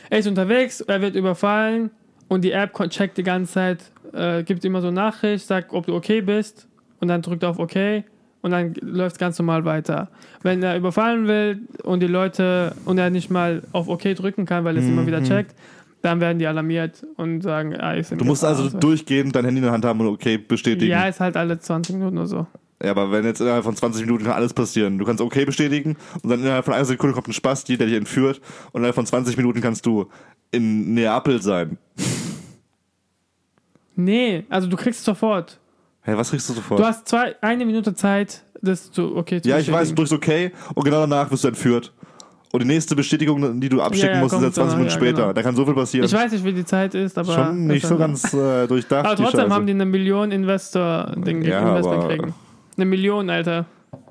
er 0.10 0.20
ist 0.20 0.28
unterwegs, 0.28 0.82
er 0.82 1.02
wird 1.02 1.16
überfallen 1.16 1.90
und 2.28 2.44
die 2.44 2.52
App 2.52 2.74
checkt 2.90 3.18
die 3.18 3.24
ganze 3.24 3.54
Zeit, 3.54 3.92
äh, 4.14 4.44
gibt 4.44 4.64
immer 4.66 4.82
so 4.82 4.88
eine 4.88 4.96
Nachricht, 4.96 5.48
sagt, 5.48 5.74
ob 5.74 5.88
du 5.88 5.96
okay 5.96 6.22
bist 6.22 6.68
und 7.00 7.08
dann 7.08 7.24
drückt 7.24 7.42
er 7.42 7.50
auf 7.50 7.60
OK 7.60 8.04
und 8.42 8.52
dann 8.52 8.76
läuft 8.82 9.16
es 9.16 9.20
ganz 9.20 9.40
normal 9.40 9.66
weiter. 9.66 10.10
Wenn 10.44 10.62
er 10.62 10.78
überfallen 10.78 11.28
will 11.28 11.62
und 11.84 12.02
die 12.02 12.08
Leute 12.08 12.76
und 12.86 13.00
er 13.00 13.10
nicht 13.10 13.32
mal 13.32 13.64
auf 13.72 13.90
OK 13.90 14.16
drücken 14.16 14.46
kann, 14.46 14.64
weil 14.64 14.78
er 14.78 14.84
es 14.84 14.88
immer 14.88 15.08
wieder 15.08 15.24
checkt, 15.24 15.56
dann 16.02 16.22
werden 16.22 16.38
die 16.38 16.48
alarmiert 16.48 17.06
und 17.18 17.42
sagen, 17.42 17.76
ah, 17.76 17.96
ich 17.96 18.08
Du 18.08 18.24
musst 18.24 18.46
also 18.46 18.70
durchgehend 18.70 19.36
dein 19.36 19.46
Handy 19.46 19.58
in 19.58 19.64
der 19.64 19.74
Hand 19.74 19.84
haben 19.84 20.00
und 20.02 20.08
okay 20.08 20.38
bestätigen. 20.38 20.92
Ja, 20.92 21.08
ist 21.08 21.20
halt 21.20 21.36
alle 21.36 21.60
20 21.60 21.96
Minuten 21.96 22.18
oder 22.18 22.28
so. 22.28 22.48
Ja, 22.82 22.92
aber 22.92 23.12
wenn 23.12 23.26
jetzt 23.26 23.42
innerhalb 23.42 23.64
von 23.66 23.76
20 23.76 24.06
Minuten 24.06 24.24
kann 24.24 24.34
alles 24.34 24.54
passieren. 24.54 24.98
Du 24.98 25.06
kannst 25.06 25.20
okay 25.22 25.44
bestätigen 25.46 25.98
und 26.24 26.30
dann 26.30 26.40
innerhalb 26.40 26.64
von 26.64 26.74
einer 26.74 26.86
Sekunde 26.86 27.14
kommt 27.14 27.28
ein 27.28 27.34
Spasti, 27.34 27.78
der 27.78 27.88
dich 27.88 27.98
entführt 27.98 28.40
und 28.72 28.80
innerhalb 28.80 28.96
von 28.96 29.06
20 29.06 29.36
Minuten 29.36 29.60
kannst 29.60 29.86
du 29.86 30.08
in 30.52 30.94
Neapel 30.94 31.42
sein. 31.42 31.78
Nee, 33.96 34.46
also 34.50 34.68
du 34.68 34.78
kriegst 34.78 35.00
es 35.00 35.06
sofort. 35.06 35.60
Hä, 36.04 36.14
was 36.16 36.30
kriegst 36.30 36.48
du 36.50 36.54
sofort? 36.54 36.80
Du 36.80 36.86
hast 36.86 37.08
zwei, 37.08 37.36
eine 37.42 37.66
Minute 37.66 37.94
Zeit, 37.94 38.44
das 38.62 38.92
zu 38.92 39.16
okay 39.18 39.42
zu 39.42 39.50
ja, 39.50 39.60
ich 39.60 39.70
weiß, 39.72 39.90
du 39.90 39.96
drückst 39.96 40.14
okay 40.14 40.52
und 40.74 40.84
genau 40.86 41.02
danach 41.02 41.30
wirst 41.32 41.44
du 41.44 41.50
entführt. 41.50 41.94
Und 42.52 42.64
die 42.64 42.68
nächste 42.68 42.96
Bestätigung, 42.96 43.60
die 43.60 43.70
du 43.70 43.80
abschicken 43.80 44.10
Ja, 44.10 44.16
ja, 44.16 44.22
musst, 44.22 44.34
ist 44.34 44.42
jetzt 44.42 44.56
20 44.56 44.56
danach, 44.56 44.78
Minuten 44.78 44.90
ja, 44.90 44.98
später. 44.98 45.22
genau. 45.24 45.34
Da 45.34 45.44
kann 45.44 45.56
so 45.56 45.66
viel 45.66 45.76
passieren. 45.76 46.06
Ich 46.06 46.14
weiß 46.14 46.32
nicht, 46.32 46.44
wie 46.44 46.54
die 46.54 46.66
Zeit 46.66 46.96
ist, 46.96 47.16
aber. 47.18 47.34
Schon 47.34 47.68
nicht 47.68 47.86
so 47.86 47.96
ganz 47.96 48.34
äh, 48.34 48.66
durchdacht. 48.66 49.06
Aber 49.06 49.16
trotzdem 49.18 49.54
haben 49.54 49.68
die 49.68 49.74
eine 49.74 49.86
Million 49.86 50.32
Investor-Ding 50.32 51.44
Ja, 51.44 51.60
Investment 51.76 52.04
aber- 52.04 52.08
kriegen. 52.08 52.34
Eine 52.80 52.86
Million, 52.86 53.30
Alter. 53.30 53.66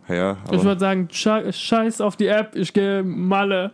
Ja, 0.08 0.36
Ich 0.46 0.52
aber 0.54 0.64
würde 0.64 0.80
sagen, 0.80 1.08
sche- 1.10 1.52
scheiß 1.52 2.00
auf 2.02 2.16
die 2.16 2.26
App, 2.26 2.54
ich 2.54 2.72
gehe 2.72 3.02
Malle. 3.02 3.70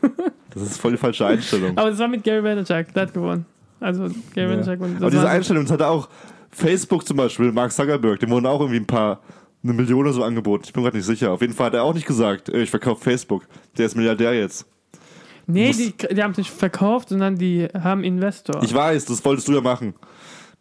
das 0.52 0.62
ist 0.62 0.78
voll 0.80 0.92
die 0.92 0.98
falsche 0.98 1.26
Einstellung. 1.26 1.76
Aber 1.78 1.90
das 1.90 1.98
war 1.98 2.08
mit 2.08 2.22
Gary 2.24 2.42
Vaynerchuk, 2.44 2.92
der 2.92 3.02
hat 3.02 3.14
gewonnen. 3.14 3.46
Also 3.80 4.02
Gary 4.34 4.50
Ja. 4.50 4.58
Vaynerchuk 4.60 4.80
und 4.84 4.96
Aber 4.96 5.10
diese 5.10 5.28
Einstellung, 5.28 5.64
das 5.64 5.72
hat 5.72 5.82
auch 5.82 6.08
Facebook 6.50 7.06
zum 7.06 7.16
Beispiel, 7.16 7.52
Mark 7.52 7.72
Zuckerberg, 7.72 8.20
dem 8.20 8.30
wurden 8.30 8.46
auch 8.46 8.60
irgendwie 8.60 8.80
ein 8.80 8.86
paar, 8.86 9.20
eine 9.62 9.72
Million 9.72 10.00
oder 10.00 10.12
so 10.12 10.22
angeboten. 10.24 10.64
Ich 10.66 10.72
bin 10.72 10.82
gerade 10.82 10.96
nicht 10.96 11.06
sicher. 11.06 11.32
Auf 11.32 11.40
jeden 11.40 11.54
Fall 11.54 11.66
hat 11.66 11.74
er 11.74 11.82
auch 11.84 11.94
nicht 11.94 12.06
gesagt, 12.06 12.48
ich 12.50 12.68
verkaufe 12.70 13.02
Facebook. 13.02 13.46
Der 13.78 13.86
ist 13.86 13.96
Milliardär 13.96 14.34
jetzt. 14.34 14.66
Nee, 15.46 15.72
die, 15.72 15.92
die 16.14 16.22
haben 16.22 16.30
es 16.32 16.38
nicht 16.38 16.50
verkauft, 16.50 17.10
sondern 17.10 17.36
die 17.36 17.66
haben 17.78 18.02
Investor. 18.04 18.62
Ich 18.62 18.72
weiß, 18.74 19.04
das 19.06 19.22
wolltest 19.24 19.48
du 19.48 19.52
ja 19.52 19.60
machen. 19.60 19.94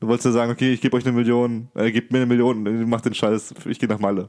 Du 0.03 0.09
wolltest 0.09 0.25
ja 0.25 0.31
sagen, 0.33 0.51
okay, 0.51 0.73
ich 0.73 0.81
gebe 0.81 0.97
euch 0.97 1.05
eine 1.05 1.15
Million, 1.15 1.69
äh, 1.75 1.89
gebt 1.89 2.11
mir 2.11 2.17
eine 2.17 2.25
Million, 2.25 2.89
macht 2.89 3.05
den 3.05 3.13
Scheiß, 3.13 3.53
ich 3.65 3.79
gehe 3.79 3.87
nach 3.87 3.99
Malle. 3.99 4.27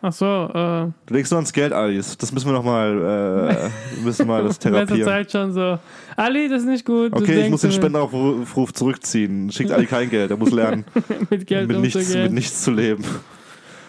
Ach 0.00 0.10
so, 0.12 0.24
äh, 0.24 0.86
Du 1.04 1.12
legst 1.14 1.30
nur 1.32 1.36
ans 1.36 1.52
Geld, 1.52 1.74
Alice. 1.74 2.16
Das 2.16 2.32
müssen 2.32 2.46
wir 2.46 2.54
noch 2.54 2.64
mal, 2.64 3.68
äh, 4.00 4.02
müssen 4.02 4.26
mal 4.26 4.42
das 4.42 4.58
therapieren. 4.58 5.04
Zeit 5.04 5.30
schon 5.30 5.52
so. 5.52 5.78
Ali, 6.16 6.48
das 6.48 6.62
ist 6.62 6.68
nicht 6.68 6.86
gut. 6.86 7.12
Okay, 7.12 7.24
ich 7.24 7.28
denkst 7.28 7.50
muss 7.50 7.60
den 7.60 7.72
Spendenaufruf 7.72 8.72
zurückziehen. 8.72 9.52
Schickt 9.52 9.70
Ali 9.70 9.84
kein 9.84 10.08
Geld, 10.08 10.30
er 10.30 10.38
muss 10.38 10.50
lernen, 10.50 10.86
mit 11.28 11.46
Geld 11.46 11.68
mit 11.68 11.78
nichts, 11.80 12.14
mit 12.14 12.32
nichts 12.32 12.62
zu 12.62 12.70
leben. 12.70 13.04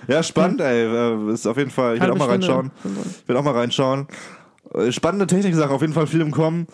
Ja, 0.09 0.21
spannend, 0.23 0.59
ey. 0.59 0.87
Äh, 0.87 1.31
Ist 1.31 1.47
auf 1.47 1.55
jeden 1.55 1.71
Fall, 1.71 1.95
ich 1.95 2.01
werde 2.01 2.11
auch 2.11 2.17
mal 2.17 2.27
reinschauen. 2.27 2.69
Ich 3.21 3.29
werde 3.29 3.39
auch 3.39 3.45
mal 3.45 3.53
reinschauen. 3.53 4.07
Äh, 4.73 4.91
Spannende 4.91 5.25
Technik-Sachen, 5.25 5.71
auf 5.73 5.81
jeden 5.81 5.93
Fall 5.93 6.07
viel 6.07 6.19
im 6.19 6.31
Kommen. 6.31 6.67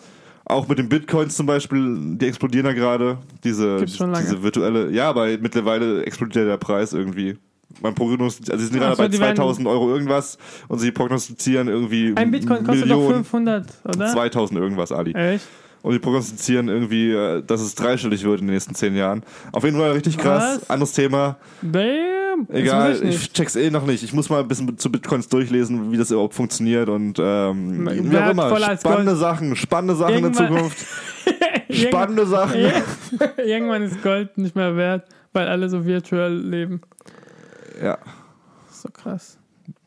Auch 0.46 0.68
mit 0.68 0.78
den 0.78 0.88
Bitcoins 0.88 1.36
zum 1.36 1.46
Beispiel, 1.46 1.96
die 2.18 2.26
explodieren 2.26 2.66
ja 2.66 2.72
gerade. 2.72 3.18
Diese, 3.44 3.82
diese 3.84 4.42
virtuelle, 4.42 4.90
ja, 4.90 5.08
aber 5.08 5.26
mittlerweile 5.38 6.04
explodiert 6.04 6.46
der 6.48 6.58
Preis 6.58 6.92
irgendwie. 6.92 7.38
Man 7.82 7.94
prognostiziert, 7.94 8.52
also 8.52 8.64
sie 8.64 8.70
sind 8.70 8.78
gerade 8.80 8.94
so, 8.94 9.02
bei 9.02 9.08
die 9.08 9.18
werden- 9.18 9.36
2000 9.36 9.66
Euro 9.66 9.88
irgendwas 9.90 10.38
und 10.68 10.78
sie 10.78 10.92
prognostizieren 10.92 11.66
irgendwie 11.68 12.12
Ein 12.14 12.30
Bitcoin 12.30 12.62
kostet 12.62 12.90
doch 12.90 12.96
Millionen, 12.98 13.24
500, 13.24 13.66
oder? 13.84 14.06
2000 14.06 14.60
irgendwas, 14.60 14.92
Ali. 14.92 15.12
Echt? 15.12 15.46
Und 15.82 15.92
die 15.92 15.98
prognostizieren 15.98 16.68
irgendwie, 16.68 17.10
äh, 17.10 17.42
dass 17.42 17.60
es 17.60 17.74
dreistellig 17.74 18.22
wird 18.24 18.40
in 18.40 18.46
den 18.46 18.54
nächsten 18.54 18.74
zehn 18.74 18.94
Jahren. 18.94 19.22
Auf 19.52 19.64
jeden 19.64 19.76
Fall 19.78 19.90
richtig 19.92 20.16
krass. 20.18 20.60
Was? 20.60 20.70
Anderes 20.70 20.92
Thema. 20.92 21.36
Damn! 21.62 22.23
Das 22.48 22.56
Egal, 22.58 23.02
ich 23.02 23.14
ich, 23.14 23.32
check's 23.32 23.56
eh 23.56 23.70
noch 23.70 23.86
nicht. 23.86 24.02
Ich 24.02 24.12
muss 24.12 24.28
mal 24.30 24.40
ein 24.40 24.48
bisschen 24.48 24.76
zu 24.78 24.90
Bitcoins 24.90 25.28
durchlesen, 25.28 25.90
wie 25.92 25.96
das 25.96 26.10
überhaupt 26.10 26.34
funktioniert 26.34 26.88
und 26.88 27.18
ähm, 27.18 27.88
wie 28.10 28.16
auch 28.18 28.30
immer. 28.30 28.76
Spannende. 28.76 29.16
Sachen, 29.16 29.56
spannende 29.56 29.94
Sachen 29.96 30.14
in 30.16 30.24
Irgendwann- 30.24 30.48
Zukunft. 30.48 30.86
Spannende 31.70 32.26
Sachen. 32.26 32.60
Irgendwann 33.44 33.82
ist 33.82 34.02
Gold 34.02 34.36
nicht 34.38 34.54
mehr 34.54 34.76
wert, 34.76 35.08
weil 35.32 35.48
alle 35.48 35.68
so 35.68 35.84
virtuell 35.84 36.36
leben. 36.36 36.80
Ja, 37.82 37.98
Das 38.66 38.76
ist 38.76 38.82
so 38.82 38.88
krass. 38.90 39.38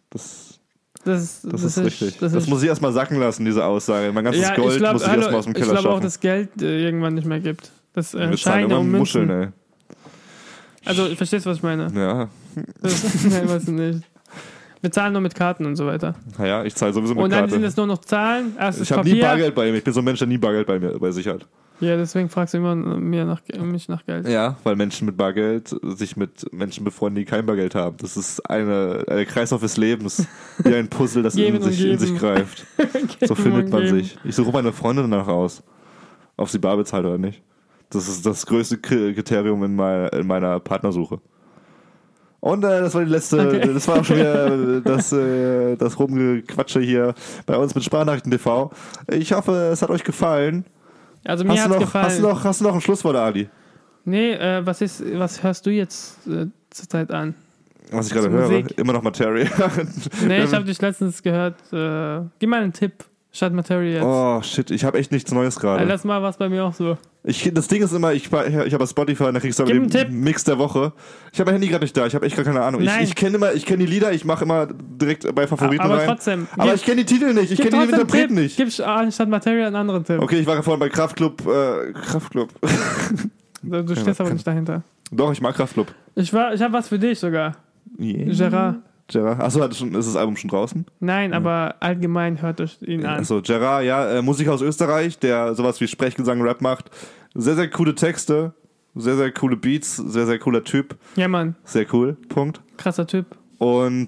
das, 0.10 0.60
Das, 1.06 1.22
ist- 1.24 1.48
das, 1.54 1.64
ist 1.64 1.78
richtig. 1.78 2.18
Das, 2.20 2.34
Das, 2.34 2.44
ist, 2.44 2.50
muss 2.50 2.62
ich 2.64 2.68
erstmal 2.70 2.92
sacken 2.94 3.20
lassen, 3.20 3.46
diese 3.46 3.64
Aussage. 3.64 4.12
Mein 4.12 4.24
ganzes 4.26 4.42
ja, 4.44 4.56
Gold 4.56 4.74
ich 4.74 4.78
glaube 4.80 4.94
muss 4.94 5.04
ich 5.04 5.08
erstmal 5.14 5.36
aus 5.36 5.46
dem 5.46 5.54
Keller 5.54 5.68
glaub 5.74 5.78
auch, 5.86 5.90
schaffen. 5.92 6.04
dass 6.04 6.20
Geld 6.20 6.62
äh, 6.62 6.84
irgendwann 6.84 7.14
nicht 7.14 7.28
mehr 7.28 7.40
gibt. 7.40 7.72
Das 7.94 8.14
äh, 8.14 8.36
Scheine 8.38 8.66
immer 8.66 8.80
und 8.80 8.92
Muscheln, 8.92 9.28
Münzen. 9.28 9.44
ey. 9.44 9.50
Also, 10.86 11.06
verstehst 11.16 11.46
du, 11.46 11.50
was 11.50 11.58
ich 11.58 11.64
meine? 11.64 11.88
Ja, 11.96 12.30
Das, 12.82 13.24
nein, 13.30 13.50
weißt 13.50 13.68
du 13.68 13.72
nicht. 13.74 14.04
Wir 14.82 14.92
zahlen 14.92 15.12
nur 15.14 15.22
mit 15.22 15.34
Karten 15.36 15.66
und 15.66 15.76
so 15.76 15.86
weiter. 15.88 16.16
naja, 16.38 16.64
ich 16.64 16.76
zahle 16.76 16.94
sowieso 16.94 17.16
mit 17.16 17.24
Und 17.24 17.32
dann 17.32 17.40
Karte. 17.42 17.54
sind 17.56 17.64
es 17.64 17.76
nur 17.76 17.88
noch 17.88 17.98
Zahlen. 18.00 18.56
Erstes 18.58 18.90
ich 18.90 18.96
habe 18.96 19.10
nie. 19.10 19.20
Bargeld 19.20 19.56
bei 19.56 19.72
mir. 19.72 19.78
Ich 19.80 19.84
bin 19.84 19.94
so 19.94 20.02
ein 20.02 20.06
Mensch, 20.06 20.20
der 20.20 20.28
nie 20.28 20.38
Bargeld 20.38 20.68
bei 20.68 20.80
mir 20.80 20.98
bei 21.00 21.12
sich 21.12 21.28
hat. 21.28 21.48
Ja, 21.80 21.96
deswegen 21.96 22.28
fragst 22.30 22.54
du 22.56 22.58
immer 22.60 22.76
mir 22.76 23.24
nach, 23.26 23.42
mich 23.62 23.88
nach 23.88 24.04
Geld. 24.06 24.28
Ja, 24.28 24.58
weil 24.64 24.76
Menschen 24.76 25.06
mit 25.06 25.16
Bargeld 25.18 25.76
sich 25.84 26.16
mit 26.18 26.52
Menschen 26.52 26.84
befreunden, 26.84 27.20
die 27.20 27.26
kein 27.26 27.46
Bargeld 27.46 27.76
haben. 27.76 27.98
Das 27.98 28.18
ist 28.18 28.40
eine, 28.50 29.04
ein 29.08 29.26
Kreislauf 29.28 29.62
des 29.62 29.78
Lebens, 29.78 30.26
wie 30.64 30.74
ein 30.74 30.88
Puzzle, 30.90 31.22
das 31.22 31.36
in 31.36 31.62
sich, 31.62 31.86
in 31.86 32.00
sich 32.00 32.16
greift. 32.18 32.66
So 33.28 33.36
findet 33.36 33.70
man 33.72 33.88
sich. 33.88 34.18
Ich 34.24 34.36
suche 34.36 34.52
meine 34.52 34.72
Freundin 34.74 35.10
danach 35.10 35.28
aus, 35.28 35.62
ob 36.36 36.50
sie 36.50 36.60
bar 36.60 36.78
bezahlt 36.78 37.06
oder 37.06 37.18
nicht. 37.18 37.42
Das 37.90 38.08
ist 38.08 38.26
das 38.26 38.46
größte 38.46 38.78
Kriterium 38.80 39.64
in 39.64 39.76
meiner, 39.76 40.12
in 40.14 40.28
meiner 40.28 40.60
Partnersuche. 40.60 41.20
Und 42.40 42.64
äh, 42.64 42.82
das 42.82 42.94
war 42.94 43.04
die 43.04 43.12
letzte, 43.12 43.48
Okay. 43.48 43.74
das 43.74 43.88
war 43.88 44.00
auch 44.00 44.06
schon 44.06 44.18
wieder 44.18 44.82
das, 44.82 45.12
äh, 45.12 45.76
das 45.76 45.98
Rumgequatsche 45.98 46.80
hier 46.82 47.14
bei 47.46 47.58
uns 47.58 47.74
mit 47.74 47.84
Sprachnachrichten 47.84 48.32
TV. 48.32 48.72
Ich 49.12 49.34
hoffe, 49.34 49.70
es 49.72 49.82
hat 49.82 49.90
euch 49.90 50.04
gefallen. 50.04 50.66
Also 51.26 51.44
mir 51.44 51.52
Hast 51.52 51.58
du, 51.58 51.64
hat's 51.64 51.74
noch, 51.74 51.80
gefallen. 51.80 52.06
hast, 52.06 52.20
du 52.20 52.24
noch, 52.24 52.44
hast 52.44 52.62
du 52.62 52.66
noch 52.66 52.76
ein 52.76 52.82
Schlusswort, 52.82 53.16
Ali? 53.16 53.50
Nee, 54.06 54.34
äh, 54.34 54.66
was 54.66 54.82
ist, 54.82 55.04
was 55.18 55.42
hörst 55.44 55.66
du 55.66 55.72
jetzt 55.72 56.28
äh, 56.28 56.46
zurzeit 56.70 57.12
an? 57.12 57.34
Was 57.92 58.08
ich 58.08 58.14
gerade 58.14 58.28
Zur 58.30 58.38
höre, 58.38 58.50
Musik. 58.50 58.78
immer 58.78 58.94
noch 58.94 59.02
Materia. 59.02 59.50
Nee, 60.26 60.44
ich 60.44 60.54
habe 60.54 60.66
dich 60.66 60.80
letztens 60.82 61.24
gehört. 61.24 61.56
Äh, 61.74 62.22
gib 62.40 62.50
mal 62.50 62.62
einen 62.62 62.74
Tipp. 62.74 63.04
Statt 63.38 63.54
Materia 63.54 63.98
jetzt. 63.98 64.04
Oh, 64.04 64.42
shit, 64.42 64.72
ich 64.72 64.84
habe 64.84 64.98
echt 64.98 65.12
nichts 65.12 65.32
Neues 65.32 65.60
gerade. 65.60 65.84
letztes 65.84 66.06
Mal 66.06 66.24
war 66.24 66.32
es 66.32 66.38
bei 66.38 66.50
mir 66.50 66.66
auch 66.66 66.74
so. 66.74 66.98
Ich, 67.24 67.48
das 67.54 67.68
Ding 67.68 67.84
ist 67.84 67.94
immer, 67.94 68.12
ich, 68.12 68.32
ich 68.32 68.74
habe 68.74 68.88
Spotify 68.88 69.26
und 69.26 69.36
da 69.36 69.40
kriegst 69.40 69.60
du 69.60 69.64
aber 69.64 69.74
den 69.74 69.92
Tipp. 69.92 70.10
Mix 70.10 70.44
der 70.44 70.58
Woche. 70.58 70.92
Ich 71.32 71.40
habe 71.40 71.52
mein 71.52 71.62
Handy 71.62 71.68
gerade 71.68 71.84
nicht 71.84 71.96
da, 71.96 72.08
ich 72.08 72.16
habe 72.16 72.26
echt 72.26 72.36
gar 72.36 72.44
keine 72.44 72.64
Ahnung. 72.64 72.82
Ich, 72.82 72.88
Nein. 72.88 73.04
ich 73.04 73.14
kenne 73.14 73.36
immer, 73.36 73.54
ich 73.54 73.68
kenne 73.68 73.86
die 73.86 73.92
Lieder, 73.92 74.12
ich 74.12 74.26
mache 74.26 74.44
immer 74.44 74.66
direkt 74.66 75.36
bei 75.36 75.46
Favoriten 75.46 75.84
Aber 75.84 76.00
rein. 76.00 76.08
trotzdem. 76.08 76.48
aber 76.58 76.74
ich 76.74 76.84
kenne 76.84 77.04
die 77.04 77.06
Titel 77.06 77.32
nicht, 77.36 77.52
ich 77.52 77.62
kenne 77.62 77.86
die 77.86 77.92
Interpreten 77.92 78.34
nicht. 78.34 78.58
Gib 78.58 78.80
anstatt 78.80 79.30
Materia 79.30 79.68
einen 79.68 79.76
anderen 79.76 80.04
Tipp. 80.04 80.20
Okay, 80.20 80.40
ich 80.40 80.48
war 80.48 80.64
vorhin 80.64 80.80
bei 80.80 80.90
Kraftklub, 80.90 81.46
äh, 81.46 81.94
Kraftklub. 81.94 82.50
Du, 83.62 83.84
du 83.84 83.96
stehst 83.96 84.20
aber 84.20 84.32
nicht 84.32 84.48
dahinter. 84.48 84.82
Doch, 85.12 85.32
ich 85.32 85.42
mag 85.42 85.54
Kraftklub. 85.54 85.94
Ich, 86.16 86.34
war, 86.34 86.56
ich 86.56 86.62
habe 86.64 86.74
was 86.74 86.88
für 86.88 86.98
dich 86.98 87.20
sogar. 87.20 87.56
Yeah. 88.00 88.34
Gerard. 88.34 88.78
Gerard. 89.08 89.40
Achso, 89.42 89.62
hat 89.62 89.76
schon, 89.76 89.94
ist 89.96 90.08
das 90.08 90.16
Album 90.16 90.36
schon 90.36 90.50
draußen? 90.50 90.86
Nein, 91.00 91.34
aber 91.34 91.76
allgemein 91.80 92.42
hört 92.42 92.60
euch 92.62 92.78
ihn 92.82 93.06
an. 93.06 93.20
Achso, 93.20 93.42
Gerard, 93.42 93.86
ja, 93.86 94.18
äh, 94.18 94.22
Musiker 94.22 94.54
aus 94.54 94.62
Österreich, 94.62 95.18
der 95.20 95.56
sowas 95.56 95.80
wie 95.80 95.88
Sprechgesang, 95.88 96.42
Rap 96.42 96.62
macht. 96.62 96.90
Sehr, 97.34 97.56
sehr 97.56 97.70
coole 97.70 97.96
Texte, 97.96 98.54
sehr, 98.96 99.16
sehr 99.16 99.32
coole 99.32 99.56
Beats, 99.56 99.96
sehr, 99.98 100.26
sehr 100.26 100.40
cooler 100.40 100.64
Typ. 100.64 100.96
Ja, 101.16 101.28
Mann. 101.28 101.56
Sehr 101.64 101.86
cool, 101.94 102.18
Punkt. 102.30 102.60
Krasser 102.78 103.08
Typ. 103.08 103.26
Und 103.60 104.08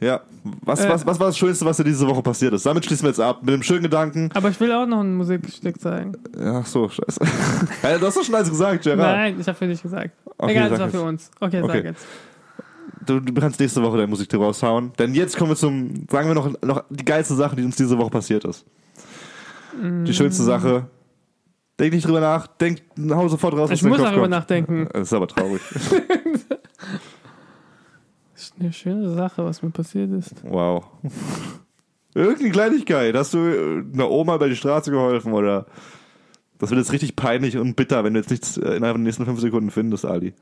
ja, 0.00 0.20
was, 0.62 0.84
Äh. 0.84 0.88
was, 0.90 1.06
was 1.06 1.18
war 1.20 1.28
das 1.28 1.38
Schönste, 1.38 1.64
was 1.64 1.76
dir 1.78 1.84
diese 1.84 2.06
Woche 2.06 2.22
passiert 2.22 2.52
ist? 2.54 2.66
Damit 2.66 2.84
schließen 2.84 3.04
wir 3.04 3.10
jetzt 3.10 3.20
ab. 3.20 3.40
Mit 3.42 3.54
dem 3.54 3.62
schönen 3.62 3.82
Gedanken. 3.82 4.30
Aber 4.34 4.48
ich 4.50 4.58
will 4.60 4.72
auch 4.72 4.86
noch 4.86 5.00
ein 5.00 5.14
Musikstück 5.14 5.80
zeigen. 5.80 6.12
Ach 6.38 6.66
so, 6.66 6.88
scheiße. 6.88 7.20
ja, 7.82 7.98
du 7.98 8.06
hast 8.06 8.16
doch 8.16 8.24
schon 8.24 8.34
alles 8.34 8.48
gesagt, 8.50 8.82
Gerard. 8.82 8.98
Nein, 8.98 9.36
ich 9.40 9.46
habe 9.46 9.56
für 9.56 9.66
dich 9.66 9.82
gesagt. 9.82 10.10
Okay, 10.38 10.52
Egal, 10.52 10.70
das 10.70 10.80
war 10.80 10.88
für 10.90 11.02
uns. 11.02 11.30
Okay, 11.40 11.62
Okay. 11.62 11.72
sag 11.72 11.84
jetzt. 11.84 12.06
Du, 13.06 13.20
du 13.20 13.32
kannst 13.34 13.60
nächste 13.60 13.82
Woche 13.82 13.96
deine 13.96 14.08
Musik 14.08 14.32
raushauen. 14.34 14.92
Denn 14.98 15.14
jetzt 15.14 15.36
kommen 15.36 15.50
wir 15.50 15.56
zum, 15.56 16.06
sagen 16.10 16.28
wir 16.28 16.34
noch, 16.34 16.60
noch 16.62 16.84
die 16.90 17.04
geilste 17.04 17.34
Sache, 17.34 17.56
die 17.56 17.64
uns 17.64 17.76
diese 17.76 17.96
Woche 17.98 18.10
passiert 18.10 18.44
ist. 18.44 18.64
Die 19.80 20.14
schönste 20.14 20.42
Mm. 20.42 20.46
Sache. 20.46 20.86
Denk 21.78 21.92
nicht 21.92 22.06
drüber 22.06 22.20
nach, 22.20 22.46
denk, 22.46 22.80
hau 23.10 23.28
sofort 23.28 23.52
raus, 23.54 23.70
was 23.70 23.78
Ich 23.78 23.84
muss 23.84 23.98
darüber 23.98 24.22
kommt. 24.22 24.30
nachdenken. 24.30 24.88
Das 24.92 25.02
ist 25.08 25.12
aber 25.12 25.28
traurig. 25.28 25.60
Das 25.70 25.92
ist 28.34 28.54
eine 28.58 28.72
schöne 28.72 29.14
Sache, 29.14 29.44
was 29.44 29.62
mir 29.62 29.70
passiert 29.70 30.10
ist. 30.12 30.34
Wow. 30.42 30.84
Irgendeine 32.14 32.50
Kleinigkeit. 32.50 33.14
Hast 33.14 33.34
du 33.34 33.38
äh, 33.38 33.84
einer 33.92 34.10
Oma 34.10 34.36
über 34.36 34.48
die 34.48 34.56
Straße 34.56 34.90
geholfen 34.90 35.34
oder? 35.34 35.66
Das 36.58 36.70
wird 36.70 36.78
jetzt 36.78 36.92
richtig 36.92 37.16
peinlich 37.16 37.58
und 37.58 37.76
bitter, 37.76 38.02
wenn 38.04 38.14
du 38.14 38.20
jetzt 38.20 38.30
nichts 38.30 38.56
äh, 38.56 38.76
innerhalb 38.76 38.96
der 38.96 39.04
nächsten 39.04 39.26
fünf 39.26 39.40
Sekunden 39.40 39.70
findest, 39.70 40.06
Ali. 40.06 40.32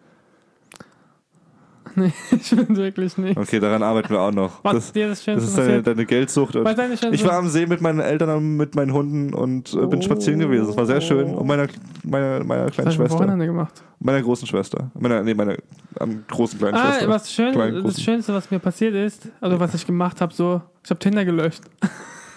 Nee, 1.97 2.13
ich 2.33 2.51
bin 2.51 2.77
wirklich 2.77 3.17
nicht. 3.19 3.37
Okay, 3.37 3.61
daran 3.61 3.83
arbeiten 3.83 4.11
wir 4.11 4.21
auch 4.21 4.33
noch. 4.33 4.65
Was 4.65 4.73
Das, 4.75 4.85
ist 4.87 4.97
dir 4.97 5.09
das 5.09 5.19
das 5.19 5.25
Schönste 5.25 5.49
ist 5.49 5.59
deine, 5.69 5.83
deine 5.83 6.07
Geldsucht. 6.07 6.55
Was 6.57 6.75
deine 6.77 6.97
schönste 6.97 7.15
ich 7.15 7.25
war 7.25 7.35
am 7.35 7.49
See 7.49 7.67
mit 7.67 7.81
meinen 7.81 8.01
Eltern 8.01 8.31
und 8.31 8.57
mit 8.57 8.75
meinen 8.75 8.93
Hunden 8.93 9.33
und 9.33 9.73
äh, 9.75 9.87
bin 9.87 10.01
Oh. 10.01 10.03
spazieren 10.03 10.41
gewesen. 10.41 10.67
Das 10.67 10.77
war 10.77 10.87
sehr 10.87 11.01
schön. 11.01 11.33
Und 11.35 11.47
meiner, 11.47 11.69
meiner, 12.03 12.43
meiner 12.45 12.67
Was 12.67 12.73
kleinen 12.73 12.89
am 12.89 12.95
Schwester. 12.95 13.15
Wochenende 13.19 13.47
gemacht? 13.47 13.85
Meiner 14.01 14.23
großen 14.23 14.47
Schwester. 14.49 14.91
Meiner, 14.99 15.23
nee, 15.23 15.35
meiner 15.35 15.57
am 16.01 16.25
großen 16.29 16.59
kleinen 16.59 16.75
Ah, 16.75 16.93
Schwester. 16.95 17.09
was 17.09 17.33
schön, 17.33 17.53
Kleinen, 17.53 17.85
das. 17.85 18.01
Schönste, 18.03 18.35
was 18.35 18.51
mir 18.51 18.59
passiert 18.59 18.95
ist, 18.95 19.29
also 19.41 19.61
was 19.61 19.73
ich 19.75 19.87
gemacht 19.87 20.21
habe, 20.21 20.35
so, 20.35 20.61
ich 20.83 20.91
habe 20.91 20.99
Tinder 20.99 21.25
gelöscht. 21.25 21.63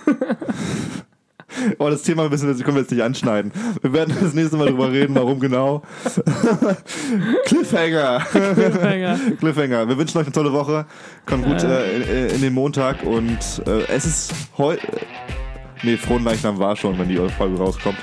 Oh, 1.80 1.90
das 1.90 2.04
Thema 2.04 2.30
müssen 2.30 2.48
wir, 2.48 2.64
können 2.64 2.78
wir 2.78 2.82
jetzt 2.82 2.92
nicht 2.92 3.04
anschneiden. 3.04 3.52
Wir 3.82 3.94
werden 3.94 4.16
das 4.22 4.34
nächste 4.34 4.58
Mal 4.58 4.68
drüber 4.68 4.92
reden, 4.92 5.16
warum 5.16 5.40
genau. 5.40 5.82
Cliffhanger. 7.46 8.20
Cliffhanger. 8.32 9.20
Cliffhanger. 9.40 9.90
Wir 9.90 9.98
wünschen 9.98 10.18
euch 10.18 10.26
eine 10.26 10.34
tolle 10.34 10.54
Woche. 10.54 10.86
Kommt 11.26 11.46
gut 11.46 11.64
äh, 11.64 12.28
in, 12.28 12.36
in 12.36 12.42
den 12.42 12.54
Montag 12.54 13.04
und 13.04 13.40
äh, 13.66 13.86
es 13.88 14.06
ist 14.06 14.34
heute. 14.58 14.82
Nee, 15.84 15.98
Frohen 15.98 16.24
Leichnam 16.24 16.58
war 16.58 16.76
schon, 16.76 16.98
wenn 16.98 17.08
die 17.08 17.18
Folge 17.38 17.58
rauskommt. 17.58 17.98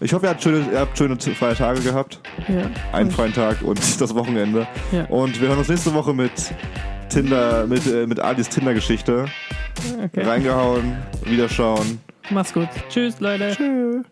Ich 0.00 0.12
hoffe, 0.12 0.26
ihr 0.26 0.30
habt 0.30 0.42
schöne, 0.42 0.66
ihr 0.70 0.80
habt 0.80 0.98
schöne 0.98 1.16
freie 1.18 1.54
Tage 1.54 1.80
gehabt. 1.80 2.20
ja. 2.48 2.70
Einen 2.92 3.10
freien 3.10 3.32
Tag 3.32 3.62
und 3.62 3.78
das 4.00 4.14
Wochenende. 4.14 4.66
Ja. 4.92 5.04
Und 5.06 5.40
wir 5.40 5.48
hören 5.48 5.58
uns 5.58 5.68
nächste 5.68 5.94
Woche 5.94 6.12
mit 6.12 6.32
Tinder, 7.08 7.66
mit, 7.66 7.86
äh, 7.86 8.06
mit 8.06 8.20
Alis 8.20 8.48
Tinder-Geschichte. 8.50 9.26
Okay. 10.04 10.22
Reingehauen, 10.22 10.96
wiederschauen. 11.24 12.00
Mach's 12.30 12.52
gut. 12.52 12.68
Tschüss, 12.88 13.20
Leute. 13.20 13.52
Tschüss. 13.54 14.04